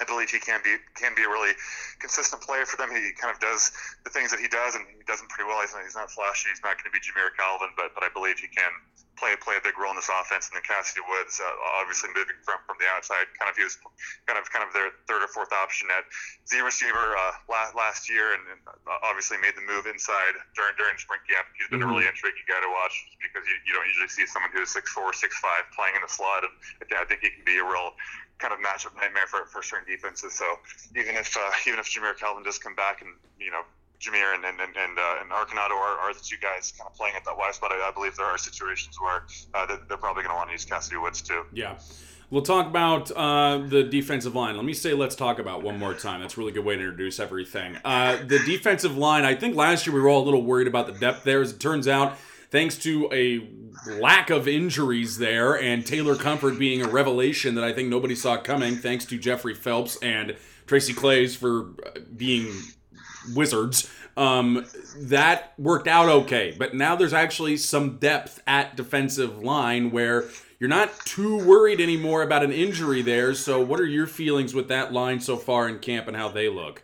I 0.00 0.04
believe 0.08 0.32
he 0.32 0.40
can 0.40 0.60
be 0.64 0.80
can 0.96 1.12
be 1.14 1.22
a 1.22 1.28
really 1.28 1.52
consistent 2.00 2.40
player 2.40 2.64
for 2.64 2.80
them. 2.80 2.88
He 2.88 3.12
kind 3.12 3.28
of 3.28 3.38
does 3.38 3.70
the 4.04 4.10
things 4.10 4.32
that 4.32 4.40
he 4.40 4.48
does, 4.48 4.74
and 4.74 4.88
he 4.88 5.04
does 5.04 5.20
them 5.20 5.28
pretty 5.28 5.46
well. 5.46 5.60
He's 5.60 5.76
not, 5.76 5.84
he's 5.84 5.96
not 5.96 6.10
flashy. 6.10 6.48
He's 6.48 6.64
not 6.64 6.80
going 6.80 6.88
to 6.88 6.94
be 6.94 7.04
Jamire 7.04 7.36
Calvin, 7.36 7.68
but 7.76 7.92
but 7.92 8.02
I 8.02 8.08
believe 8.08 8.40
he 8.40 8.48
can 8.48 8.72
play 9.20 9.36
play 9.36 9.60
a 9.60 9.62
big 9.62 9.76
role 9.76 9.92
in 9.92 10.00
this 10.00 10.08
offense. 10.08 10.48
And 10.48 10.56
then 10.56 10.64
Kassidy 10.64 11.04
Woods, 11.04 11.36
uh, 11.36 11.76
obviously 11.76 12.08
moving 12.16 12.40
from 12.40 12.64
from 12.64 12.80
the 12.80 12.88
outside, 12.88 13.28
kind 13.36 13.52
of 13.52 13.54
he 13.60 13.62
was 13.68 13.76
kind 14.24 14.40
of 14.40 14.48
kind 14.48 14.64
of 14.64 14.72
their 14.72 14.96
third 15.04 15.20
or 15.20 15.28
fourth 15.28 15.52
option 15.52 15.92
at 15.92 16.08
Z 16.48 16.56
receiver 16.64 17.12
uh, 17.12 17.36
last, 17.52 17.76
last 17.76 18.08
year, 18.08 18.32
and, 18.32 18.42
and, 18.48 18.58
obviously 19.04 19.36
made 19.38 19.54
the 19.54 19.62
move 19.68 19.84
inside 19.84 20.34
during 20.56 20.74
during 20.80 20.96
spring 20.96 21.20
camp. 21.28 21.46
He's 21.54 21.68
been 21.68 21.84
mm-hmm. 21.84 21.92
a 21.92 21.92
really 21.92 22.08
intriguing 22.08 22.48
guy 22.48 22.58
to 22.64 22.72
watch 22.72 22.96
because 23.20 23.44
you, 23.44 23.54
you 23.68 23.72
don't 23.76 23.86
usually 23.86 24.08
see 24.08 24.24
someone 24.24 24.50
who's 24.56 24.72
six 24.72 24.88
four, 24.96 25.12
six 25.12 25.36
five 25.38 25.68
playing 25.76 25.94
in 25.94 26.02
the 26.02 26.10
slot, 26.10 26.48
and 26.48 26.56
I 26.96 27.04
think 27.04 27.20
he 27.20 27.28
can 27.28 27.44
be 27.44 27.60
a 27.60 27.66
real 27.66 27.92
kind 28.40 28.52
of 28.52 28.60
matchup 28.60 28.96
nightmare 28.96 29.26
for, 29.26 29.44
for 29.46 29.62
certain 29.62 29.86
defenses. 29.86 30.34
So 30.34 30.44
even 30.96 31.14
if 31.16 31.36
uh, 31.36 31.50
even 31.66 31.78
if 31.78 31.86
Jamire 31.86 32.16
Calvin 32.16 32.42
does 32.42 32.58
come 32.58 32.74
back 32.74 33.02
and 33.02 33.10
you 33.38 33.50
know 33.50 33.62
Jamire 34.00 34.34
and 34.34 34.44
and 34.44 34.60
and, 34.60 34.76
and, 34.76 34.98
uh, 34.98 35.20
and 35.20 35.30
Arconado 35.30 35.76
are, 35.76 35.98
are 35.98 36.14
the 36.14 36.20
two 36.20 36.36
guys 36.40 36.72
kind 36.76 36.88
of 36.90 36.96
playing 36.96 37.14
at 37.16 37.24
that 37.24 37.36
wide 37.36 37.54
spot, 37.54 37.72
I, 37.72 37.88
I 37.88 37.92
believe 37.92 38.16
there 38.16 38.26
are 38.26 38.38
situations 38.38 38.98
where 39.00 39.24
uh, 39.54 39.66
they're, 39.66 39.80
they're, 39.88 39.98
probably 39.98 40.22
going 40.22 40.32
to 40.32 40.36
want 40.36 40.48
to 40.48 40.52
use 40.52 40.64
Kassidy 40.64 41.00
Woods 41.00 41.22
too. 41.22 41.44
Yeah. 41.52 41.78
We'll 42.30 42.42
talk 42.42 42.68
about 42.68 43.10
uh, 43.10 43.58
the 43.66 43.82
defensive 43.82 44.36
line. 44.36 44.54
Let 44.54 44.64
me 44.64 44.72
say, 44.72 44.94
let's 44.94 45.16
talk 45.16 45.40
about 45.40 45.64
one 45.64 45.80
more 45.80 45.94
time. 45.94 46.20
That's 46.20 46.36
a 46.36 46.40
really 46.40 46.52
good 46.52 46.64
way 46.64 46.76
to 46.76 46.80
introduce 46.80 47.18
everything. 47.18 47.76
Uh, 47.84 48.18
the 48.24 48.38
defensive 48.46 48.96
line, 48.96 49.24
I 49.24 49.34
think 49.34 49.56
last 49.56 49.84
year 49.84 49.96
we 49.96 50.00
were 50.00 50.08
all 50.08 50.22
a 50.22 50.26
little 50.26 50.44
worried 50.44 50.68
about 50.68 50.86
the 50.86 50.92
depth 50.92 51.24
there. 51.24 51.42
As 51.42 51.50
it 51.50 51.58
turns 51.58 51.88
out, 51.88 52.16
thanks 52.50 52.76
to 52.78 53.08
a 53.12 53.48
lack 54.00 54.30
of 54.30 54.46
injuries 54.46 55.18
there 55.18 55.54
and 55.54 55.86
Taylor 55.86 56.16
Comfort 56.16 56.58
being 56.58 56.82
a 56.82 56.88
revelation 56.88 57.54
that 57.54 57.64
I 57.64 57.72
think 57.72 57.88
nobody 57.88 58.14
saw 58.14 58.36
coming, 58.36 58.76
thanks 58.76 59.04
to 59.06 59.18
Jeffrey 59.18 59.54
Phelps 59.54 59.96
and 60.02 60.36
Tracy 60.66 60.92
Claeys 60.92 61.36
for 61.36 61.70
uh, 61.86 62.00
being 62.16 62.52
wizards. 63.34 63.90
Um, 64.16 64.66
that 64.98 65.54
worked 65.56 65.86
out 65.86 66.08
okay, 66.08 66.54
but 66.58 66.74
now 66.74 66.96
there's 66.96 67.12
actually 67.12 67.56
some 67.56 67.96
depth 67.98 68.42
at 68.46 68.76
defensive 68.76 69.42
line 69.42 69.90
where 69.92 70.28
you're 70.58 70.68
not 70.68 70.90
too 71.06 71.38
worried 71.38 71.80
anymore 71.80 72.22
about 72.22 72.42
an 72.42 72.52
injury 72.52 73.02
there. 73.02 73.34
So, 73.34 73.62
what 73.62 73.80
are 73.80 73.86
your 73.86 74.06
feelings 74.06 74.52
with 74.52 74.68
that 74.68 74.92
line 74.92 75.20
so 75.20 75.36
far 75.36 75.68
in 75.68 75.78
camp 75.78 76.06
and 76.06 76.16
how 76.16 76.28
they 76.28 76.48
look? 76.48 76.82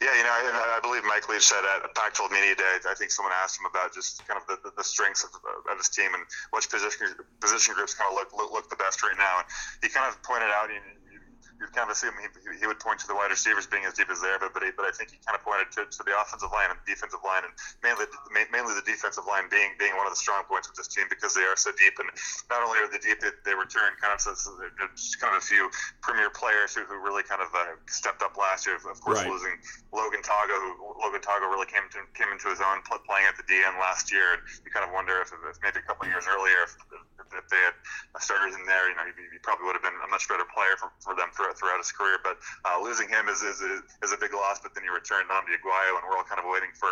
Yeah, 0.00 0.12
you 0.16 0.24
know, 0.24 0.32
I, 0.32 0.76
I 0.76 0.80
believe 0.80 1.04
Mike 1.04 1.28
Leach 1.28 1.46
said 1.46 1.64
at 1.64 1.84
a 1.84 1.90
Pac-12 1.96 2.30
Media 2.30 2.54
Day. 2.54 2.84
I 2.84 2.94
think 2.94 3.10
someone 3.10 3.32
asked 3.42 3.58
him 3.58 3.66
about 3.66 3.94
just 3.94 4.20
kind 4.28 4.36
of 4.36 4.44
the, 4.46 4.60
the, 4.62 4.72
the 4.76 4.84
strengths 4.84 5.24
of, 5.24 5.30
of 5.32 5.76
his 5.78 5.88
team 5.88 6.12
and 6.12 6.24
which 6.52 6.68
position 6.68 7.08
position 7.40 7.74
groups 7.74 7.94
kind 7.94 8.12
of 8.12 8.16
look, 8.16 8.32
look 8.36 8.52
look 8.52 8.68
the 8.68 8.76
best 8.76 9.02
right 9.02 9.16
now. 9.16 9.40
And 9.40 9.46
he 9.80 9.88
kind 9.88 10.04
of 10.04 10.20
pointed 10.22 10.52
out, 10.52 10.68
you, 10.68 10.80
you 11.60 11.66
kind 11.74 11.90
of 11.90 11.96
assume 11.96 12.14
he, 12.20 12.28
he 12.58 12.66
would 12.66 12.80
point 12.80 13.00
to 13.00 13.06
the 13.06 13.14
wide 13.14 13.30
receivers 13.30 13.66
being 13.66 13.84
as 13.84 13.94
deep 13.94 14.08
as 14.10 14.20
there, 14.20 14.38
but 14.38 14.52
but, 14.54 14.62
he, 14.62 14.70
but 14.76 14.86
I 14.86 14.92
think 14.92 15.10
he 15.10 15.18
kind 15.24 15.34
of 15.34 15.42
pointed 15.42 15.72
to, 15.76 15.88
to 15.88 16.00
the 16.04 16.14
offensive 16.14 16.52
line 16.52 16.70
and 16.70 16.78
defensive 16.86 17.20
line, 17.24 17.42
and 17.44 17.54
mainly 17.82 18.06
mainly 18.52 18.74
the 18.74 18.86
defensive 18.86 19.24
line 19.26 19.50
being 19.50 19.74
being 19.78 19.96
one 19.96 20.06
of 20.06 20.12
the 20.12 20.20
strong 20.20 20.44
points 20.46 20.68
of 20.68 20.74
this 20.76 20.88
team 20.88 21.10
because 21.10 21.34
they 21.34 21.44
are 21.44 21.56
so 21.56 21.74
deep. 21.74 21.98
And 21.98 22.08
not 22.48 22.62
only 22.62 22.78
are 22.80 22.88
they 22.88 23.02
deep, 23.02 23.18
they, 23.18 23.34
they 23.42 23.56
return 23.56 23.96
kind 23.98 24.14
of 24.14 24.20
so, 24.20 24.34
so 24.38 24.54
just 24.94 25.18
kind 25.18 25.34
of 25.34 25.42
a 25.42 25.46
few 25.46 25.70
premier 26.00 26.30
players 26.30 26.76
who, 26.76 26.84
who 26.86 27.00
really 27.00 27.22
kind 27.26 27.42
of 27.42 27.50
uh, 27.54 27.74
stepped 27.88 28.22
up 28.22 28.36
last 28.36 28.66
year. 28.68 28.76
Of 28.76 29.00
course, 29.00 29.22
right. 29.22 29.30
losing 29.30 29.58
Logan 29.90 30.22
Tago, 30.22 30.54
who 30.54 30.94
Logan 31.00 31.20
Tago 31.20 31.50
really 31.50 31.66
came 31.66 31.86
to, 31.96 32.00
came 32.14 32.30
into 32.30 32.48
his 32.48 32.60
own 32.60 32.84
playing 32.84 33.26
at 33.26 33.36
the 33.36 33.46
DN 33.48 33.78
last 33.80 34.12
year. 34.12 34.38
And 34.38 34.42
you 34.64 34.70
kind 34.70 34.86
of 34.86 34.92
wonder 34.92 35.20
if, 35.20 35.32
if 35.32 35.56
maybe 35.62 35.80
a 35.80 35.86
couple 35.86 36.06
of 36.06 36.10
years 36.12 36.24
earlier, 36.28 36.68
if, 36.68 36.76
if 37.32 37.46
they 37.48 37.60
had 37.64 37.76
starters 38.20 38.54
in 38.54 38.64
there, 38.68 38.88
you 38.88 38.96
know, 38.96 39.06
he, 39.08 39.12
he 39.32 39.38
probably 39.40 39.66
would 39.66 39.76
have 39.76 39.84
been 39.84 39.96
a 40.04 40.10
much 40.10 40.28
better 40.28 40.44
player 40.52 40.76
for, 40.76 40.92
for 41.00 41.16
them 41.16 41.32
throughout, 41.32 41.51
throughout 41.56 41.78
his 41.78 41.92
career. 41.92 42.18
But 42.22 42.38
uh, 42.64 42.80
losing 42.82 43.08
him 43.08 43.28
is, 43.28 43.42
is, 43.42 43.60
is 43.60 44.12
a 44.12 44.18
big 44.18 44.34
loss. 44.34 44.60
But 44.60 44.74
then 44.74 44.84
you 44.84 44.92
return 44.92 45.26
Nnamdi 45.28 45.58
Oguayo, 45.60 45.98
and 46.00 46.04
we're 46.08 46.16
all 46.16 46.26
kind 46.26 46.40
of 46.40 46.46
waiting 46.48 46.72
for 46.74 46.90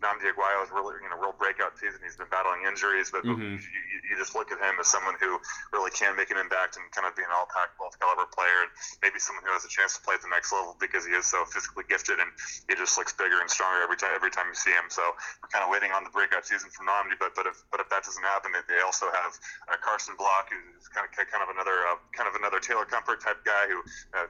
Nnamdi 0.00 0.32
Oguayo's 0.32 0.70
really, 0.70 0.98
you 1.02 1.10
know, 1.10 1.18
real 1.18 1.36
breakout 1.36 1.76
season. 1.78 2.00
He's 2.02 2.16
been 2.16 2.30
battling 2.30 2.64
injuries, 2.66 3.10
but 3.10 3.24
mm-hmm. 3.24 3.58
you, 3.58 3.98
you, 4.08 4.14
just 4.18 4.36
look 4.36 4.52
at 4.52 4.60
him 4.60 4.76
as 4.78 4.86
someone 4.86 5.16
who 5.18 5.40
really 5.72 5.90
can 5.90 6.14
make 6.14 6.30
an 6.30 6.38
impact 6.38 6.76
and 6.76 6.84
kind 6.92 7.08
of 7.08 7.16
be 7.16 7.24
an 7.24 7.32
all 7.32 7.48
Pac-12 7.50 7.96
caliber 7.98 8.28
player, 8.30 8.68
and 8.68 8.70
maybe 9.00 9.18
someone 9.18 9.42
who 9.42 9.50
has 9.50 9.64
a 9.64 9.72
chance 9.72 9.96
to 9.96 10.00
play 10.04 10.14
at 10.14 10.22
the 10.22 10.30
next 10.30 10.52
level 10.52 10.76
because 10.78 11.02
he 11.08 11.16
is 11.16 11.26
so 11.26 11.42
physically 11.48 11.82
gifted 11.88 12.20
and 12.20 12.30
he 12.68 12.76
just 12.76 12.94
looks 13.00 13.10
bigger 13.16 13.40
and 13.40 13.48
stronger 13.48 13.82
every 13.82 13.96
time 13.96 14.12
every 14.14 14.30
time 14.30 14.46
you 14.46 14.54
see 14.54 14.70
him. 14.70 14.86
So 14.92 15.02
we're 15.40 15.50
kind 15.50 15.64
of 15.64 15.70
waiting 15.72 15.90
on 15.90 16.04
the 16.04 16.12
breakout 16.12 16.44
season 16.46 16.70
from 16.70 16.86
Nnamdi, 16.86 17.18
but 17.18 17.34
but 17.34 17.48
if 17.48 17.56
but 17.72 17.80
if 17.80 17.88
that 17.90 18.04
doesn't 18.04 18.22
happen, 18.22 18.52
they 18.68 18.80
also 18.84 19.08
have 19.10 19.32
uh, 19.70 19.80
Carson 19.80 20.14
Block, 20.14 20.52
who's 20.52 20.86
kind 20.92 21.08
of 21.08 21.10
kind 21.14 21.42
of 21.42 21.50
another 21.50 21.88
uh, 21.88 21.98
kind 22.12 22.28
of 22.28 22.36
another 22.36 22.60
Taylor 22.60 22.84
Comfort 22.84 23.24
type 23.24 23.40
guy 23.44 23.66
who 23.66 23.80
uh, 24.14 24.26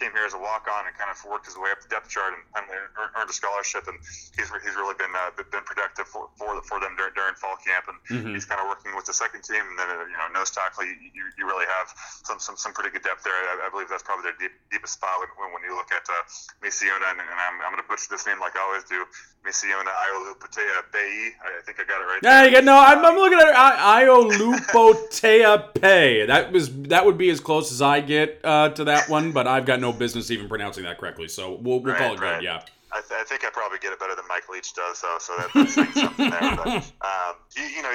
came 0.00 0.16
here 0.16 0.24
as 0.24 0.32
a 0.32 0.40
walk 0.40 0.64
on 0.64 0.88
and 0.88 0.96
kind 0.96 1.12
of 1.12 1.20
worked 1.28 1.44
his 1.44 1.60
way 1.60 1.68
up 1.68 1.84
the 1.84 1.92
depth 1.92 2.08
chart 2.08 2.32
and 2.32 2.40
finally 2.56 2.80
earned 2.96 3.28
a 3.28 3.36
scholarship. 3.36 3.84
And 3.84 4.00
he's 4.32 4.48
he's 4.64 4.76
really 4.80 4.96
been 4.96 5.12
uh, 5.12 5.36
been 5.36 5.64
productive 5.68 6.08
for 6.08 6.32
for, 6.40 6.56
for 6.64 6.80
them 6.80 6.96
during, 6.96 7.12
during 7.12 7.36
fall 7.36 7.60
camp. 7.60 7.92
And 7.92 8.00
mm-hmm. 8.08 8.32
he's 8.32 8.48
kind 8.48 8.64
of 8.64 8.72
working 8.72 8.96
with 8.96 9.04
the 9.04 9.12
second 9.12 9.44
team. 9.44 9.60
And 9.60 9.76
then 9.76 9.92
uh, 9.92 10.08
you 10.08 10.16
know 10.16 10.32
nose 10.32 10.48
tackle, 10.48 10.88
you, 10.88 10.96
you, 11.12 11.28
you 11.36 11.44
really 11.44 11.68
have 11.68 11.92
some, 12.24 12.40
some 12.40 12.56
some 12.56 12.72
pretty 12.72 12.88
good 12.88 13.04
depth 13.04 13.22
there. 13.22 13.36
I, 13.36 13.66
I 13.66 13.68
believe 13.68 13.92
that's 13.92 14.02
probably 14.02 14.32
their 14.32 14.38
deep, 14.40 14.56
deepest 14.72 14.96
spot 14.96 15.20
when, 15.20 15.52
when 15.52 15.60
you 15.60 15.76
look 15.76 15.92
at 15.92 16.08
uh, 16.08 16.24
Misiona. 16.64 17.12
And, 17.12 17.20
and 17.20 17.36
I'm, 17.36 17.60
I'm 17.60 17.76
going 17.76 17.84
to 17.84 17.88
butcher 17.88 18.08
this 18.08 18.24
name 18.24 18.40
like 18.40 18.56
I 18.56 18.64
always 18.64 18.88
do. 18.88 19.04
Misiona 19.44 19.88
Iolupatea 19.88 20.92
Bei. 20.92 21.32
I 21.40 21.62
think 21.64 21.80
I 21.80 21.84
got 21.84 22.00
it 22.00 22.04
right. 22.04 22.20
Yeah, 22.22 22.44
you 22.44 22.52
got 22.52 22.64
no. 22.64 22.76
I'm, 22.76 23.04
I'm 23.04 23.16
looking 23.16 23.38
at 23.38 23.48
it. 23.48 23.54
Iolupotea 23.54 25.74
Pay. 25.80 26.26
That 26.26 26.52
was 26.52 26.70
that 26.88 27.06
would 27.06 27.16
be 27.16 27.30
as 27.30 27.40
close 27.40 27.72
as 27.72 27.80
I 27.80 28.00
get 28.00 28.40
uh, 28.44 28.68
to 28.70 28.84
that 28.84 29.08
one, 29.08 29.32
but 29.32 29.46
I've 29.46 29.64
got 29.64 29.80
no 29.80 29.89
business 29.92 30.30
even 30.30 30.48
pronouncing 30.48 30.84
that 30.84 30.98
correctly. 30.98 31.28
So 31.28 31.52
we'll, 31.54 31.80
we'll 31.80 31.92
right, 31.92 31.98
call 31.98 32.14
it 32.14 32.20
right. 32.20 32.36
good. 32.36 32.44
Yeah. 32.44 32.62
I, 32.92 33.00
th- 33.00 33.18
I, 33.20 33.24
think 33.24 33.46
I 33.46 33.50
probably 33.50 33.78
get 33.78 33.92
it 33.92 33.98
better 33.98 34.14
than 34.14 34.26
Mike 34.26 34.48
Leach 34.50 34.74
does, 34.74 35.00
though. 35.00 35.18
So 35.22 35.36
that, 35.38 35.48
that's 35.54 35.74
saying 35.74 35.94
something 35.94 36.30
there. 36.30 36.56
But 36.58 36.66
um, 37.06 37.34
he, 37.54 37.78
you 37.78 37.82
know, 37.82 37.90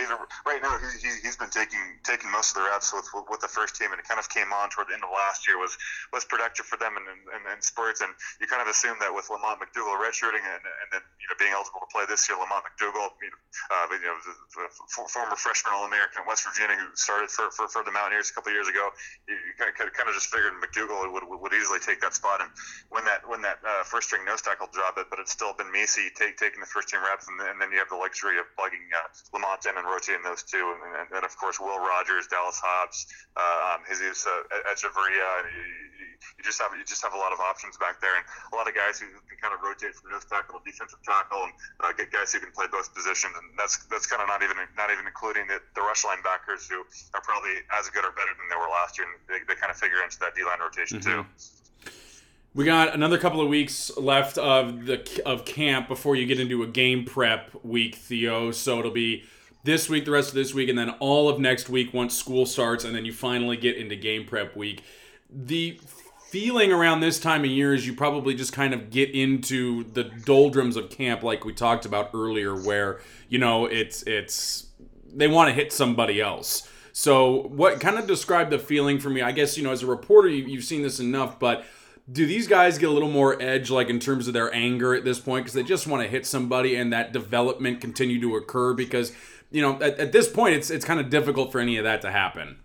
right 0.48 0.62
now 0.62 0.78
he, 0.80 1.12
has 1.28 1.36
been 1.36 1.52
taking 1.52 1.82
taking 2.04 2.32
most 2.32 2.56
of 2.56 2.64
the 2.64 2.66
reps 2.70 2.96
with, 2.96 3.08
with, 3.12 3.26
with 3.28 3.42
the 3.44 3.52
first 3.52 3.76
team, 3.76 3.92
and 3.92 4.00
it 4.00 4.08
kind 4.08 4.20
of 4.20 4.28
came 4.32 4.52
on 4.56 4.72
toward 4.72 4.88
the 4.88 4.96
end 4.96 5.04
of 5.04 5.12
last 5.12 5.48
year 5.48 5.60
was 5.60 5.76
was 6.14 6.24
productive 6.24 6.66
for 6.66 6.80
them 6.80 6.96
in, 6.96 7.04
in, 7.08 7.42
in 7.52 7.60
spurts. 7.60 8.00
And 8.00 8.12
you 8.40 8.48
kind 8.48 8.64
of 8.64 8.68
assume 8.68 8.96
that 9.04 9.12
with 9.12 9.28
Lamonte 9.28 9.64
McDougle 9.64 10.00
redshirting 10.00 10.44
and, 10.44 10.64
and 10.64 10.88
then 10.92 11.04
you 11.20 11.28
know 11.28 11.36
being 11.36 11.52
eligible 11.52 11.84
to 11.84 11.92
play 11.92 12.08
this 12.08 12.28
year, 12.28 12.40
Lamonte 12.40 12.68
McDougle, 12.72 13.12
you 13.20 13.32
know, 13.32 13.40
uh, 13.72 13.86
you 13.92 14.08
know 14.08 14.18
the, 14.24 14.34
the 14.64 14.68
former 15.12 15.36
freshman 15.36 15.76
All 15.76 15.88
American 15.88 16.24
at 16.24 16.28
West 16.28 16.48
Virginia 16.48 16.76
who 16.80 16.88
started 16.96 17.30
for, 17.30 17.52
for, 17.52 17.68
for 17.68 17.84
the 17.84 17.92
Mountaineers 17.92 18.32
a 18.32 18.34
couple 18.34 18.52
years 18.52 18.68
ago, 18.68 18.90
you, 19.28 19.36
you 19.36 19.54
kind, 19.58 19.70
of, 19.72 19.94
kind 19.94 20.10
of 20.10 20.16
just 20.16 20.32
figured 20.32 20.54
McDougle 20.60 21.12
would, 21.12 21.24
would, 21.28 21.40
would 21.42 21.54
easily 21.54 21.80
take 21.80 22.02
that 22.02 22.14
spot. 22.14 22.42
And 22.42 22.50
when 22.90 23.06
that 23.06 23.28
when 23.28 23.42
that 23.42 23.60
uh, 23.62 23.84
first 23.84 24.08
string 24.08 24.26
nose 24.26 24.42
tackle 24.42 24.68
job, 24.86 25.06
but 25.10 25.20
it's 25.20 25.32
still 25.32 25.54
been 25.54 25.66
and 25.66 25.74
Macy 25.74 26.14
take, 26.14 26.38
taking 26.38 26.62
the 26.62 26.70
first 26.70 26.90
team 26.90 27.02
reps, 27.02 27.26
and 27.28 27.40
then, 27.40 27.50
and 27.50 27.58
then 27.58 27.74
you 27.74 27.82
have 27.82 27.90
the 27.90 27.98
luxury 27.98 28.38
of 28.38 28.46
plugging 28.54 28.86
uh, 28.94 29.10
Lamonte 29.34 29.66
in 29.66 29.78
and 29.78 29.88
rotating 29.90 30.22
those 30.22 30.46
two, 30.46 30.62
and, 30.62 31.10
then 31.10 31.26
of 31.26 31.34
course 31.38 31.60
Will 31.60 31.80
Rodgers, 31.82 32.28
Dallas 32.28 32.62
Hobbs, 32.62 33.10
uh, 33.34 33.76
um, 33.76 33.82
Jesus 33.90 34.26
uh, 34.30 34.70
Echeverria. 34.70 35.50
You, 35.50 35.66
you 36.38 36.44
just 36.44 36.58
have 36.62 36.74
you 36.74 36.84
just 36.84 37.04
have 37.06 37.14
a 37.14 37.22
lot 37.22 37.34
of 37.34 37.40
options 37.40 37.78
back 37.78 38.02
there, 38.02 38.14
and 38.14 38.26
a 38.52 38.56
lot 38.56 38.68
of 38.68 38.74
guys 38.74 39.00
who 39.00 39.06
can 39.30 39.38
kind 39.42 39.54
of 39.54 39.62
rotate 39.62 39.94
from 39.94 40.12
nose 40.12 40.26
tackle 40.26 40.58
to 40.58 40.64
defensive 40.66 41.02
tackle, 41.06 41.46
and 41.46 41.54
uh, 41.82 41.94
get 41.94 42.10
guys 42.10 42.34
who 42.34 42.40
can 42.42 42.52
play 42.52 42.66
both 42.70 42.90
positions, 42.94 43.34
and 43.38 43.54
that's 43.58 43.86
that's 43.90 44.06
kind 44.06 44.22
of 44.22 44.28
not 44.28 44.42
even 44.42 44.58
not 44.78 44.90
even 44.90 45.06
including 45.06 45.46
the, 45.48 45.62
the 45.78 45.82
rush 45.82 46.06
linebackers 46.06 46.66
who 46.70 46.82
are 47.14 47.22
probably 47.22 47.62
as 47.74 47.90
good 47.94 48.04
or 48.04 48.14
better 48.14 48.34
than 48.38 48.48
they 48.50 48.58
were 48.58 48.70
last 48.70 48.98
year, 48.98 49.06
and 49.06 49.16
they, 49.30 49.40
they 49.46 49.58
kind 49.58 49.70
of 49.70 49.78
figure 49.78 50.02
into 50.02 50.18
that 50.20 50.34
D 50.34 50.44
line 50.44 50.60
rotation 50.60 51.00
mm-hmm. 51.00 51.22
too. 51.22 51.65
We 52.56 52.64
got 52.64 52.94
another 52.94 53.18
couple 53.18 53.42
of 53.42 53.50
weeks 53.50 53.92
left 53.98 54.38
of 54.38 54.86
the 54.86 55.22
of 55.26 55.44
camp 55.44 55.90
before 55.90 56.16
you 56.16 56.26
get 56.26 56.40
into 56.40 56.64
a 56.64 56.68
game 56.68 57.04
prep 57.04 57.54
week, 57.66 57.96
Theo. 57.96 58.52
So 58.52 58.80
it'll 58.80 58.92
be 58.92 59.26
this 59.66 59.90
week, 59.90 60.06
the 60.06 60.12
rest 60.12 60.30
of 60.30 60.36
this 60.36 60.54
week, 60.54 60.70
and 60.70 60.80
then 60.80 60.92
all 61.02 61.28
of 61.28 61.38
next 61.38 61.68
week 61.68 61.94
once 61.94 62.18
school 62.18 62.46
starts, 62.46 62.86
and 62.86 62.96
then 62.96 63.04
you 63.04 63.12
finally 63.12 63.58
get 63.58 63.76
into 63.76 63.98
game 63.98 64.24
prep 64.24 64.56
week. 64.56 64.86
The 65.30 65.82
feeling 66.30 66.72
around 66.72 67.02
this 67.02 67.20
time 67.20 67.44
of 67.44 67.50
year 67.50 67.74
is 67.74 67.86
you 67.86 67.94
probably 67.94 68.34
just 68.34 68.54
kind 68.54 68.74
of 68.74 68.90
get 68.90 69.10
into 69.10 69.92
the 69.92 70.06
doldrums 70.06 70.78
of 70.78 70.90
camp, 70.90 71.24
like 71.24 71.44
we 71.44 71.52
talked 71.52 71.86
about 71.86 72.12
earlier, 72.14 72.56
where 72.56 73.02
you 73.28 73.38
know 73.38 73.66
it's 73.66 74.02
it's 74.04 74.68
they 75.14 75.28
want 75.28 75.50
to 75.50 75.54
hit 75.54 75.74
somebody 75.74 76.22
else. 76.22 76.70
So, 76.94 77.50
what 77.50 77.82
kind 77.82 78.00
of 78.00 78.08
describe 78.08 78.50
the 78.50 78.60
feeling 78.60 79.00
for 79.00 79.10
me? 79.10 79.22
I 79.22 79.34
guess 79.34 79.58
you 79.58 79.64
know, 79.66 79.74
as 79.74 79.84
a 79.84 79.88
reporter, 79.88 80.30
you've 80.30 80.64
seen 80.64 80.84
this 80.84 81.02
enough, 81.02 81.38
but 81.38 81.66
do 82.12 82.26
these 82.26 82.48
guys 82.48 82.78
get 82.78 82.90
a 82.90 82.92
little 82.92 83.10
more 83.10 83.42
edge 83.42 83.72
like 83.72 83.90
in 83.90 84.00
terms 84.00 84.28
of 84.28 84.34
their 84.34 84.54
anger 84.54 84.94
at 84.94 85.04
this 85.04 85.20
point? 85.20 85.46
Because 85.46 85.54
they 85.54 85.64
just 85.64 85.88
want 85.88 86.04
to 86.04 86.10
hit 86.10 86.26
somebody 86.26 86.76
and 86.76 86.94
that 86.94 87.12
development 87.12 87.82
continue 87.82 88.20
to 88.22 88.36
occur 88.36 88.74
because 88.74 89.12
you 89.52 89.62
know 89.62 89.76
at, 89.82 90.00
at 90.00 90.12
this 90.12 90.28
point 90.28 90.56
it's 90.56 90.70
it's 90.70 90.86
kind 90.86 91.00
of 91.00 91.10
difficult 91.10 91.52
for 91.52 91.60
any 91.60 91.78
of 91.78 91.84
that 91.84 92.02
to 92.02 92.12
happen. 92.12 92.60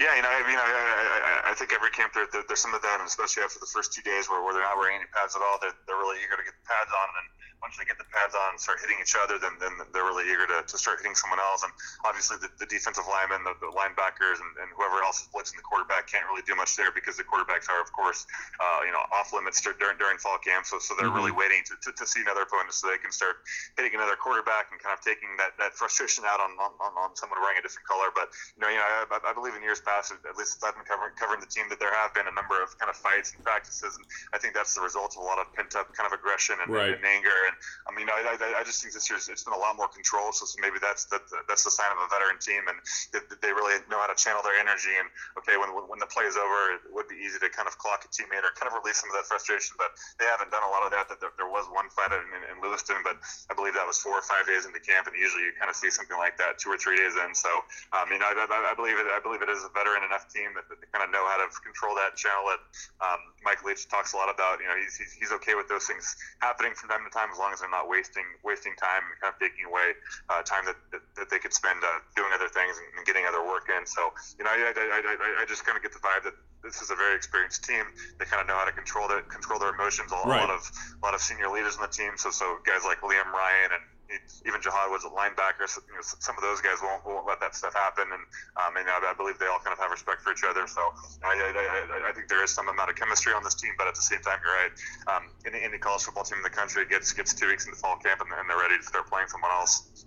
Yeah, 0.00 0.16
you 0.16 0.22
know, 0.24 0.32
I 0.32 0.40
mean, 0.48 0.56
I, 0.56 0.64
I, 0.64 1.52
I 1.52 1.54
think 1.60 1.76
every 1.76 1.92
camp 1.92 2.16
there, 2.16 2.24
there, 2.32 2.40
there's 2.48 2.58
some 2.58 2.72
of 2.72 2.80
that, 2.80 3.04
especially 3.04 3.44
after 3.44 3.60
the 3.60 3.68
first 3.68 3.92
two 3.92 4.00
days 4.00 4.32
where, 4.32 4.40
where 4.40 4.56
they're 4.56 4.64
not 4.64 4.80
wearing 4.80 4.96
any 4.96 5.04
pads 5.12 5.36
at 5.36 5.44
all, 5.44 5.60
they're, 5.60 5.76
they're 5.84 6.00
really 6.00 6.16
eager 6.24 6.40
to 6.40 6.44
get 6.48 6.56
the 6.56 6.64
pads 6.64 6.88
on, 6.88 7.08
and 7.20 7.28
once 7.60 7.76
they 7.76 7.84
get 7.84 8.00
the 8.00 8.08
pads 8.08 8.32
on 8.32 8.56
and 8.56 8.60
start 8.60 8.80
hitting 8.80 8.96
each 9.00 9.12
other, 9.20 9.36
then, 9.36 9.52
then 9.60 9.76
they're 9.92 10.08
really 10.08 10.24
eager 10.24 10.48
to, 10.48 10.64
to 10.64 10.76
start 10.80 10.98
hitting 11.04 11.12
someone 11.12 11.38
else. 11.38 11.60
And 11.60 11.72
obviously, 12.08 12.40
the, 12.40 12.48
the 12.56 12.64
defensive 12.64 13.04
linemen, 13.04 13.44
the, 13.44 13.52
the 13.60 13.68
linebackers, 13.68 14.40
and, 14.40 14.50
and 14.64 14.68
whoever 14.72 15.04
else 15.04 15.20
is 15.20 15.28
blitzing 15.28 15.60
the 15.60 15.66
quarterback 15.66 16.08
can't 16.08 16.24
really 16.24 16.40
do 16.48 16.56
much 16.56 16.72
there 16.80 16.88
because 16.88 17.20
the 17.20 17.26
quarterbacks 17.28 17.68
are, 17.68 17.80
of 17.84 17.92
course, 17.92 18.24
uh, 18.58 18.80
you 18.88 18.92
know, 18.92 19.04
off 19.12 19.36
limits 19.36 19.60
during 19.60 20.00
during 20.00 20.16
fall 20.16 20.40
camp. 20.40 20.64
So, 20.64 20.80
so 20.80 20.96
they're 20.96 21.12
mm-hmm. 21.12 21.20
really 21.20 21.36
waiting 21.36 21.60
to, 21.68 21.76
to, 21.76 21.90
to, 21.92 22.04
see 22.08 22.24
another 22.24 22.42
opponent 22.48 22.72
so 22.72 22.88
they 22.88 22.98
can 22.98 23.12
start 23.12 23.44
hitting 23.76 23.94
another 23.94 24.16
quarterback 24.16 24.72
and 24.72 24.80
kind 24.80 24.96
of 24.96 25.04
taking 25.04 25.30
that, 25.38 25.54
that 25.62 25.76
frustration 25.76 26.24
out 26.26 26.40
on, 26.40 26.56
on, 26.58 26.72
on 26.80 27.14
someone 27.14 27.38
wearing 27.38 27.60
a 27.60 27.62
different 27.62 27.86
color. 27.86 28.08
But 28.10 28.32
you 28.56 28.64
know, 28.64 28.70
you 28.72 28.80
know, 28.80 28.88
I, 29.14 29.30
I 29.30 29.32
believe 29.36 29.54
in 29.54 29.62
years 29.62 29.84
past, 29.84 30.10
at 30.16 30.34
least 30.34 30.58
I've 30.64 30.74
been 30.74 30.88
covering, 30.88 31.12
covering 31.14 31.44
the 31.44 31.50
team, 31.50 31.68
that 31.68 31.78
there 31.78 31.92
have 31.92 32.16
been 32.16 32.26
a 32.26 32.34
number 32.34 32.58
of 32.58 32.72
kind 32.80 32.88
of 32.88 32.96
fights 32.96 33.36
and 33.36 33.44
practices, 33.44 33.94
and 33.94 34.04
I 34.32 34.40
think 34.40 34.56
that's 34.56 34.72
the 34.74 34.82
result 34.82 35.14
of 35.14 35.22
a 35.22 35.26
lot 35.28 35.38
of 35.38 35.52
pent 35.52 35.76
up 35.76 35.92
kind 35.92 36.08
of 36.08 36.16
aggression 36.16 36.56
and, 36.64 36.72
right. 36.72 36.96
and 36.96 37.04
anger. 37.04 37.49
And 37.50 37.56
I 37.84 37.90
mean, 37.90 38.06
I, 38.06 38.38
I, 38.38 38.62
I, 38.62 38.62
just 38.62 38.78
think 38.78 38.94
this 38.94 39.10
year 39.10 39.18
it's 39.18 39.42
been 39.42 39.56
a 39.56 39.58
lot 39.58 39.74
more 39.74 39.90
controlled. 39.90 40.38
So, 40.38 40.46
so 40.46 40.54
maybe 40.62 40.78
that's 40.78 41.10
that, 41.10 41.26
that's 41.50 41.66
the 41.66 41.74
sign 41.74 41.90
of 41.90 41.98
a 41.98 42.08
veteran 42.08 42.38
team, 42.38 42.62
and 42.70 42.78
they 43.42 43.50
really 43.50 43.82
know 43.90 43.98
how 43.98 44.06
to 44.06 44.14
channel 44.14 44.40
their 44.46 44.54
energy. 44.54 44.94
And 44.94 45.10
okay, 45.42 45.58
when 45.58 45.74
when 45.90 45.98
the 45.98 46.06
play 46.06 46.30
is 46.30 46.38
over, 46.38 46.78
it 46.78 46.86
would 46.94 47.10
be 47.10 47.18
easy 47.18 47.42
to 47.42 47.50
kind 47.50 47.66
of 47.66 47.74
clock 47.82 48.06
a 48.06 48.10
teammate 48.14 48.46
or 48.46 48.54
kind 48.54 48.70
of 48.70 48.78
release 48.78 49.02
some 49.02 49.10
of 49.10 49.18
that 49.18 49.26
frustration. 49.26 49.74
But 49.74 49.98
they 50.22 50.30
haven't 50.30 50.54
done 50.54 50.62
a 50.62 50.70
lot 50.70 50.86
of 50.86 50.94
that. 50.94 51.10
That 51.10 51.18
there, 51.18 51.34
there 51.34 51.50
was 51.50 51.66
one 51.74 51.90
fight 51.90 52.14
in, 52.14 52.22
in, 52.30 52.42
in 52.54 52.56
Lewiston, 52.62 53.02
but 53.02 53.18
I 53.50 53.52
believe 53.58 53.74
that 53.74 53.86
was 53.86 53.98
four 53.98 54.14
or 54.14 54.24
five 54.24 54.46
days 54.46 54.64
into 54.64 54.78
camp, 54.78 55.10
and 55.10 55.16
usually 55.18 55.50
you 55.50 55.52
kind 55.58 55.68
of 55.68 55.76
see 55.76 55.90
something 55.90 56.16
like 56.16 56.38
that 56.38 56.62
two 56.62 56.70
or 56.70 56.78
three 56.78 56.94
days 56.94 57.18
in. 57.18 57.34
So, 57.34 57.50
I 57.90 58.06
mean, 58.06 58.22
I, 58.22 58.30
I, 58.30 58.46
I 58.46 58.74
believe 58.78 58.96
it. 59.00 59.10
I 59.10 59.18
believe 59.18 59.42
it 59.42 59.50
is 59.50 59.66
a 59.66 59.72
veteran 59.74 60.06
enough 60.06 60.30
team 60.30 60.54
that, 60.54 60.70
that 60.70 60.78
they 60.78 60.88
kind 60.94 61.02
of 61.02 61.10
know 61.10 61.26
how 61.26 61.40
to 61.42 61.48
control 61.60 61.96
that, 61.98 62.14
channel 62.14 62.46
it. 62.54 62.60
Um, 63.00 63.20
Mike 63.42 63.64
Leach 63.64 63.88
talks 63.88 64.12
a 64.12 64.16
lot 64.16 64.28
about, 64.28 64.60
you 64.60 64.68
know, 64.68 64.76
he's, 64.76 64.96
he's, 64.96 65.12
he's 65.12 65.32
okay 65.40 65.56
with 65.56 65.66
those 65.66 65.88
things 65.88 66.16
happening 66.44 66.76
from 66.76 66.92
time 66.92 67.02
to 67.04 67.12
time 67.12 67.32
as 67.32 67.39
long 67.40 67.56
as 67.56 67.64
they're 67.64 67.72
not 67.72 67.88
wasting 67.88 68.28
wasting 68.44 68.76
time 68.76 69.02
and 69.08 69.16
kind 69.18 69.32
of 69.32 69.38
taking 69.40 69.64
away 69.64 69.96
uh, 70.28 70.44
time 70.44 70.68
that, 70.68 70.76
that, 70.92 71.00
that, 71.16 71.28
they 71.32 71.40
could 71.40 71.56
spend 71.56 71.80
uh, 71.80 72.04
doing 72.14 72.28
other 72.36 72.52
things 72.52 72.76
and, 72.76 72.86
and, 73.00 73.02
getting 73.08 73.24
other 73.24 73.40
work 73.40 73.72
in. 73.72 73.88
So, 73.88 74.12
you 74.36 74.44
know, 74.44 74.52
I, 74.52 74.76
I, 74.76 75.00
I, 75.00 75.42
I 75.42 75.44
just 75.48 75.64
kind 75.64 75.74
of 75.74 75.82
get 75.82 75.96
the 75.96 76.04
vibe 76.04 76.28
that 76.28 76.36
this 76.62 76.84
is 76.84 76.92
a 76.92 76.96
very 76.96 77.16
experienced 77.16 77.64
team. 77.64 77.88
They 78.20 78.28
kind 78.28 78.44
of 78.44 78.46
know 78.46 78.60
how 78.60 78.68
to 78.68 78.76
control 78.76 79.08
their 79.08 79.24
control 79.24 79.58
their 79.58 79.72
emotions. 79.72 80.12
A, 80.12 80.20
right. 80.28 80.36
a 80.36 80.44
lot 80.44 80.52
of 80.52 80.62
a 80.68 81.00
lot 81.00 81.14
of 81.16 81.20
senior 81.24 81.48
leaders 81.48 81.80
on 81.80 81.82
the 81.88 81.92
team. 81.92 82.20
So 82.20 82.30
so 82.30 82.60
guys 82.68 82.84
like 82.84 83.00
Liam 83.00 83.32
Ryan 83.32 83.80
and 83.80 83.84
even 84.46 84.60
Jahad 84.60 84.90
Woods 84.90 85.04
a 85.04 85.08
linebacker. 85.08 85.68
So, 85.68 85.80
you 85.86 85.94
know, 85.94 86.02
some 86.02 86.36
of 86.36 86.42
those 86.42 86.60
guys 86.60 86.78
won't, 86.82 87.04
won't 87.04 87.26
let 87.26 87.40
that 87.40 87.54
stuff 87.54 87.74
happen, 87.74 88.04
and 88.10 88.22
um, 88.58 88.76
and 88.76 88.88
I, 88.88 89.10
I 89.10 89.14
believe 89.14 89.38
they 89.38 89.46
all 89.46 89.58
kind 89.58 89.72
of 89.72 89.78
have 89.78 89.90
respect 89.90 90.22
for 90.22 90.32
each 90.32 90.44
other. 90.44 90.66
So 90.66 90.80
I, 91.22 91.34
I, 91.34 92.10
I, 92.10 92.12
think 92.12 92.28
there 92.28 92.42
is 92.42 92.50
some 92.50 92.68
amount 92.68 92.90
of 92.90 92.96
chemistry 92.96 93.32
on 93.32 93.44
this 93.44 93.54
team, 93.54 93.72
but 93.78 93.86
at 93.86 93.94
the 93.94 94.02
same 94.02 94.20
time, 94.20 94.38
you're 94.44 94.54
right. 94.54 94.72
Um, 95.06 95.30
any, 95.46 95.62
any 95.62 95.78
college 95.78 96.02
football 96.02 96.24
team 96.24 96.38
in 96.38 96.42
the 96.42 96.50
country 96.50 96.86
gets 96.86 97.12
gets 97.12 97.34
two 97.34 97.48
weeks 97.48 97.66
into 97.66 97.78
fall 97.78 97.96
camp, 97.96 98.20
and, 98.20 98.30
and 98.32 98.48
they're 98.48 98.58
ready 98.58 98.76
to 98.76 98.84
start 98.84 99.08
playing 99.08 99.28
someone 99.28 99.50
else. 99.50 100.04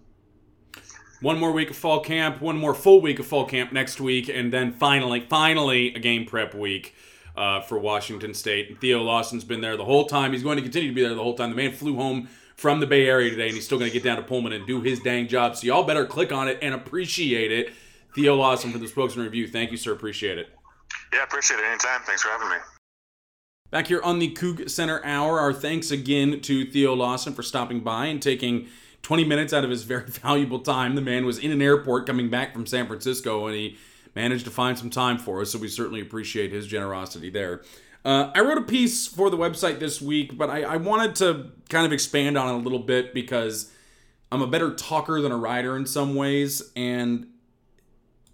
One 1.21 1.39
more 1.39 1.51
week 1.51 1.69
of 1.69 1.77
fall 1.77 2.01
camp, 2.01 2.41
one 2.41 2.57
more 2.57 2.73
full 2.73 2.99
week 2.99 3.19
of 3.19 3.25
fall 3.25 3.45
camp 3.45 3.71
next 3.71 4.01
week, 4.01 4.27
and 4.27 4.51
then 4.51 4.73
finally, 4.73 5.21
finally, 5.21 5.93
a 5.95 5.99
game 5.99 6.25
prep 6.25 6.53
week. 6.53 6.95
Uh, 7.35 7.61
for 7.61 7.79
Washington 7.79 8.31
State. 8.31 8.79
Theo 8.79 9.01
Lawson's 9.01 9.43
been 9.43 9.59
there 9.59 9.75
the 9.75 9.85
whole 9.85 10.05
time. 10.05 10.33
He's 10.33 10.43
going 10.43 10.57
to 10.57 10.61
continue 10.61 10.89
to 10.89 10.93
be 10.93 11.01
there 11.01 11.15
the 11.15 11.23
whole 11.23 11.33
time. 11.33 11.49
The 11.49 11.55
man 11.55 11.71
flew 11.71 11.95
home 11.95 12.29
from 12.55 12.79
the 12.79 12.87
Bay 12.87 13.07
Area 13.07 13.29
today, 13.29 13.47
and 13.47 13.55
he's 13.55 13.65
still 13.65 13.79
going 13.79 13.89
to 13.89 13.93
get 13.93 14.03
down 14.03 14.17
to 14.17 14.23
Pullman 14.23 14.53
and 14.53 14.65
do 14.65 14.81
his 14.81 14.99
dang 14.99 15.27
job. 15.27 15.55
So 15.55 15.67
y'all 15.67 15.83
better 15.83 16.05
click 16.05 16.31
on 16.31 16.47
it 16.47 16.59
and 16.61 16.73
appreciate 16.73 17.51
it. 17.51 17.73
Theo 18.15 18.35
Lawson 18.35 18.71
for 18.71 18.77
the 18.77 18.87
Spokesman 18.87 19.25
Review. 19.25 19.47
Thank 19.47 19.71
you, 19.71 19.77
sir. 19.77 19.91
Appreciate 19.91 20.37
it. 20.37 20.49
Yeah, 21.11 21.23
appreciate 21.23 21.59
it. 21.59 21.65
Anytime. 21.65 22.01
Thanks 22.05 22.21
for 22.21 22.29
having 22.29 22.49
me. 22.49 22.57
Back 23.71 23.87
here 23.87 24.01
on 24.03 24.19
the 24.19 24.31
Coug 24.31 24.69
Center 24.69 25.03
Hour, 25.03 25.39
our 25.39 25.51
thanks 25.51 25.89
again 25.89 26.41
to 26.41 26.65
Theo 26.65 26.93
Lawson 26.93 27.33
for 27.33 27.41
stopping 27.41 27.79
by 27.79 28.05
and 28.05 28.21
taking 28.21 28.67
20 29.01 29.25
minutes 29.25 29.51
out 29.51 29.63
of 29.63 29.71
his 29.71 29.83
very 29.83 30.05
valuable 30.07 30.59
time. 30.59 30.93
The 30.93 31.01
man 31.01 31.25
was 31.25 31.39
in 31.39 31.51
an 31.51 31.61
airport 31.61 32.05
coming 32.05 32.29
back 32.29 32.53
from 32.53 32.67
San 32.67 32.85
Francisco, 32.85 33.47
and 33.47 33.55
he 33.55 33.77
managed 34.15 34.45
to 34.45 34.51
find 34.51 34.77
some 34.77 34.91
time 34.91 35.17
for 35.17 35.41
us, 35.41 35.51
so 35.51 35.57
we 35.57 35.67
certainly 35.67 36.01
appreciate 36.01 36.51
his 36.51 36.67
generosity 36.67 37.31
there. 37.31 37.61
Uh, 38.05 38.31
I 38.35 38.41
wrote 38.41 38.57
a 38.57 38.63
piece 38.63 39.07
for 39.07 39.29
the 39.29 39.37
website 39.37 39.79
this 39.79 40.01
week, 40.01 40.37
but 40.37 40.49
I, 40.49 40.63
I, 40.63 40.77
wanted 40.77 41.15
to 41.17 41.51
kind 41.69 41.85
of 41.85 41.93
expand 41.93 42.37
on 42.37 42.49
it 42.49 42.53
a 42.53 42.57
little 42.57 42.79
bit 42.79 43.13
because 43.13 43.71
I'm 44.29 44.41
a 44.41 44.47
better 44.47 44.73
talker 44.73 45.21
than 45.21 45.31
a 45.31 45.37
writer 45.37 45.77
in 45.77 45.85
some 45.85 46.13
ways, 46.15 46.61
and 46.75 47.27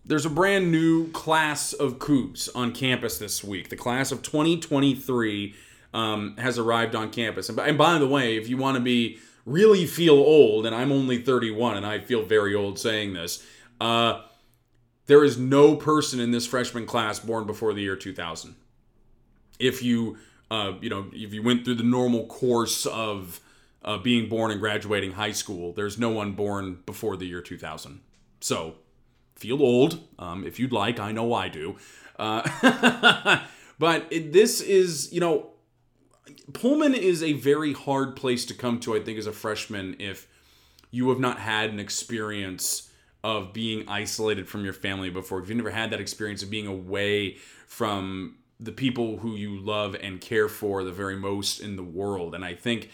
there's 0.03 0.25
a 0.25 0.29
brand 0.29 0.71
new 0.71 1.11
class 1.11 1.73
of 1.73 1.99
Cougs 1.99 2.49
on 2.55 2.71
campus 2.71 3.19
this 3.19 3.43
week. 3.43 3.69
The 3.69 3.75
class 3.75 4.11
of 4.11 4.23
2023 4.23 5.53
um, 5.93 6.35
has 6.37 6.57
arrived 6.57 6.95
on 6.95 7.11
campus. 7.11 7.47
And 7.47 7.55
by, 7.55 7.67
and 7.67 7.77
by 7.77 7.99
the 7.99 8.07
way, 8.07 8.37
if 8.37 8.49
you 8.49 8.57
want 8.57 8.75
to 8.75 8.81
be 8.81 9.19
really 9.45 9.85
feel 9.85 10.15
old, 10.15 10.65
and 10.65 10.73
I'm 10.73 10.91
only 10.91 11.21
31 11.21 11.77
and 11.77 11.85
I 11.85 11.99
feel 11.99 12.23
very 12.23 12.55
old 12.55 12.79
saying 12.79 13.13
this, 13.13 13.45
uh, 13.79 14.21
there 15.05 15.23
is 15.23 15.37
no 15.37 15.75
person 15.75 16.19
in 16.19 16.31
this 16.31 16.47
freshman 16.47 16.87
class 16.87 17.19
born 17.19 17.45
before 17.45 17.73
the 17.73 17.81
year 17.81 17.95
2000 17.95 18.55
if 19.59 19.83
you 19.83 20.17
uh, 20.49 20.73
you 20.81 20.89
know 20.89 21.07
if 21.13 21.33
you 21.33 21.43
went 21.43 21.65
through 21.65 21.75
the 21.75 21.83
normal 21.83 22.25
course 22.25 22.85
of 22.85 23.39
uh, 23.83 23.97
being 23.97 24.27
born 24.27 24.51
and 24.51 24.59
graduating 24.59 25.13
high 25.13 25.31
school, 25.31 25.73
there's 25.73 25.97
no 25.97 26.09
one 26.09 26.33
born 26.33 26.79
before 26.85 27.15
the 27.15 27.25
year 27.25 27.41
2000. 27.41 28.01
So 28.41 28.75
feel 29.35 29.61
old 29.61 30.01
um, 30.17 30.45
if 30.45 30.59
you'd 30.59 30.71
like. 30.71 30.99
I 30.99 31.11
know 31.11 31.33
I 31.33 31.49
do. 31.49 31.77
Uh, 32.17 33.41
but 33.79 34.07
it, 34.09 34.33
this 34.33 34.61
is 34.61 35.11
you 35.13 35.19
know 35.19 35.51
Pullman 36.53 36.95
is 36.95 37.21
a 37.21 37.33
very 37.33 37.73
hard 37.73 38.15
place 38.15 38.45
to 38.45 38.53
come 38.53 38.79
to. 38.81 38.95
I 38.95 39.01
think 39.01 39.17
as 39.17 39.27
a 39.27 39.31
freshman 39.31 39.95
if 39.99 40.27
you 40.91 41.09
have 41.09 41.19
not 41.19 41.39
had 41.39 41.69
an 41.69 41.79
experience 41.79 42.89
of 43.23 43.53
being 43.53 43.87
isolated 43.87 44.47
from 44.47 44.63
your 44.63 44.73
family 44.73 45.09
before, 45.09 45.39
if 45.39 45.49
you've 45.49 45.57
never 45.57 45.69
had 45.69 45.91
that 45.91 45.99
experience 45.99 46.41
of 46.41 46.49
being 46.49 46.67
away 46.67 47.35
from 47.67 48.38
the 48.59 48.71
people 48.71 49.17
who 49.17 49.35
you 49.35 49.59
love 49.59 49.95
and 50.01 50.19
care 50.19 50.49
for 50.49 50.83
the 50.83 50.91
very 50.91 51.15
most 51.15 51.59
in 51.59 51.75
the 51.75 51.83
world. 51.83 52.35
And 52.35 52.43
I 52.43 52.55
think, 52.55 52.89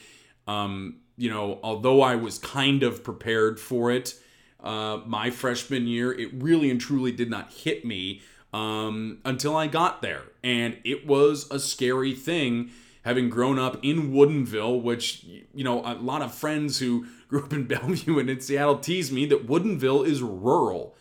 um, 0.48 0.98
you 1.18 1.30
know, 1.30 1.60
although 1.64 2.02
I 2.02 2.16
was 2.16 2.38
kind 2.38 2.84
of 2.84 3.04
prepared 3.04 3.60
for 3.60 3.92
it 3.92 4.16
uh, 4.64 5.02
my 5.06 5.32
freshman 5.32 5.88
year, 5.88 6.12
it 6.12 6.30
really 6.34 6.70
and 6.70 6.80
truly 6.80 7.12
did 7.12 7.30
not 7.30 7.52
hit 7.52 7.86
me 7.86 8.22
um, 8.54 9.20
until 9.26 9.56
I 9.56 9.68
got 9.68 10.02
there. 10.02 10.24
And 10.44 10.78
it 10.84 11.06
was 11.06 11.50
a 11.52 11.60
scary 11.60 12.14
thing 12.14 12.72
having 13.04 13.30
grown 13.30 13.60
up 13.60 13.78
in 13.84 14.12
Woodinville, 14.12 14.82
which, 14.82 15.24
you 15.54 15.64
know, 15.64 15.84
a 15.86 15.94
lot 15.94 16.24
of 16.24 16.34
friends 16.34 16.80
who 16.80 17.06
grew 17.28 17.44
up 17.44 17.54
in 17.54 17.66
Bellevue 17.66 18.18
and 18.18 18.30
in 18.30 18.40
Seattle 18.40 18.80
tease 18.80 19.12
me 19.12 19.26
that 19.28 19.48
Woodinville 19.48 20.06
is 20.06 20.22
rural. 20.22 20.95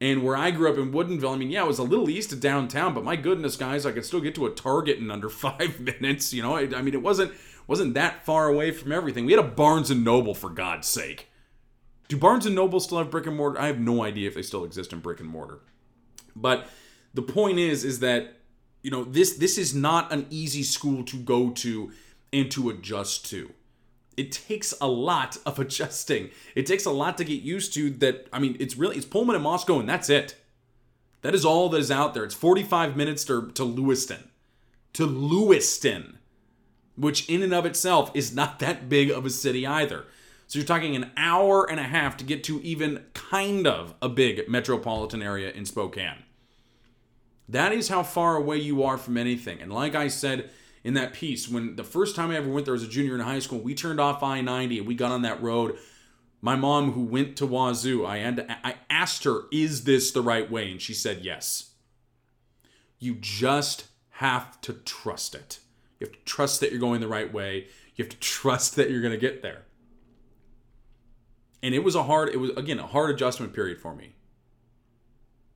And 0.00 0.22
where 0.22 0.36
I 0.36 0.50
grew 0.50 0.70
up 0.70 0.76
in 0.76 0.92
Woodinville, 0.92 1.34
I 1.34 1.38
mean, 1.38 1.50
yeah, 1.50 1.64
it 1.64 1.66
was 1.66 1.78
a 1.78 1.84
little 1.84 2.10
east 2.10 2.32
of 2.32 2.40
downtown, 2.40 2.92
but 2.92 3.02
my 3.02 3.16
goodness, 3.16 3.56
guys, 3.56 3.86
I 3.86 3.92
could 3.92 4.04
still 4.04 4.20
get 4.20 4.34
to 4.34 4.46
a 4.46 4.50
Target 4.50 4.98
in 4.98 5.10
under 5.10 5.28
five 5.30 5.80
minutes. 5.80 6.32
You 6.32 6.42
know, 6.42 6.54
I, 6.54 6.62
I 6.76 6.82
mean, 6.82 6.94
it 6.94 7.02
wasn't 7.02 7.32
wasn't 7.66 7.94
that 7.94 8.24
far 8.24 8.48
away 8.48 8.70
from 8.70 8.92
everything. 8.92 9.24
We 9.24 9.32
had 9.32 9.44
a 9.44 9.48
Barnes 9.48 9.90
and 9.90 10.04
Noble 10.04 10.34
for 10.34 10.50
God's 10.50 10.86
sake. 10.86 11.28
Do 12.08 12.16
Barnes 12.16 12.46
and 12.46 12.54
Noble 12.54 12.78
still 12.78 12.98
have 12.98 13.10
brick 13.10 13.26
and 13.26 13.36
mortar? 13.36 13.58
I 13.58 13.66
have 13.66 13.80
no 13.80 14.04
idea 14.04 14.28
if 14.28 14.34
they 14.34 14.42
still 14.42 14.64
exist 14.64 14.92
in 14.92 15.00
brick 15.00 15.18
and 15.18 15.28
mortar. 15.28 15.60
But 16.36 16.68
the 17.14 17.22
point 17.22 17.58
is, 17.58 17.84
is 17.84 18.00
that 18.00 18.40
you 18.82 18.90
know 18.90 19.02
this 19.02 19.36
this 19.36 19.58
is 19.58 19.74
not 19.74 20.12
an 20.12 20.26
easy 20.30 20.62
school 20.62 21.02
to 21.04 21.16
go 21.16 21.50
to 21.50 21.90
and 22.32 22.50
to 22.52 22.70
adjust 22.70 23.28
to 23.30 23.52
it 24.16 24.32
takes 24.32 24.72
a 24.80 24.86
lot 24.86 25.36
of 25.44 25.58
adjusting. 25.58 26.30
It 26.54 26.66
takes 26.66 26.86
a 26.86 26.90
lot 26.90 27.18
to 27.18 27.24
get 27.24 27.42
used 27.42 27.74
to 27.74 27.90
that. 27.90 28.28
I 28.32 28.38
mean, 28.38 28.56
it's 28.58 28.76
really 28.76 28.96
it's 28.96 29.06
Pullman 29.06 29.34
and 29.34 29.44
Moscow, 29.44 29.78
and 29.78 29.88
that's 29.88 30.08
it. 30.08 30.36
That 31.22 31.34
is 31.34 31.44
all 31.44 31.68
that 31.70 31.78
is 31.78 31.90
out 31.90 32.14
there. 32.14 32.24
It's 32.24 32.34
45 32.34 32.96
minutes 32.96 33.24
to, 33.24 33.50
to 33.52 33.64
Lewiston. 33.64 34.30
To 34.92 35.06
Lewiston, 35.06 36.18
which 36.94 37.28
in 37.28 37.42
and 37.42 37.52
of 37.52 37.66
itself 37.66 38.10
is 38.14 38.34
not 38.34 38.60
that 38.60 38.88
big 38.88 39.10
of 39.10 39.26
a 39.26 39.30
city 39.30 39.66
either. 39.66 40.04
So 40.46 40.58
you're 40.58 40.66
talking 40.66 40.94
an 40.94 41.10
hour 41.16 41.68
and 41.68 41.80
a 41.80 41.84
half 41.84 42.16
to 42.18 42.24
get 42.24 42.44
to 42.44 42.60
even 42.62 43.04
kind 43.12 43.66
of 43.66 43.94
a 44.00 44.08
big 44.08 44.48
metropolitan 44.48 45.20
area 45.20 45.50
in 45.50 45.66
Spokane. 45.66 46.22
That 47.48 47.72
is 47.72 47.88
how 47.88 48.02
far 48.02 48.36
away 48.36 48.58
you 48.58 48.84
are 48.84 48.96
from 48.96 49.16
anything. 49.16 49.60
And 49.60 49.72
like 49.72 49.94
I 49.94 50.08
said, 50.08 50.50
in 50.86 50.94
that 50.94 51.12
piece 51.12 51.48
when 51.48 51.74
the 51.74 51.82
first 51.82 52.14
time 52.14 52.30
I 52.30 52.36
ever 52.36 52.48
went 52.48 52.64
there 52.64 52.74
as 52.74 52.84
a 52.84 52.88
junior 52.88 53.16
in 53.16 53.20
high 53.20 53.40
school, 53.40 53.58
we 53.58 53.74
turned 53.74 53.98
off 53.98 54.22
I 54.22 54.40
90 54.40 54.78
and 54.78 54.86
we 54.86 54.94
got 54.94 55.10
on 55.10 55.22
that 55.22 55.42
road. 55.42 55.76
My 56.40 56.54
mom, 56.54 56.92
who 56.92 57.02
went 57.02 57.36
to 57.38 57.46
Wazoo, 57.46 58.06
I 58.06 58.18
had 58.18 58.36
to, 58.36 58.56
I 58.64 58.76
asked 58.88 59.24
her, 59.24 59.46
"Is 59.50 59.82
this 59.82 60.12
the 60.12 60.22
right 60.22 60.48
way?" 60.48 60.70
And 60.70 60.80
she 60.80 60.94
said, 60.94 61.24
"Yes." 61.24 61.72
You 63.00 63.16
just 63.16 63.86
have 64.10 64.60
to 64.60 64.74
trust 64.74 65.34
it. 65.34 65.58
You 65.98 66.06
have 66.06 66.14
to 66.14 66.24
trust 66.24 66.60
that 66.60 66.70
you're 66.70 66.78
going 66.78 67.00
the 67.00 67.08
right 67.08 67.32
way. 67.32 67.66
You 67.96 68.04
have 68.04 68.10
to 68.10 68.18
trust 68.20 68.76
that 68.76 68.88
you're 68.88 69.02
going 69.02 69.12
to 69.12 69.18
get 69.18 69.42
there. 69.42 69.64
And 71.64 71.74
it 71.74 71.82
was 71.82 71.96
a 71.96 72.04
hard, 72.04 72.28
it 72.28 72.36
was 72.36 72.50
again 72.50 72.78
a 72.78 72.86
hard 72.86 73.10
adjustment 73.10 73.52
period 73.52 73.80
for 73.80 73.92
me. 73.92 74.14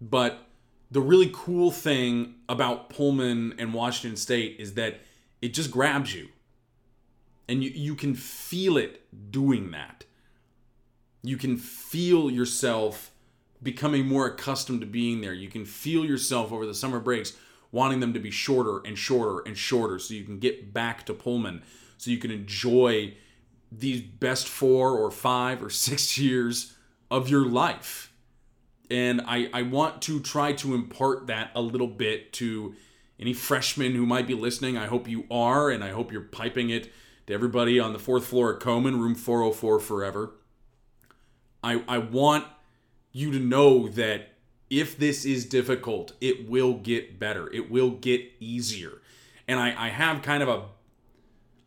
But 0.01 0.49
the 0.91 1.01
really 1.01 1.31
cool 1.33 1.71
thing 1.71 2.35
about 2.49 2.91
Pullman 2.91 3.55
and 3.59 3.73
Washington 3.73 4.17
State 4.17 4.57
is 4.59 4.75
that 4.75 5.01
it 5.41 5.55
just 5.55 5.71
grabs 5.71 6.15
you. 6.15 6.29
And 7.49 7.65
you, 7.65 7.71
you 7.71 7.95
can 7.95 8.15
feel 8.15 8.77
it 8.77 9.03
doing 9.31 9.73
that. 9.73 10.05
You 11.23 11.37
can 11.37 11.57
feel 11.57 12.31
yourself 12.31 13.11
becoming 13.63 14.07
more 14.07 14.27
accustomed 14.27 14.81
to 14.81 14.87
being 14.87 15.21
there. 15.21 15.35
You 15.35 15.49
can 15.49 15.65
feel 15.65 16.05
yourself 16.05 16.53
over 16.53 16.65
the 16.65 16.75
summer 16.75 17.01
breaks 17.01 17.35
wanting 17.73 18.01
them 18.01 18.13
to 18.13 18.21
be 18.21 18.31
shorter 18.31 18.81
and 18.85 18.99
shorter 18.99 19.43
and 19.47 19.57
shorter 19.57 19.99
so 19.99 20.15
you 20.15 20.25
can 20.25 20.39
get 20.39 20.73
back 20.73 21.07
to 21.07 21.15
Pullman, 21.15 21.63
so 21.99 22.11
you 22.11 22.19
can 22.19 22.31
enjoy 22.31 23.15
these 23.71 24.01
best 24.01 24.49
four 24.49 24.97
or 24.97 25.11
five 25.11 25.63
or 25.63 25.71
six 25.71 26.19
years 26.19 26.75
of 27.11 27.29
your 27.29 27.47
life. 27.47 28.13
And 28.91 29.21
I, 29.21 29.49
I 29.53 29.63
want 29.63 30.03
to 30.03 30.19
try 30.19 30.53
to 30.55 30.75
impart 30.75 31.29
that 31.29 31.53
a 31.55 31.61
little 31.61 31.87
bit 31.87 32.33
to 32.35 32.75
any 33.21 33.35
freshmen 33.35 33.95
who 33.95 34.07
might 34.07 34.27
be 34.27 34.35
listening, 34.35 34.77
I 34.77 34.87
hope 34.87 35.07
you 35.07 35.27
are, 35.31 35.71
and 35.71 35.85
I 35.85 35.91
hope 35.91 36.11
you're 36.11 36.23
piping 36.23 36.71
it 36.71 36.91
to 37.27 37.35
everybody 37.35 37.79
on 37.79 37.93
the 37.93 37.99
fourth 37.99 38.27
floor 38.27 38.55
at 38.55 38.61
Coman, 38.61 38.99
room 39.01 39.15
404 39.15 39.79
forever. 39.79 40.33
I, 41.63 41.85
I 41.87 41.99
want 41.99 42.47
you 43.13 43.31
to 43.33 43.39
know 43.39 43.89
that 43.89 44.31
if 44.71 44.97
this 44.97 45.25
is 45.25 45.45
difficult, 45.45 46.15
it 46.21 46.49
will 46.49 46.75
get 46.75 47.19
better. 47.19 47.53
It 47.53 47.71
will 47.71 47.91
get 47.91 48.23
easier. 48.41 49.03
And 49.47 49.61
I, 49.61 49.87
I 49.87 49.89
have 49.89 50.23
kind 50.23 50.43
of 50.43 50.49
a 50.49 50.63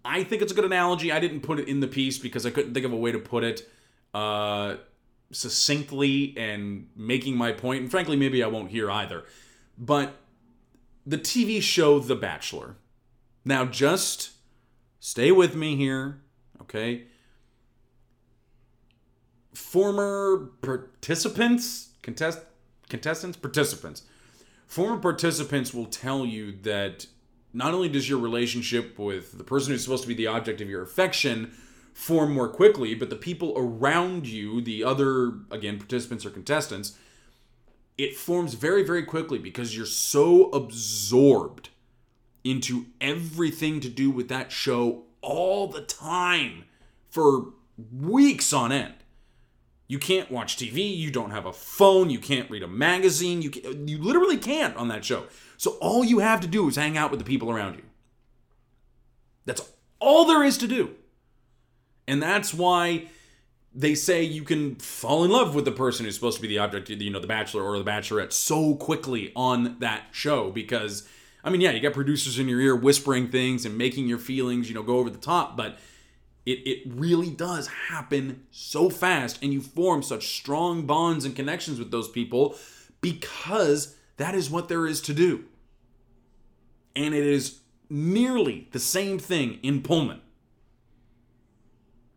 I 0.05 0.23
think 0.23 0.41
it's 0.41 0.51
a 0.51 0.55
good 0.55 0.65
analogy. 0.65 1.11
I 1.11 1.19
didn't 1.19 1.41
put 1.41 1.59
it 1.59 1.67
in 1.67 1.79
the 1.79 1.87
piece 1.87 2.17
because 2.17 2.45
I 2.45 2.49
couldn't 2.49 2.73
think 2.73 2.85
of 2.85 2.91
a 2.91 2.97
way 2.97 3.11
to 3.11 3.19
put 3.19 3.43
it 3.43 3.69
uh, 4.13 4.75
succinctly 5.31 6.33
and 6.37 6.87
making 6.95 7.37
my 7.37 7.53
point. 7.53 7.83
And 7.83 7.91
frankly, 7.91 8.17
maybe 8.17 8.43
I 8.43 8.47
won't 8.47 8.69
hear 8.69 8.91
either. 8.91 9.23
But 9.77 10.15
the 11.05 11.17
TV 11.17 11.61
show 11.61 11.99
The 11.99 12.15
Bachelor. 12.15 12.75
Now, 13.45 13.65
just 13.65 14.31
stay 14.99 15.31
with 15.31 15.55
me 15.55 15.75
here, 15.75 16.21
okay? 16.61 17.05
Former 19.53 20.51
participants, 20.61 21.89
contest, 22.01 22.39
contestants, 22.89 23.37
participants. 23.37 24.03
Former 24.65 24.97
participants 24.97 25.73
will 25.73 25.85
tell 25.85 26.25
you 26.25 26.53
that 26.63 27.05
not 27.53 27.73
only 27.73 27.89
does 27.89 28.09
your 28.09 28.19
relationship 28.19 28.97
with 28.97 29.37
the 29.37 29.43
person 29.43 29.71
who's 29.71 29.83
supposed 29.83 30.03
to 30.03 30.07
be 30.07 30.15
the 30.15 30.27
object 30.27 30.61
of 30.61 30.69
your 30.69 30.81
affection 30.81 31.53
form 31.93 32.33
more 32.33 32.49
quickly, 32.49 32.95
but 32.95 33.09
the 33.09 33.15
people 33.15 33.53
around 33.55 34.25
you, 34.27 34.61
the 34.61 34.83
other, 34.83 35.33
again, 35.51 35.77
participants 35.77 36.25
or 36.25 36.31
contestants, 36.31 36.97
it 37.97 38.15
forms 38.15 38.55
very, 38.55 38.83
very 38.83 39.03
quickly 39.03 39.37
because 39.37 39.75
you're 39.75 39.85
so 39.85 40.49
absorbed 40.49 41.69
into 42.43 42.87
everything 42.99 43.79
to 43.79 43.89
do 43.89 44.09
with 44.09 44.27
that 44.29 44.51
show 44.51 45.03
all 45.21 45.67
the 45.67 45.81
time 45.81 46.65
for 47.09 47.53
weeks 47.91 48.51
on 48.51 48.71
end. 48.71 48.95
You 49.87 49.99
can't 49.99 50.31
watch 50.31 50.57
TV, 50.57 50.95
you 50.95 51.11
don't 51.11 51.31
have 51.31 51.45
a 51.45 51.53
phone, 51.53 52.09
you 52.09 52.19
can't 52.19 52.49
read 52.49 52.63
a 52.63 52.67
magazine, 52.67 53.41
you 53.41 53.49
can, 53.49 53.87
you 53.87 53.97
literally 53.99 54.37
can't 54.37 54.75
on 54.75 54.87
that 54.87 55.05
show. 55.05 55.25
So 55.57 55.71
all 55.81 56.03
you 56.03 56.19
have 56.19 56.41
to 56.41 56.47
do 56.47 56.67
is 56.67 56.75
hang 56.75 56.97
out 56.97 57.11
with 57.11 57.19
the 57.19 57.25
people 57.25 57.51
around 57.51 57.75
you. 57.75 57.83
That's 59.45 59.61
all 59.99 60.25
there 60.25 60.43
is 60.43 60.57
to 60.59 60.67
do. 60.67 60.95
And 62.07 62.21
that's 62.21 62.53
why 62.53 63.07
they 63.75 63.95
say 63.95 64.21
you 64.23 64.43
can 64.43 64.75
fall 64.75 65.23
in 65.23 65.31
love 65.31 65.55
with 65.55 65.65
the 65.65 65.71
person 65.71 66.05
who's 66.05 66.15
supposed 66.15 66.35
to 66.35 66.41
be 66.41 66.47
the 66.47 66.59
object, 66.59 66.89
you 66.89 67.09
know, 67.09 67.19
the 67.19 67.27
bachelor 67.27 67.63
or 67.63 67.77
the 67.77 67.83
bachelorette 67.83 68.31
so 68.31 68.75
quickly 68.75 69.31
on 69.35 69.77
that 69.79 70.03
show 70.11 70.51
because 70.51 71.07
I 71.43 71.49
mean, 71.49 71.59
yeah, 71.59 71.71
you 71.71 71.81
got 71.81 71.93
producers 71.93 72.39
in 72.39 72.47
your 72.47 72.61
ear 72.61 72.75
whispering 72.75 73.29
things 73.29 73.65
and 73.65 73.77
making 73.77 74.07
your 74.07 74.17
feelings, 74.17 74.69
you 74.69 74.75
know, 74.75 74.83
go 74.83 74.99
over 74.99 75.09
the 75.09 75.17
top, 75.17 75.57
but 75.57 75.77
it, 76.45 76.59
it 76.65 76.83
really 76.85 77.29
does 77.29 77.67
happen 77.67 78.45
so 78.51 78.89
fast 78.89 79.39
and 79.41 79.51
you 79.51 79.61
form 79.61 80.03
such 80.03 80.35
strong 80.35 80.85
bonds 80.85 81.25
and 81.25 81.35
connections 81.35 81.79
with 81.79 81.91
those 81.91 82.07
people 82.07 82.55
because 83.01 83.95
that 84.17 84.35
is 84.35 84.49
what 84.49 84.69
there 84.69 84.85
is 84.85 85.01
to 85.01 85.13
do. 85.13 85.45
And 86.95 87.13
it 87.13 87.25
is 87.25 87.59
nearly 87.89 88.67
the 88.71 88.79
same 88.79 89.19
thing 89.19 89.59
in 89.63 89.81
Pullman. 89.81 90.21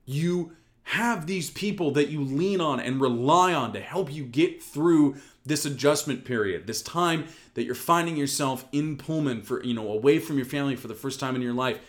You 0.04 0.55
have 0.90 1.26
these 1.26 1.50
people 1.50 1.90
that 1.90 2.10
you 2.10 2.22
lean 2.22 2.60
on 2.60 2.78
and 2.78 3.00
rely 3.00 3.52
on 3.52 3.72
to 3.72 3.80
help 3.80 4.12
you 4.12 4.24
get 4.24 4.62
through 4.62 5.16
this 5.44 5.64
adjustment 5.64 6.24
period, 6.24 6.68
this 6.68 6.80
time 6.80 7.26
that 7.54 7.64
you're 7.64 7.74
finding 7.74 8.16
yourself 8.16 8.64
in 8.70 8.96
Pullman 8.96 9.42
for, 9.42 9.64
you 9.64 9.74
know, 9.74 9.90
away 9.90 10.20
from 10.20 10.36
your 10.36 10.46
family 10.46 10.76
for 10.76 10.86
the 10.86 10.94
first 10.94 11.18
time 11.18 11.34
in 11.34 11.42
your 11.42 11.52
life. 11.52 11.80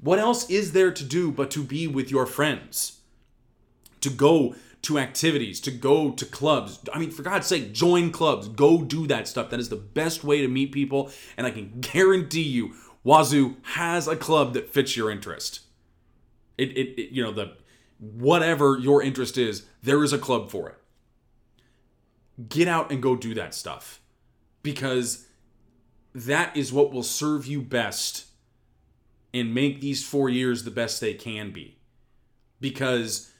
What 0.00 0.18
else 0.18 0.50
is 0.50 0.72
there 0.72 0.90
to 0.90 1.04
do 1.04 1.30
but 1.30 1.52
to 1.52 1.62
be 1.62 1.86
with 1.86 2.10
your 2.10 2.26
friends? 2.26 2.98
To 4.00 4.10
go 4.10 4.56
to 4.82 4.98
activities, 4.98 5.60
to 5.60 5.70
go 5.70 6.10
to 6.10 6.24
clubs. 6.26 6.80
I 6.92 6.98
mean, 6.98 7.12
for 7.12 7.22
God's 7.22 7.46
sake, 7.46 7.72
join 7.72 8.10
clubs. 8.10 8.48
Go 8.48 8.82
do 8.82 9.06
that 9.06 9.28
stuff. 9.28 9.50
That 9.50 9.60
is 9.60 9.68
the 9.68 9.76
best 9.76 10.24
way 10.24 10.40
to 10.40 10.48
meet 10.48 10.72
people. 10.72 11.12
And 11.36 11.46
I 11.46 11.52
can 11.52 11.74
guarantee 11.80 12.42
you, 12.42 12.74
Wazoo 13.04 13.58
has 13.62 14.08
a 14.08 14.16
club 14.16 14.54
that 14.54 14.70
fits 14.70 14.96
your 14.96 15.08
interest. 15.08 15.60
It, 16.58 16.70
it, 16.76 17.00
it 17.00 17.10
you 17.12 17.22
know 17.22 17.30
the 17.30 17.52
whatever 18.00 18.78
your 18.78 19.02
interest 19.02 19.38
is, 19.38 19.66
there 19.82 20.02
is 20.02 20.12
a 20.12 20.18
club 20.18 20.50
for 20.50 20.68
it. 20.68 20.76
Get 22.48 22.66
out 22.66 22.90
and 22.90 23.02
go 23.02 23.14
do 23.14 23.34
that 23.34 23.54
stuff 23.54 24.00
because 24.62 25.26
that 26.14 26.56
is 26.56 26.72
what 26.72 26.92
will 26.92 27.02
serve 27.02 27.46
you 27.46 27.60
best 27.60 28.26
and 29.32 29.54
make 29.54 29.80
these 29.80 30.04
4 30.04 30.28
years 30.28 30.64
the 30.64 30.70
best 30.70 31.00
they 31.00 31.14
can 31.14 31.52
be. 31.52 31.76
Because 32.60 33.30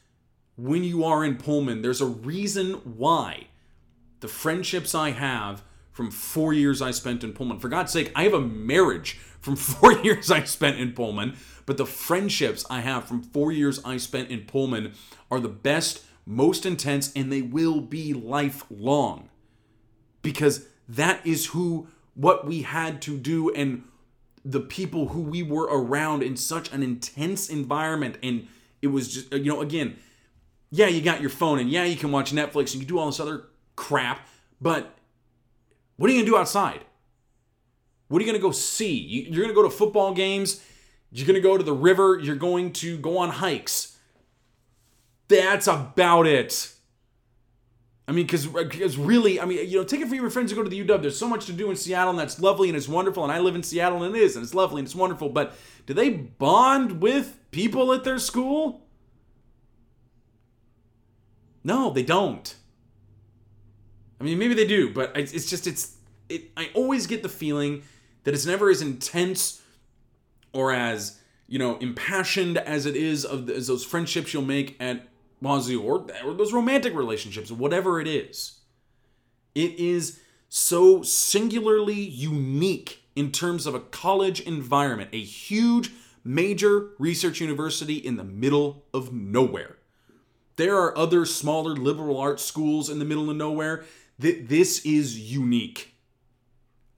when 0.56 0.84
you 0.84 1.02
are 1.04 1.24
in 1.24 1.36
Pullman, 1.36 1.82
there's 1.82 2.02
a 2.02 2.06
reason 2.06 2.74
why 2.84 3.46
the 4.20 4.28
friendships 4.28 4.94
I 4.94 5.10
have 5.10 5.62
from 6.00 6.10
four 6.10 6.54
years 6.54 6.80
I 6.80 6.92
spent 6.92 7.22
in 7.24 7.34
Pullman. 7.34 7.58
For 7.58 7.68
God's 7.68 7.92
sake, 7.92 8.10
I 8.16 8.22
have 8.22 8.32
a 8.32 8.40
marriage 8.40 9.18
from 9.38 9.54
four 9.56 9.92
years 9.92 10.30
I 10.30 10.44
spent 10.44 10.78
in 10.78 10.92
Pullman, 10.92 11.36
but 11.66 11.76
the 11.76 11.84
friendships 11.84 12.64
I 12.70 12.80
have 12.80 13.04
from 13.04 13.22
four 13.22 13.52
years 13.52 13.84
I 13.84 13.98
spent 13.98 14.30
in 14.30 14.46
Pullman 14.46 14.94
are 15.30 15.40
the 15.40 15.50
best, 15.50 16.02
most 16.24 16.64
intense, 16.64 17.12
and 17.12 17.30
they 17.30 17.42
will 17.42 17.82
be 17.82 18.14
lifelong. 18.14 19.28
Because 20.22 20.68
that 20.88 21.20
is 21.26 21.48
who, 21.48 21.88
what 22.14 22.46
we 22.46 22.62
had 22.62 23.02
to 23.02 23.18
do, 23.18 23.50
and 23.50 23.84
the 24.42 24.60
people 24.60 25.08
who 25.08 25.20
we 25.20 25.42
were 25.42 25.64
around 25.64 26.22
in 26.22 26.34
such 26.34 26.72
an 26.72 26.82
intense 26.82 27.50
environment. 27.50 28.16
And 28.22 28.48
it 28.80 28.86
was 28.86 29.12
just, 29.12 29.34
you 29.34 29.52
know, 29.52 29.60
again, 29.60 29.98
yeah, 30.70 30.86
you 30.86 31.02
got 31.02 31.20
your 31.20 31.28
phone, 31.28 31.58
and 31.58 31.68
yeah, 31.68 31.84
you 31.84 31.96
can 31.96 32.10
watch 32.10 32.32
Netflix, 32.32 32.72
and 32.72 32.80
you 32.80 32.88
do 32.88 32.98
all 32.98 33.04
this 33.04 33.20
other 33.20 33.48
crap, 33.76 34.26
but 34.62 34.96
what 36.00 36.08
are 36.08 36.14
you 36.14 36.20
to 36.20 36.30
do 36.30 36.38
outside? 36.38 36.86
What 38.08 38.22
are 38.22 38.24
you 38.24 38.32
to 38.32 38.38
go 38.38 38.52
see? 38.52 39.28
You're 39.30 39.48
to 39.48 39.52
go 39.52 39.64
to 39.64 39.68
football 39.68 40.14
games. 40.14 40.64
You're 41.12 41.26
to 41.26 41.42
go 41.42 41.58
to 41.58 41.62
the 41.62 41.74
river. 41.74 42.18
You're 42.18 42.36
going 42.36 42.72
to 42.72 42.96
go 42.96 43.18
on 43.18 43.28
hikes. 43.28 43.98
That's 45.28 45.66
about 45.66 46.26
it. 46.26 46.72
I 48.08 48.12
mean, 48.12 48.24
because 48.24 48.46
because 48.46 48.98
uh, 48.98 49.02
really, 49.02 49.38
I 49.38 49.44
mean, 49.44 49.68
you 49.68 49.76
know, 49.76 49.84
take 49.84 50.00
it 50.00 50.08
for 50.08 50.14
your 50.14 50.30
friends 50.30 50.52
to 50.52 50.56
go 50.56 50.62
to 50.62 50.70
the 50.70 50.82
UW. 50.82 51.02
There's 51.02 51.18
so 51.18 51.28
much 51.28 51.44
to 51.44 51.52
do 51.52 51.68
in 51.68 51.76
Seattle, 51.76 52.08
and 52.08 52.18
that's 52.18 52.40
lovely 52.40 52.70
and 52.70 52.78
it's 52.78 52.88
wonderful. 52.88 53.22
And 53.22 53.30
I 53.30 53.38
live 53.38 53.54
in 53.54 53.62
Seattle, 53.62 54.02
and 54.02 54.16
it 54.16 54.22
is, 54.22 54.36
and 54.36 54.42
it's 54.42 54.54
lovely 54.54 54.80
and 54.80 54.86
it's 54.86 54.96
wonderful. 54.96 55.28
But 55.28 55.54
do 55.84 55.92
they 55.92 56.08
bond 56.08 57.02
with 57.02 57.38
people 57.50 57.92
at 57.92 58.04
their 58.04 58.18
school? 58.18 58.86
No, 61.62 61.90
they 61.90 62.04
don't. 62.04 62.54
I 64.20 64.24
mean, 64.24 64.38
maybe 64.38 64.54
they 64.54 64.66
do, 64.66 64.92
but 64.92 65.12
it's 65.16 65.48
just 65.48 65.66
it's 65.66 65.96
it. 66.28 66.50
I 66.56 66.70
always 66.74 67.06
get 67.06 67.22
the 67.22 67.28
feeling 67.28 67.82
that 68.24 68.34
it's 68.34 68.46
never 68.46 68.70
as 68.70 68.82
intense 68.82 69.62
or 70.52 70.72
as 70.72 71.20
you 71.46 71.58
know 71.58 71.78
impassioned 71.78 72.58
as 72.58 72.84
it 72.84 72.96
is 72.96 73.24
of 73.24 73.46
the, 73.46 73.54
those 73.54 73.84
friendships 73.84 74.34
you'll 74.34 74.42
make 74.42 74.76
at 74.78 75.08
Wazoo 75.40 75.82
or, 75.82 76.06
or 76.24 76.34
those 76.34 76.52
romantic 76.52 76.94
relationships, 76.94 77.50
whatever 77.50 78.00
it 78.00 78.06
is. 78.06 78.58
It 79.54 79.78
is 79.78 80.20
so 80.48 81.02
singularly 81.02 82.00
unique 82.00 83.02
in 83.16 83.32
terms 83.32 83.66
of 83.66 83.74
a 83.74 83.80
college 83.80 84.40
environment, 84.40 85.10
a 85.12 85.20
huge 85.20 85.90
major 86.22 86.90
research 86.98 87.40
university 87.40 87.94
in 87.94 88.16
the 88.16 88.24
middle 88.24 88.84
of 88.92 89.12
nowhere. 89.12 89.76
There 90.56 90.76
are 90.76 90.96
other 90.96 91.24
smaller 91.24 91.74
liberal 91.74 92.18
arts 92.18 92.44
schools 92.44 92.90
in 92.90 92.98
the 92.98 93.04
middle 93.04 93.30
of 93.30 93.36
nowhere 93.36 93.84
Th- 94.20 94.46
this 94.48 94.84
is 94.84 95.18
unique. 95.18 95.94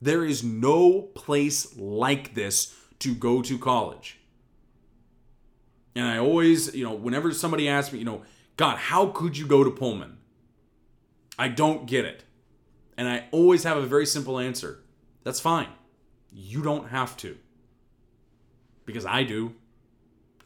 There 0.01 0.25
is 0.25 0.43
no 0.43 1.03
place 1.03 1.77
like 1.77 2.35
this 2.35 2.75
to 3.01 3.15
go 3.15 3.43
to 3.43 3.59
college. 3.59 4.19
And 5.95 6.07
I 6.07 6.19
always, 6.19 6.75
you 6.75 6.85
know, 6.85 6.95
whenever 6.95 7.33
somebody 7.33 7.69
asks 7.69 7.93
me, 7.93 7.99
you 7.99 8.05
know, 8.05 8.23
God, 8.57 8.79
how 8.79 9.07
could 9.07 9.37
you 9.37 9.47
go 9.47 9.63
to 9.63 9.71
Pullman? 9.71 10.19
I 11.39 11.49
don't 11.49 11.87
get 11.87 12.05
it. 12.05 12.25
And 12.97 13.09
I 13.09 13.25
always 13.31 13.65
have 13.65 13.77
a 13.77 13.87
very 13.87 14.07
simple 14.07 14.39
answer. 14.39 14.83
That's 15.25 15.41
fine. 15.41 15.69
You 16.31 16.63
don't 16.63 16.89
have 16.89 17.17
to. 17.19 17.37
Because 18.85 19.07
I 19.07 19.23
do. 19.23 19.55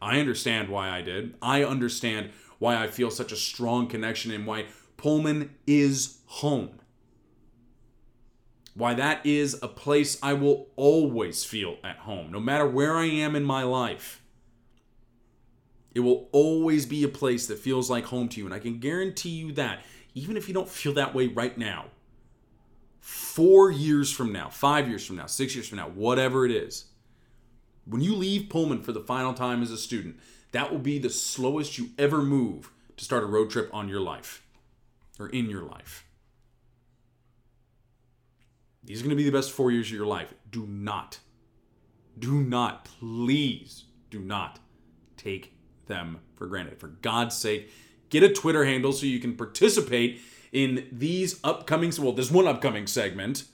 I 0.01 0.21
understand 0.21 0.69
why 0.69 0.91
I 0.91 1.03
did. 1.03 1.35
I 1.41 1.65
understand 1.65 2.31
why 2.59 2.83
I 2.83 2.89
feel 2.89 3.11
such 3.11 3.33
a 3.33 3.37
strong 3.37 3.87
connection 3.87 4.31
and 4.31 4.47
why 4.47 4.67
Pullman 4.97 5.55
is 5.67 6.19
home. 6.27 6.81
Why 8.75 8.95
that 8.95 9.25
is 9.25 9.59
a 9.63 9.69
place 9.69 10.19
I 10.23 10.35
will 10.35 10.69
always 10.77 11.45
feel 11.45 11.79
at 11.83 11.99
home, 11.99 12.31
no 12.31 12.41
matter 12.41 12.67
where 12.67 12.97
I 12.97 13.07
am 13.07 13.35
in 13.35 13.45
my 13.45 13.63
life. 13.63 14.23
It 15.95 16.01
will 16.01 16.29
always 16.33 16.85
be 16.85 17.03
a 17.03 17.09
place 17.09 17.47
that 17.47 17.59
feels 17.59 17.89
like 17.89 18.05
home 18.05 18.29
to 18.29 18.39
you. 18.39 18.45
And 18.45 18.55
I 18.55 18.59
can 18.59 18.79
guarantee 18.79 19.31
you 19.31 19.53
that, 19.53 19.83
even 20.15 20.37
if 20.37 20.47
you 20.47 20.53
don't 20.53 20.69
feel 20.69 20.93
that 20.93 21.15
way 21.15 21.27
right 21.27 21.57
now, 21.57 21.87
four 23.01 23.71
years 23.71 24.13
from 24.13 24.31
now, 24.31 24.51
five 24.51 24.89
years 24.89 25.07
from 25.07 25.17
now, 25.17 25.25
six 25.25 25.55
years 25.55 25.69
from 25.69 25.79
now, 25.79 25.89
whatever 25.89 26.45
it 26.45 26.51
is, 26.51 26.87
when 27.87 28.03
you 28.03 28.15
leave 28.15 28.51
Pullman 28.51 28.83
for 28.83 28.93
the 28.93 29.01
final 29.01 29.33
time 29.33 29.63
as 29.63 29.71
a 29.71 29.79
student, 29.79 30.17
that 30.53 30.71
will 30.71 30.79
be 30.79 30.99
the 30.99 31.09
slowest 31.09 31.79
you 31.79 31.91
ever 31.99 32.21
move 32.21 32.71
to 32.99 33.05
start 33.05 33.23
a 33.23 33.27
road 33.27 33.49
trip 33.49 33.71
on 33.73 33.89
your 33.89 34.01
life 34.01 34.46
or 35.19 35.29
in 35.29 35.49
your 35.49 35.63
life. 35.63 36.07
These 38.85 39.01
are 39.01 39.05
going 39.05 39.11
to 39.11 39.17
be 39.17 39.25
the 39.25 39.37
best 39.37 39.51
four 39.51 39.71
years 39.71 39.89
of 39.89 39.93
your 39.93 40.07
life. 40.07 40.33
Do 40.51 40.67
not, 40.67 41.19
do 42.19 42.41
not, 42.41 42.85
please 42.85 43.85
do 44.11 44.21
not 44.21 44.61
take 45.17 45.55
them 45.87 46.21
for 46.37 46.47
granted. 46.47 46.79
For 46.79 46.89
God's 46.89 47.37
sake, 47.37 47.71
get 48.11 48.23
a 48.23 48.29
Twitter 48.29 48.65
handle 48.65 48.93
so 48.93 49.07
you 49.07 49.19
can 49.19 49.35
participate 49.37 50.21
in 50.53 50.87
these 50.93 51.41
upcoming, 51.43 51.93
well, 51.99 52.13
there's 52.13 52.31
one 52.31 52.47
upcoming 52.47 52.87
segment. 52.87 53.45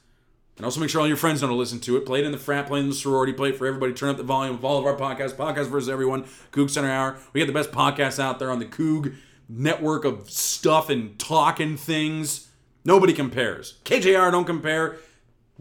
And 0.59 0.67
also 0.67 0.81
make 0.81 0.91
sure 0.91 1.01
all 1.01 1.09
your 1.09 1.17
friends 1.17 1.41
know 1.41 1.49
to 1.49 1.55
listen 1.55 1.81
to 1.81 1.97
it. 1.97 2.05
Play 2.05 2.19
it 2.19 2.27
in 2.27 2.33
the 2.33 2.39
frat, 2.39 2.67
play 2.67 2.79
it 2.79 2.83
in 2.83 2.91
the 2.91 2.95
sorority, 2.95 3.33
play 3.33 3.49
it 3.49 3.57
for 3.57 3.67
everybody. 3.67 3.95
Turn 3.95 4.11
up 4.11 4.19
the 4.19 4.23
volume 4.23 4.55
of 4.55 4.65
all 4.65 4.79
of 4.79 4.85
our 4.85 4.95
podcasts. 4.95 5.35
Podcast 5.35 5.69
versus 5.69 5.89
everyone. 5.89 6.25
Coug 6.53 6.69
Center 6.69 6.91
Hour. 6.91 7.17
We 7.33 7.41
got 7.41 7.47
the 7.47 7.55
best 7.55 7.73
podcasts 7.73 8.19
out 8.19 8.39
there 8.39 8.51
on 8.51 8.59
the 8.59 8.67
Coug 8.67 9.17
network 9.49 10.05
of 10.05 10.31
stuff 10.31 10.89
and 10.89 11.19
talking 11.19 11.77
things. 11.77 12.49
Nobody 12.85 13.13
compares. 13.13 13.81
KJR 13.85 14.31
don't 14.31 14.45
compare. 14.45 14.99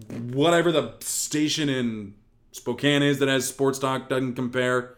Whatever 0.08 0.72
the 0.72 0.96
station 1.00 1.70
in 1.70 2.16
Spokane 2.52 3.04
is 3.04 3.20
that 3.20 3.30
has 3.30 3.48
sports 3.48 3.80
talk 3.80 4.10
doesn't 4.10 4.36
compare. 4.36 4.98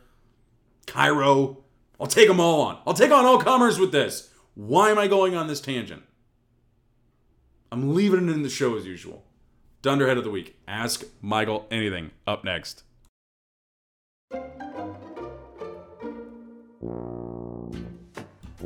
Cairo. 0.88 1.64
I'll 2.00 2.08
take 2.08 2.28
them 2.28 2.40
all 2.40 2.62
on. 2.62 2.80
I'll 2.86 2.94
take 2.94 3.12
on 3.12 3.26
all 3.26 3.40
comers 3.40 3.80
with 3.80 3.92
this. 3.92 4.30
Why 4.56 4.90
am 4.90 5.00
I 5.00 5.08
going 5.08 5.36
on 5.36 5.48
this 5.48 5.62
tangent? 5.62 6.04
I'm 7.72 7.94
leaving 7.96 8.30
it 8.30 8.32
in 8.32 8.44
the 8.44 8.50
show 8.50 8.76
as 8.76 8.86
usual. 8.86 9.24
Dunderhead 9.82 10.18
of 10.18 10.24
the 10.24 10.30
week. 10.30 10.58
Ask 10.68 11.04
Michael 11.22 11.68
anything. 11.72 12.12
Up 12.28 12.44
next. 12.44 12.84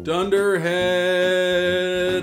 Dunderhead 0.04 0.64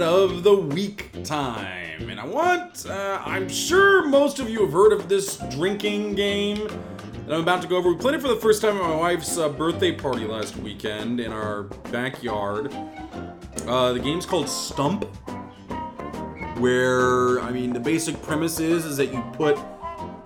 of 0.01 0.43
the 0.45 0.55
week 0.55 1.11
time. 1.25 2.09
And 2.09 2.21
I 2.21 2.27
want, 2.27 2.87
uh, 2.87 3.21
I'm 3.25 3.49
sure 3.49 4.07
most 4.07 4.39
of 4.39 4.49
you 4.49 4.63
have 4.65 4.73
heard 4.73 4.93
of 4.93 5.09
this 5.09 5.39
drinking 5.51 6.15
game 6.15 6.69
that 7.27 7.35
I'm 7.35 7.41
about 7.41 7.63
to 7.63 7.69
go 7.69 7.77
over. 7.77 7.91
We 7.91 7.97
played 7.97 8.15
it 8.15 8.21
for 8.21 8.29
the 8.29 8.37
first 8.37 8.63
time 8.63 8.77
at 8.77 8.83
my 8.83 8.95
wife's 8.95 9.37
uh, 9.39 9.49
birthday 9.49 9.91
party 9.93 10.25
last 10.25 10.57
weekend 10.57 11.19
in 11.19 11.33
our 11.33 11.65
backyard. 11.91 12.73
Uh, 13.67 13.93
the 13.93 14.01
game's 14.01 14.25
called 14.27 14.49
Stump, 14.49 15.05
where, 16.59 17.41
I 17.41 17.51
mean, 17.51 17.73
the 17.73 17.81
basic 17.81 18.23
premise 18.23 18.61
is, 18.61 18.85
is 18.85 18.97
that 18.99 19.13
you 19.13 19.21
put 19.33 19.59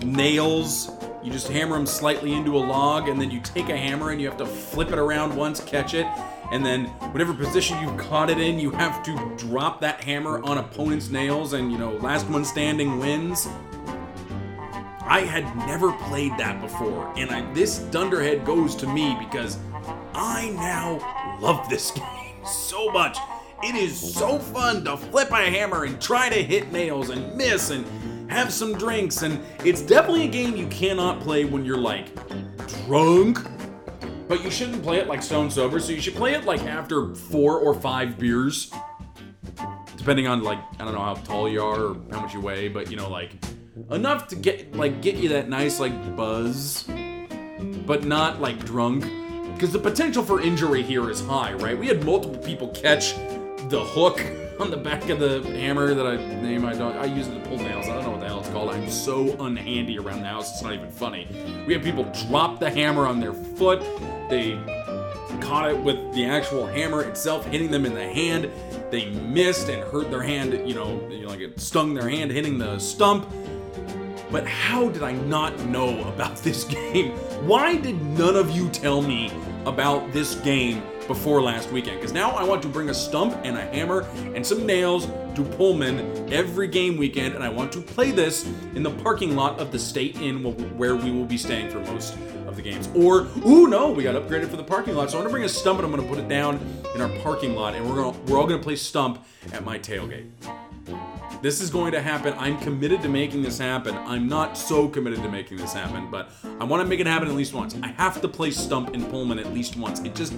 nails 0.03 0.90
you 1.29 1.35
just 1.35 1.49
hammer 1.49 1.76
them 1.76 1.85
slightly 1.85 2.33
into 2.33 2.57
a 2.57 2.59
log, 2.59 3.07
and 3.07 3.20
then 3.20 3.31
you 3.31 3.39
take 3.41 3.68
a 3.68 3.76
hammer 3.76 4.12
and 4.12 4.20
you 4.20 4.26
have 4.26 4.39
to 4.39 4.47
flip 4.47 4.91
it 4.93 4.99
around 4.99 5.37
once, 5.37 5.61
catch 5.61 5.93
it, 5.93 6.07
and 6.51 6.64
then 6.64 6.87
whatever 7.12 7.35
position 7.35 7.79
you've 7.83 7.99
caught 7.99 8.31
it 8.31 8.39
in, 8.41 8.59
you 8.59 8.70
have 8.70 9.03
to 9.03 9.35
drop 9.37 9.79
that 9.83 10.03
hammer 10.03 10.43
on 10.43 10.57
opponent's 10.57 11.11
nails, 11.11 11.53
and 11.53 11.70
you 11.70 11.76
know, 11.76 11.93
last 11.97 12.26
one 12.31 12.47
standing 12.47 12.99
wins. 12.99 13.47
I 15.03 15.20
had 15.20 15.45
never 15.66 15.93
played 15.93 16.33
that 16.39 16.62
before, 16.62 17.12
and 17.18 17.31
I, 17.31 17.53
this 17.53 17.79
Dunderhead 17.79 18.47
goes 18.47 18.74
to 18.76 18.87
me 18.87 19.14
because 19.18 19.59
I 20.14 20.49
now 20.57 21.39
love 21.43 21.68
this 21.68 21.91
game 21.91 22.37
so 22.47 22.91
much. 22.91 23.18
It 23.62 23.74
is 23.74 24.14
so 24.14 24.39
fun 24.39 24.83
to 24.85 24.97
flip 24.97 25.31
a 25.31 25.37
hammer 25.37 25.85
and 25.85 26.01
try 26.01 26.31
to 26.31 26.43
hit 26.43 26.72
nails 26.72 27.11
and 27.11 27.37
miss 27.37 27.68
and 27.68 27.85
have 28.29 28.53
some 28.53 28.76
drinks, 28.76 29.22
and 29.22 29.41
it's 29.64 29.83
definitely 29.83 30.24
a 30.24 30.31
game 30.31 30.57
you 30.57 30.66
cannot 30.68 31.20
play 31.20 31.45
when 31.45 31.64
you're 31.64 31.79
like 31.79 32.09
drunk 32.87 33.39
but 34.29 34.45
you 34.45 34.51
shouldn't 34.51 34.83
play 34.83 34.99
it 34.99 35.09
like 35.09 35.22
stone 35.22 35.51
sober, 35.51 35.81
so 35.81 35.91
you 35.91 36.01
should 36.01 36.14
play 36.14 36.35
it 36.35 36.45
like 36.45 36.62
after 36.64 37.14
four 37.14 37.59
or 37.59 37.74
five 37.74 38.18
beers. 38.18 38.70
Depending 39.97 40.26
on 40.26 40.43
like 40.43 40.59
I 40.79 40.85
don't 40.85 40.95
know 40.95 41.03
how 41.03 41.14
tall 41.14 41.49
you 41.49 41.62
are 41.62 41.81
or 41.81 41.97
how 42.11 42.20
much 42.20 42.35
you 42.35 42.41
weigh, 42.41 42.68
but 42.68 42.91
you 42.91 42.97
know 42.97 43.09
like 43.09 43.33
enough 43.91 44.29
to 44.29 44.37
get 44.37 44.76
like 44.76 45.01
get 45.01 45.16
you 45.16 45.31
that 45.31 45.49
nice 45.49 45.81
like 45.81 46.14
buzz, 46.14 46.85
but 47.87 48.05
not 48.05 48.41
like 48.41 48.64
drunk, 48.66 49.05
because 49.55 49.72
the 49.72 49.79
potential 49.79 50.22
for 50.22 50.43
injury 50.43 50.83
here 50.83 51.11
is 51.11 51.24
high, 51.24 51.55
right? 51.55 51.76
We 51.76 51.89
had 51.89 52.05
multiple 52.05 52.39
people 52.39 52.68
catch 52.68 53.14
the 53.68 53.83
hook 53.83 54.20
on 54.61 54.70
the 54.70 54.76
back 54.76 55.09
of 55.09 55.20
the 55.20 55.43
hammer 55.43 55.95
that 55.95 56.07
I 56.07 56.16
name 56.16 56.66
I 56.66 56.74
don't 56.74 56.97
I 56.97 57.07
use 57.07 57.29
it 57.29 57.43
to 57.43 57.49
pull 57.49 57.59
nails. 57.59 57.89
I 57.89 57.97
it's 58.49 58.55
called. 58.55 58.70
I'm 58.70 58.88
so 58.88 59.26
unhandy 59.36 59.99
around 59.99 60.22
the 60.22 60.28
house. 60.28 60.53
It's 60.53 60.62
not 60.62 60.72
even 60.72 60.90
funny. 60.90 61.28
We 61.66 61.74
had 61.74 61.82
people 61.82 62.05
drop 62.28 62.59
the 62.59 62.70
hammer 62.70 63.07
on 63.07 63.20
their 63.20 63.34
foot. 63.34 63.80
They 64.30 64.59
caught 65.40 65.70
it 65.70 65.78
with 65.78 66.14
the 66.14 66.24
actual 66.24 66.66
hammer 66.66 67.03
itself 67.03 67.44
hitting 67.46 67.70
them 67.70 67.84
in 67.84 67.94
the 67.94 68.09
hand. 68.09 68.51
They 68.90 69.11
missed 69.11 69.68
and 69.68 69.82
hurt 69.82 70.11
their 70.11 70.22
hand, 70.22 70.53
you 70.66 70.74
know, 70.74 71.07
you 71.11 71.22
know, 71.22 71.28
like 71.28 71.40
it 71.40 71.61
stung 71.61 71.92
their 71.92 72.09
hand 72.09 72.30
hitting 72.30 72.57
the 72.57 72.78
stump. 72.78 73.28
But 74.30 74.46
how 74.46 74.88
did 74.88 75.03
I 75.03 75.12
not 75.12 75.59
know 75.66 76.09
about 76.09 76.36
this 76.42 76.64
game? 76.64 77.12
Why 77.46 77.76
did 77.76 78.01
none 78.01 78.36
of 78.36 78.51
you 78.51 78.70
tell 78.70 79.03
me 79.03 79.30
about 79.66 80.11
this 80.12 80.36
game 80.36 80.82
before 81.09 81.42
last 81.42 81.72
weekend? 81.72 81.96
Because 81.96 82.12
now 82.12 82.30
I 82.30 82.44
want 82.44 82.62
to 82.62 82.68
bring 82.68 82.90
a 82.90 82.94
stump 82.94 83.36
and 83.42 83.56
a 83.56 83.62
hammer 83.62 84.02
and 84.34 84.46
some 84.46 84.64
nails 84.64 85.06
to 85.34 85.42
Pullman 85.42 86.32
every 86.32 86.68
game 86.68 86.96
weekend, 86.96 87.34
and 87.34 87.42
I 87.42 87.48
want 87.48 87.72
to 87.72 87.80
play 87.80 88.12
this 88.12 88.48
in 88.74 88.84
the 88.84 88.90
parking 88.90 89.34
lot 89.34 89.59
of 89.59 89.72
the 89.72 89.78
State 89.78 90.16
Inn 90.20 90.44
where 90.78 90.94
we 90.94 91.11
will 91.11 91.24
be 91.24 91.38
staying 91.38 91.70
for 91.70 91.80
most 91.80 92.14
of 92.46 92.54
the 92.54 92.62
games. 92.62 92.88
Or, 92.94 93.26
ooh, 93.46 93.66
no, 93.66 93.90
we 93.90 94.04
got 94.04 94.14
upgraded 94.14 94.48
for 94.48 94.56
the 94.56 94.64
parking 94.64 94.94
lot, 94.94 95.11
so 95.11 95.16
I'm 95.16 95.24
gonna 95.24 95.32
bring 95.32 95.44
a 95.44 95.48
stump 95.48 95.80
and 95.80 95.86
I'm 95.86 95.94
gonna 95.94 96.09
put 96.09 96.18
it 96.18 96.28
down 96.28 96.61
in 96.94 97.00
our 97.00 97.09
parking 97.20 97.54
lot, 97.56 97.74
and 97.74 97.88
we're 97.88 97.96
gonna 97.96 98.16
we're 98.26 98.38
all 98.38 98.46
gonna 98.46 98.62
play 98.62 98.76
stump 98.76 99.24
at 99.52 99.64
my 99.64 99.78
tailgate. 99.78 100.30
This 101.40 101.61
is 101.61 101.70
going 101.70 101.92
to 101.92 102.02
happen. 102.02 102.34
I'm 102.36 102.59
committed 102.59 103.00
to 103.02 103.09
making 103.09 103.42
this 103.42 103.59
happen. 103.59 103.96
I'm 103.96 104.28
not 104.28 104.59
so 104.59 104.88
committed 104.88 105.22
to 105.22 105.28
making 105.30 105.59
this 105.59 105.72
happen, 105.72 106.11
but 106.11 106.32
I 106.59 106.64
want 106.64 106.82
to 106.82 106.88
make 106.88 106.98
it 106.98 107.06
happen 107.06 107.28
at 107.28 107.34
least 107.34 107.54
once. 107.54 107.76
I 107.80 107.88
have 107.88 108.20
to 108.22 108.28
play 108.28 108.50
Stump 108.50 108.92
in 108.92 109.04
Pullman 109.04 109.38
at 109.38 109.52
least 109.54 109.76
once. 109.76 110.00
It 110.00 110.16
just. 110.16 110.32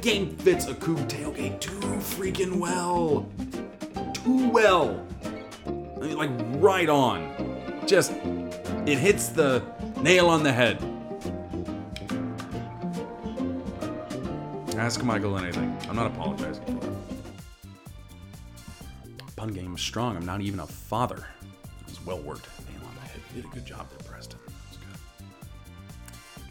Game 0.00 0.36
fits 0.36 0.66
a 0.66 0.74
Coug 0.74 1.08
tailgate 1.08 1.60
too 1.60 1.78
freaking 1.98 2.58
well. 2.58 3.28
Too 4.14 4.48
well. 4.50 5.06
I 5.66 6.00
mean, 6.00 6.16
like, 6.16 6.30
right 6.62 6.88
on. 6.88 7.82
Just. 7.86 8.12
It 8.86 8.98
hits 8.98 9.28
the 9.28 9.62
nail 10.00 10.28
on 10.28 10.42
the 10.42 10.52
head. 10.52 10.82
Ask 14.76 15.02
Michael 15.04 15.36
anything. 15.36 15.76
I'm 15.88 15.96
not 15.96 16.06
apologizing 16.06 16.80
pun 19.40 19.48
game 19.48 19.72
was 19.72 19.80
strong. 19.80 20.18
I'm 20.18 20.26
not 20.26 20.42
even 20.42 20.60
a 20.60 20.66
father. 20.66 21.16
It 21.16 21.88
was 21.88 22.04
well 22.04 22.18
worked. 22.18 22.46
Nail 22.68 22.86
on 22.86 22.94
the 22.94 23.00
head. 23.00 23.20
You 23.34 23.40
did 23.40 23.50
a 23.50 23.54
good 23.54 23.64
job 23.64 23.88
there, 23.88 23.98
Preston. 24.06 24.38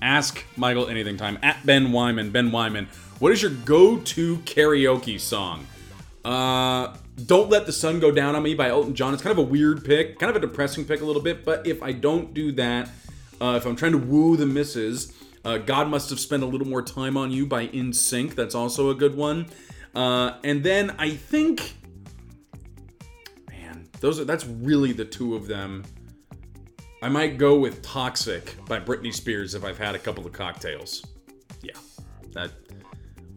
Ask 0.02 0.44
Michael 0.58 0.88
anything 0.88 1.16
time 1.16 1.38
at 1.44 1.64
Ben 1.68 1.92
Wyman. 1.92 2.32
Ben 2.32 2.52
Wyman, 2.52 2.88
what 3.20 3.32
is 3.32 3.42
your 3.42 3.52
go-to 3.52 4.38
karaoke 4.38 5.20
song? 5.20 5.68
Uh, 6.24 6.96
"Don't 7.26 7.50
Let 7.50 7.66
the 7.66 7.72
Sun 7.72 8.00
Go 8.00 8.12
Down 8.12 8.36
on 8.36 8.44
Me" 8.44 8.56
by 8.56 8.70
Elton 8.70 8.96
John. 8.96 9.14
It's 9.14 9.24
kind 9.24 9.38
of 9.38 9.38
a 9.38 9.48
weird 9.48 9.84
pick, 9.86 10.20
kind 10.20 10.30
of 10.30 10.36
a 10.36 10.40
depressing 10.40 10.86
pick 10.86 11.02
a 11.02 11.06
little 11.06 11.22
bit. 11.22 11.46
But 11.46 11.68
if 11.68 11.82
I 11.84 11.92
don't 11.92 12.34
do 12.34 12.52
that, 12.54 12.90
uh, 13.42 13.56
if 13.58 13.66
I'm 13.66 13.76
trying 13.76 13.94
to 13.94 13.98
woo 13.98 14.38
the 14.38 14.46
misses, 14.46 15.14
uh, 15.46 15.58
"God 15.58 15.90
Must 15.90 16.10
Have 16.10 16.20
Spent 16.20 16.44
a 16.44 16.46
Little 16.46 16.68
More 16.68 16.82
Time 16.82 17.18
on 17.18 17.32
You" 17.32 17.46
by 17.46 17.68
NSYNC. 17.68 18.36
That's 18.36 18.56
also 18.56 18.90
a 18.90 18.96
good 18.96 19.16
one. 19.16 19.48
Uh, 19.96 20.34
and 20.44 20.64
then 20.64 20.96
I 21.00 21.12
think 21.12 21.74
man, 23.50 23.88
those 24.02 24.20
are 24.20 24.26
that's 24.26 24.46
really 24.46 24.92
the 24.92 25.06
two 25.06 25.36
of 25.36 25.48
them. 25.48 25.84
I 27.02 27.08
might 27.08 27.38
go 27.38 27.58
with 27.58 27.82
Toxic 27.82 28.56
by 28.66 28.80
Britney 28.80 29.14
Spears 29.14 29.56
if 29.56 29.64
I've 29.64 29.78
had 29.78 29.96
a 29.96 30.00
couple 30.00 30.26
of 30.26 30.34
cocktails. 30.34 31.06
Yeah. 31.62 31.72
That 32.34 32.52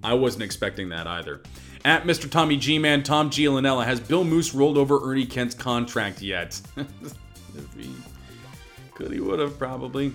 I 0.03 0.15
wasn't 0.15 0.43
expecting 0.43 0.89
that 0.91 1.07
either. 1.07 1.41
At 1.85 2.05
Mr. 2.05 2.31
Tommy 2.31 2.57
G 2.57 2.79
Man, 2.79 3.03
Tom 3.03 3.31
Gialinella, 3.31 3.85
has 3.85 4.01
Bill 4.01 4.25
Moos 4.25 4.55
rolled 4.55 4.79
over 4.79 5.01
Ernie 5.03 5.27
Kent's 5.27 5.55
contract 5.55 6.23
yet? 6.23 6.61
could, 8.95 9.13
he 9.13 9.21
would 9.21 9.41
have 9.41 9.59
probably. 9.59 10.13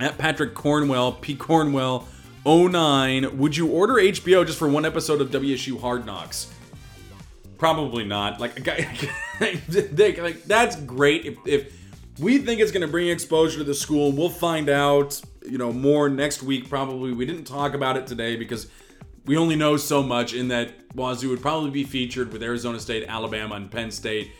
At 0.00 0.18
Patrick 0.18 0.54
Cornwell, 0.54 1.12
P. 1.12 1.36
Cornwell, 1.36 2.08
09, 2.46 3.38
would 3.38 3.56
you 3.56 3.68
order 3.68 3.94
HBO 3.94 4.46
just 4.46 4.58
for 4.58 4.68
one 4.68 4.84
episode 4.84 5.20
of 5.20 5.30
WSU 5.30 5.80
Hard 5.80 6.04
Knocks? 6.04 6.52
Probably 7.58 8.04
not. 8.04 8.40
Like, 9.40 10.18
like 10.18 10.44
that's 10.44 10.76
great. 10.76 11.26
If, 11.26 11.38
if 11.44 11.84
we 12.20 12.38
think 12.38 12.60
it's 12.60 12.70
going 12.70 12.86
to 12.86 12.88
bring 12.88 13.08
exposure 13.08 13.58
to 13.58 13.64
the 13.64 13.74
school, 13.74 14.12
we'll 14.12 14.28
find 14.28 14.68
out, 14.68 15.20
you 15.44 15.58
know, 15.58 15.72
more 15.72 16.08
next 16.08 16.42
week. 16.42 16.68
Probably. 16.68 17.12
We 17.12 17.26
didn't 17.26 17.44
talk 17.44 17.74
about 17.74 17.96
it 17.96 18.06
today 18.06 18.36
because 18.36 18.68
we 19.26 19.36
only 19.36 19.56
know 19.56 19.76
so 19.76 20.02
much. 20.02 20.34
In 20.34 20.48
that 20.48 20.72
Wazoo 20.94 21.30
would 21.30 21.42
probably 21.42 21.70
be 21.70 21.84
featured 21.84 22.32
with 22.32 22.42
Arizona 22.42 22.78
State, 22.78 23.06
Alabama, 23.08 23.56
and 23.56 23.70
Penn 23.70 23.90
State. 23.90 24.32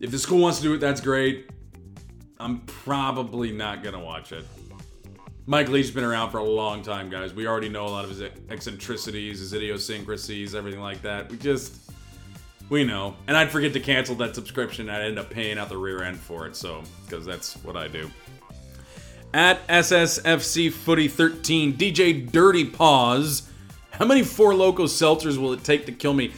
If 0.00 0.10
the 0.10 0.18
school 0.18 0.40
wants 0.40 0.58
to 0.58 0.64
do 0.64 0.74
it, 0.74 0.78
that's 0.78 1.00
great. 1.00 1.50
I'm 2.38 2.60
probably 2.60 3.50
not 3.52 3.82
gonna 3.82 4.02
watch 4.02 4.32
it. 4.32 4.44
Mike 5.46 5.68
Leach's 5.68 5.92
been 5.92 6.04
around 6.04 6.30
for 6.30 6.38
a 6.38 6.44
long 6.44 6.82
time, 6.82 7.08
guys. 7.08 7.32
We 7.32 7.46
already 7.46 7.68
know 7.68 7.86
a 7.86 7.88
lot 7.88 8.04
of 8.04 8.10
his 8.10 8.22
eccentricities, 8.50 9.38
his 9.38 9.54
idiosyncrasies, 9.54 10.54
everything 10.54 10.80
like 10.80 11.02
that. 11.02 11.30
We 11.30 11.38
just 11.38 11.86
we 12.68 12.84
know. 12.84 13.16
And 13.28 13.36
I'd 13.36 13.50
forget 13.50 13.72
to 13.74 13.80
cancel 13.80 14.14
that 14.16 14.34
subscription. 14.34 14.90
I'd 14.90 15.02
end 15.02 15.18
up 15.18 15.30
paying 15.30 15.58
out 15.58 15.68
the 15.68 15.76
rear 15.76 16.02
end 16.02 16.18
for 16.18 16.46
it. 16.46 16.56
So, 16.56 16.82
because 17.04 17.24
that's 17.24 17.54
what 17.62 17.76
I 17.76 17.88
do. 17.88 18.10
At 19.32 19.66
SSFC 19.68 20.72
Footy 20.72 21.08
13, 21.08 21.74
DJ 21.74 22.30
Dirty 22.30 22.64
Paws. 22.64 23.48
How 23.98 24.04
many 24.04 24.22
Four 24.22 24.52
Loko 24.52 24.84
seltzers 24.84 25.38
will 25.38 25.54
it 25.54 25.64
take 25.64 25.86
to 25.86 25.92
kill 25.92 26.12
me? 26.12 26.32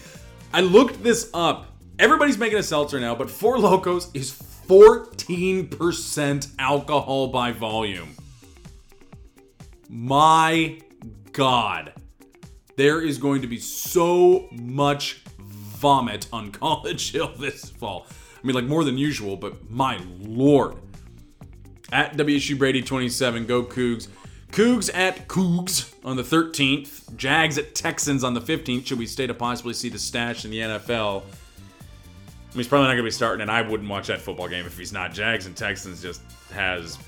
I 0.53 0.61
looked 0.61 1.03
this 1.03 1.29
up. 1.35 1.67
Everybody's 1.99 2.39
making 2.39 2.59
a 2.59 2.63
seltzer 2.63 3.01
now, 3.01 3.17
but 3.17 3.29
Four 3.29 3.57
Lokos 3.57 4.15
is 4.15 4.31
14% 4.69 6.55
alcohol 6.59 7.29
by 7.29 7.51
volume. 7.51 8.15
My 9.89 10.79
God. 11.33 11.95
There 12.77 13.01
is 13.01 13.19
going 13.19 13.43
to 13.43 13.49
be 13.49 13.59
so 13.59 14.49
much 14.53 15.25
vomit 15.41 16.29
on 16.33 16.53
College 16.61 17.11
Hill 17.11 17.33
this 17.39 17.71
fall. 17.71 18.07
I 18.11 18.47
mean, 18.47 18.55
like 18.55 18.67
more 18.67 18.85
than 18.85 18.97
usual, 18.97 19.37
but 19.37 19.69
my 19.69 19.99
lord. 20.21 20.77
At 21.91 22.17
WSU 22.17 22.57
Brady 22.57 22.83
27, 22.83 23.47
go 23.47 23.65
Cougs. 23.65 24.07
Cougs 24.53 24.91
at 24.93 25.29
Cougs 25.29 25.93
on 26.05 26.17
the 26.17 26.23
13th. 26.23 27.17
Jags 27.17 27.59
at 27.59 27.75
Texans 27.75 28.25
on 28.25 28.35
the 28.35 28.41
15th. 28.41 28.87
Should 28.87 28.99
we 28.99 29.07
stay 29.07 29.27
to 29.27 29.35
possibly 29.35 29.75
see 29.75 29.89
the 29.89 29.99
stash 29.99 30.45
in 30.45 30.51
the 30.51 30.59
NFL? 30.59 31.21
I 31.21 31.25
mean, 31.25 31.25
he's 32.55 32.69
probably 32.69 32.87
not 32.87 32.93
going 32.93 32.99
to 32.99 33.03
be 33.05 33.11
starting, 33.11 33.43
and 33.43 33.51
I 33.51 33.63
wouldn't 33.63 33.89
watch 33.89 34.07
that 34.07 34.21
football 34.21 34.49
game 34.49 34.65
if 34.67 34.79
he's 34.79 34.93
not. 34.93 35.13
Jags 35.13 35.47
and 35.47 35.57
Texans 35.57 36.01
just 36.01 36.23
has 36.53 36.99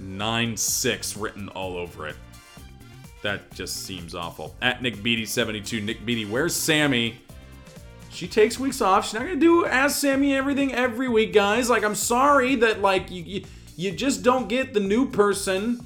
9 0.00 0.56
6 0.56 1.16
written 1.16 1.48
all 1.50 1.76
over 1.76 2.08
it. 2.08 2.16
That 3.22 3.50
just 3.54 3.84
seems 3.84 4.14
awful. 4.14 4.54
At 4.60 4.82
Nick 4.82 5.02
Beatty 5.02 5.26
72. 5.26 5.80
Nick 5.80 6.04
Beatty, 6.04 6.24
where's 6.24 6.54
Sammy? 6.54 7.16
she 8.14 8.28
takes 8.28 8.58
weeks 8.58 8.80
off. 8.80 9.06
She's 9.06 9.14
not 9.14 9.24
gonna 9.24 9.36
do 9.36 9.66
Ask 9.66 10.00
Sammy 10.00 10.34
everything 10.34 10.72
every 10.72 11.08
week, 11.08 11.32
guys. 11.32 11.68
Like, 11.68 11.82
I'm 11.82 11.96
sorry 11.96 12.54
that 12.56 12.80
like 12.80 13.10
you, 13.10 13.22
you 13.22 13.44
you 13.76 13.90
just 13.90 14.22
don't 14.22 14.48
get 14.48 14.72
the 14.72 14.80
new 14.80 15.10
person 15.10 15.84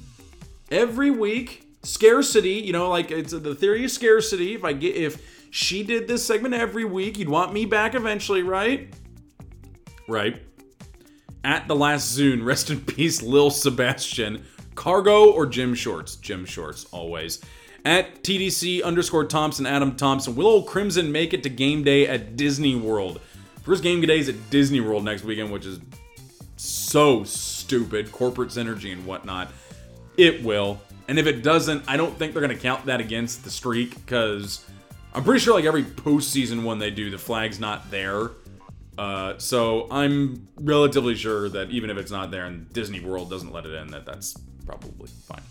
every 0.71 1.11
week. 1.11 1.65
Scarcity, 1.81 2.55
you 2.55 2.73
know, 2.73 2.89
like 2.89 3.09
it's 3.09 3.31
the 3.31 3.55
theory 3.55 3.85
of 3.85 3.91
scarcity. 3.91 4.53
If 4.53 4.65
I 4.65 4.73
get 4.73 4.95
if 4.95 5.47
she 5.49 5.81
did 5.81 6.07
this 6.07 6.25
segment 6.25 6.53
every 6.53 6.83
week, 6.83 7.17
you'd 7.17 7.29
want 7.29 7.53
me 7.53 7.65
back 7.65 7.95
eventually, 7.95 8.43
right? 8.43 8.93
Right. 10.07 10.41
At 11.43 11.67
the 11.67 11.75
last 11.75 12.17
Zune, 12.17 12.43
rest 12.43 12.69
in 12.69 12.81
peace, 12.85 13.21
Lil 13.21 13.49
Sebastian. 13.49 14.43
Cargo 14.75 15.31
or 15.31 15.45
gym 15.45 15.73
shorts? 15.73 16.15
Gym 16.17 16.45
shorts, 16.45 16.85
always. 16.91 17.41
At 17.85 18.23
TDC 18.23 18.83
underscore 18.83 19.25
Thompson, 19.25 19.65
Adam 19.65 19.95
Thompson. 19.95 20.35
Will 20.35 20.47
old 20.47 20.67
Crimson 20.67 21.11
make 21.11 21.33
it 21.33 21.43
to 21.43 21.49
game 21.49 21.83
day 21.83 22.07
at 22.07 22.35
Disney 22.35 22.75
World? 22.75 23.21
First 23.63 23.83
game 23.83 24.01
day 24.01 24.19
is 24.19 24.29
at 24.29 24.49
Disney 24.49 24.81
World 24.81 25.05
next 25.05 25.23
weekend, 25.23 25.51
which 25.51 25.65
is 25.65 25.79
so 26.57 27.23
stupid. 27.23 28.11
Corporate 28.11 28.49
synergy 28.49 28.91
and 28.91 29.05
whatnot. 29.05 29.51
It 30.19 30.43
will. 30.43 30.81
And 31.07 31.17
if 31.17 31.27
it 31.27 31.43
doesn't, 31.43 31.85
I 31.87 31.95
don't 31.95 32.13
think 32.19 32.33
they're 32.33 32.41
going 32.41 32.55
to 32.55 32.61
count 32.61 32.87
that 32.87 32.99
against 32.99 33.45
the 33.45 33.49
streak 33.49 33.95
because 33.95 34.65
I'm 35.13 35.23
pretty 35.23 35.39
sure 35.39 35.53
like 35.53 35.63
every 35.63 35.83
postseason 35.83 36.63
one 36.63 36.77
they 36.77 36.91
do, 36.91 37.09
the 37.09 37.17
flag's 37.17 37.57
not 37.57 37.89
there. 37.89 38.31
Uh, 38.97 39.37
so 39.37 39.87
I'm 39.89 40.49
relatively 40.57 41.15
sure 41.15 41.47
that 41.47 41.69
even 41.69 41.89
if 41.89 41.95
it's 41.95 42.11
not 42.11 42.31
there 42.31 42.47
and 42.47 42.71
Disney 42.73 42.99
World 42.99 43.29
doesn't 43.29 43.53
let 43.53 43.65
it 43.65 43.73
in, 43.73 43.87
that 43.91 44.05
that's 44.05 44.35
probably 44.65 45.09
fine. 45.25 45.41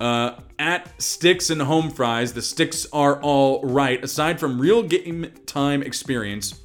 Uh, 0.00 0.40
at 0.58 1.00
Sticks 1.00 1.48
and 1.50 1.62
Home 1.62 1.90
Fries, 1.90 2.32
the 2.32 2.42
sticks 2.42 2.88
are 2.92 3.22
all 3.22 3.62
right. 3.62 4.02
Aside 4.02 4.40
from 4.40 4.60
real 4.60 4.82
game 4.82 5.30
time 5.46 5.80
experience, 5.80 6.60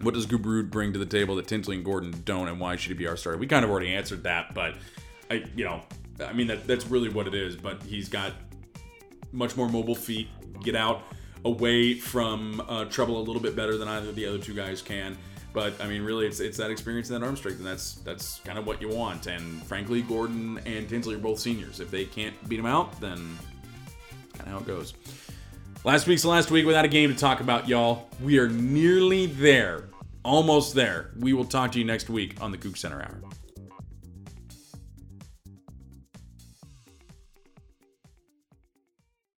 what 0.00 0.14
does 0.14 0.26
Gubrud 0.26 0.70
bring 0.70 0.94
to 0.94 0.98
the 0.98 1.04
table 1.04 1.36
that 1.36 1.46
Tinsley 1.46 1.76
and 1.76 1.84
Gordon 1.84 2.22
don't, 2.24 2.48
and 2.48 2.58
why 2.58 2.76
should 2.76 2.92
he 2.92 2.94
be 2.94 3.06
our 3.06 3.18
starter? 3.18 3.38
We 3.38 3.46
kind 3.46 3.66
of 3.66 3.70
already 3.70 3.94
answered 3.94 4.22
that, 4.22 4.54
but 4.54 4.76
I, 5.30 5.44
you 5.54 5.64
know, 5.64 5.82
I 6.20 6.32
mean 6.32 6.46
that 6.48 6.66
that's 6.66 6.86
really 6.86 7.08
what 7.08 7.26
it 7.26 7.34
is. 7.34 7.56
But 7.56 7.82
he's 7.82 8.08
got 8.08 8.32
much 9.32 9.56
more 9.56 9.68
mobile 9.68 9.94
feet, 9.94 10.28
get 10.62 10.74
out 10.74 11.02
away 11.44 11.94
from 11.94 12.60
uh, 12.68 12.84
trouble 12.86 13.18
a 13.18 13.22
little 13.22 13.40
bit 13.40 13.54
better 13.54 13.78
than 13.78 13.88
either 13.88 14.08
of 14.08 14.16
the 14.16 14.26
other 14.26 14.38
two 14.38 14.54
guys 14.54 14.82
can. 14.82 15.16
But 15.52 15.80
I 15.80 15.86
mean, 15.86 16.02
really, 16.02 16.26
it's 16.26 16.40
it's 16.40 16.58
that 16.58 16.70
experience 16.70 17.08
and 17.08 17.22
that 17.22 17.26
arm 17.26 17.36
strength, 17.36 17.58
and 17.58 17.66
that's 17.66 17.94
that's 17.96 18.40
kind 18.40 18.58
of 18.58 18.66
what 18.66 18.82
you 18.82 18.88
want. 18.88 19.26
And 19.26 19.62
frankly, 19.62 20.02
Gordon 20.02 20.60
and 20.66 20.86
Tinsley 20.86 21.14
are 21.14 21.18
both 21.18 21.38
seniors. 21.38 21.80
If 21.80 21.90
they 21.90 22.04
can't 22.04 22.34
beat 22.48 22.56
them 22.56 22.66
out, 22.66 23.00
then 23.00 23.38
kind 24.34 24.46
of 24.46 24.48
how 24.48 24.58
it 24.58 24.66
goes. 24.66 24.92
Last 25.82 26.06
week's 26.06 26.22
the 26.22 26.28
last 26.28 26.50
week 26.50 26.66
without 26.66 26.84
a 26.84 26.88
game 26.88 27.10
to 27.10 27.18
talk 27.18 27.40
about, 27.40 27.68
y'all. 27.68 28.08
We 28.20 28.38
are 28.38 28.48
nearly 28.48 29.26
there, 29.26 29.88
almost 30.24 30.74
there. 30.74 31.12
We 31.18 31.32
will 31.32 31.44
talk 31.44 31.72
to 31.72 31.78
you 31.78 31.84
next 31.84 32.10
week 32.10 32.36
on 32.42 32.50
the 32.50 32.58
Coug 32.58 32.76
Center 32.76 33.00
Hour. 33.00 33.22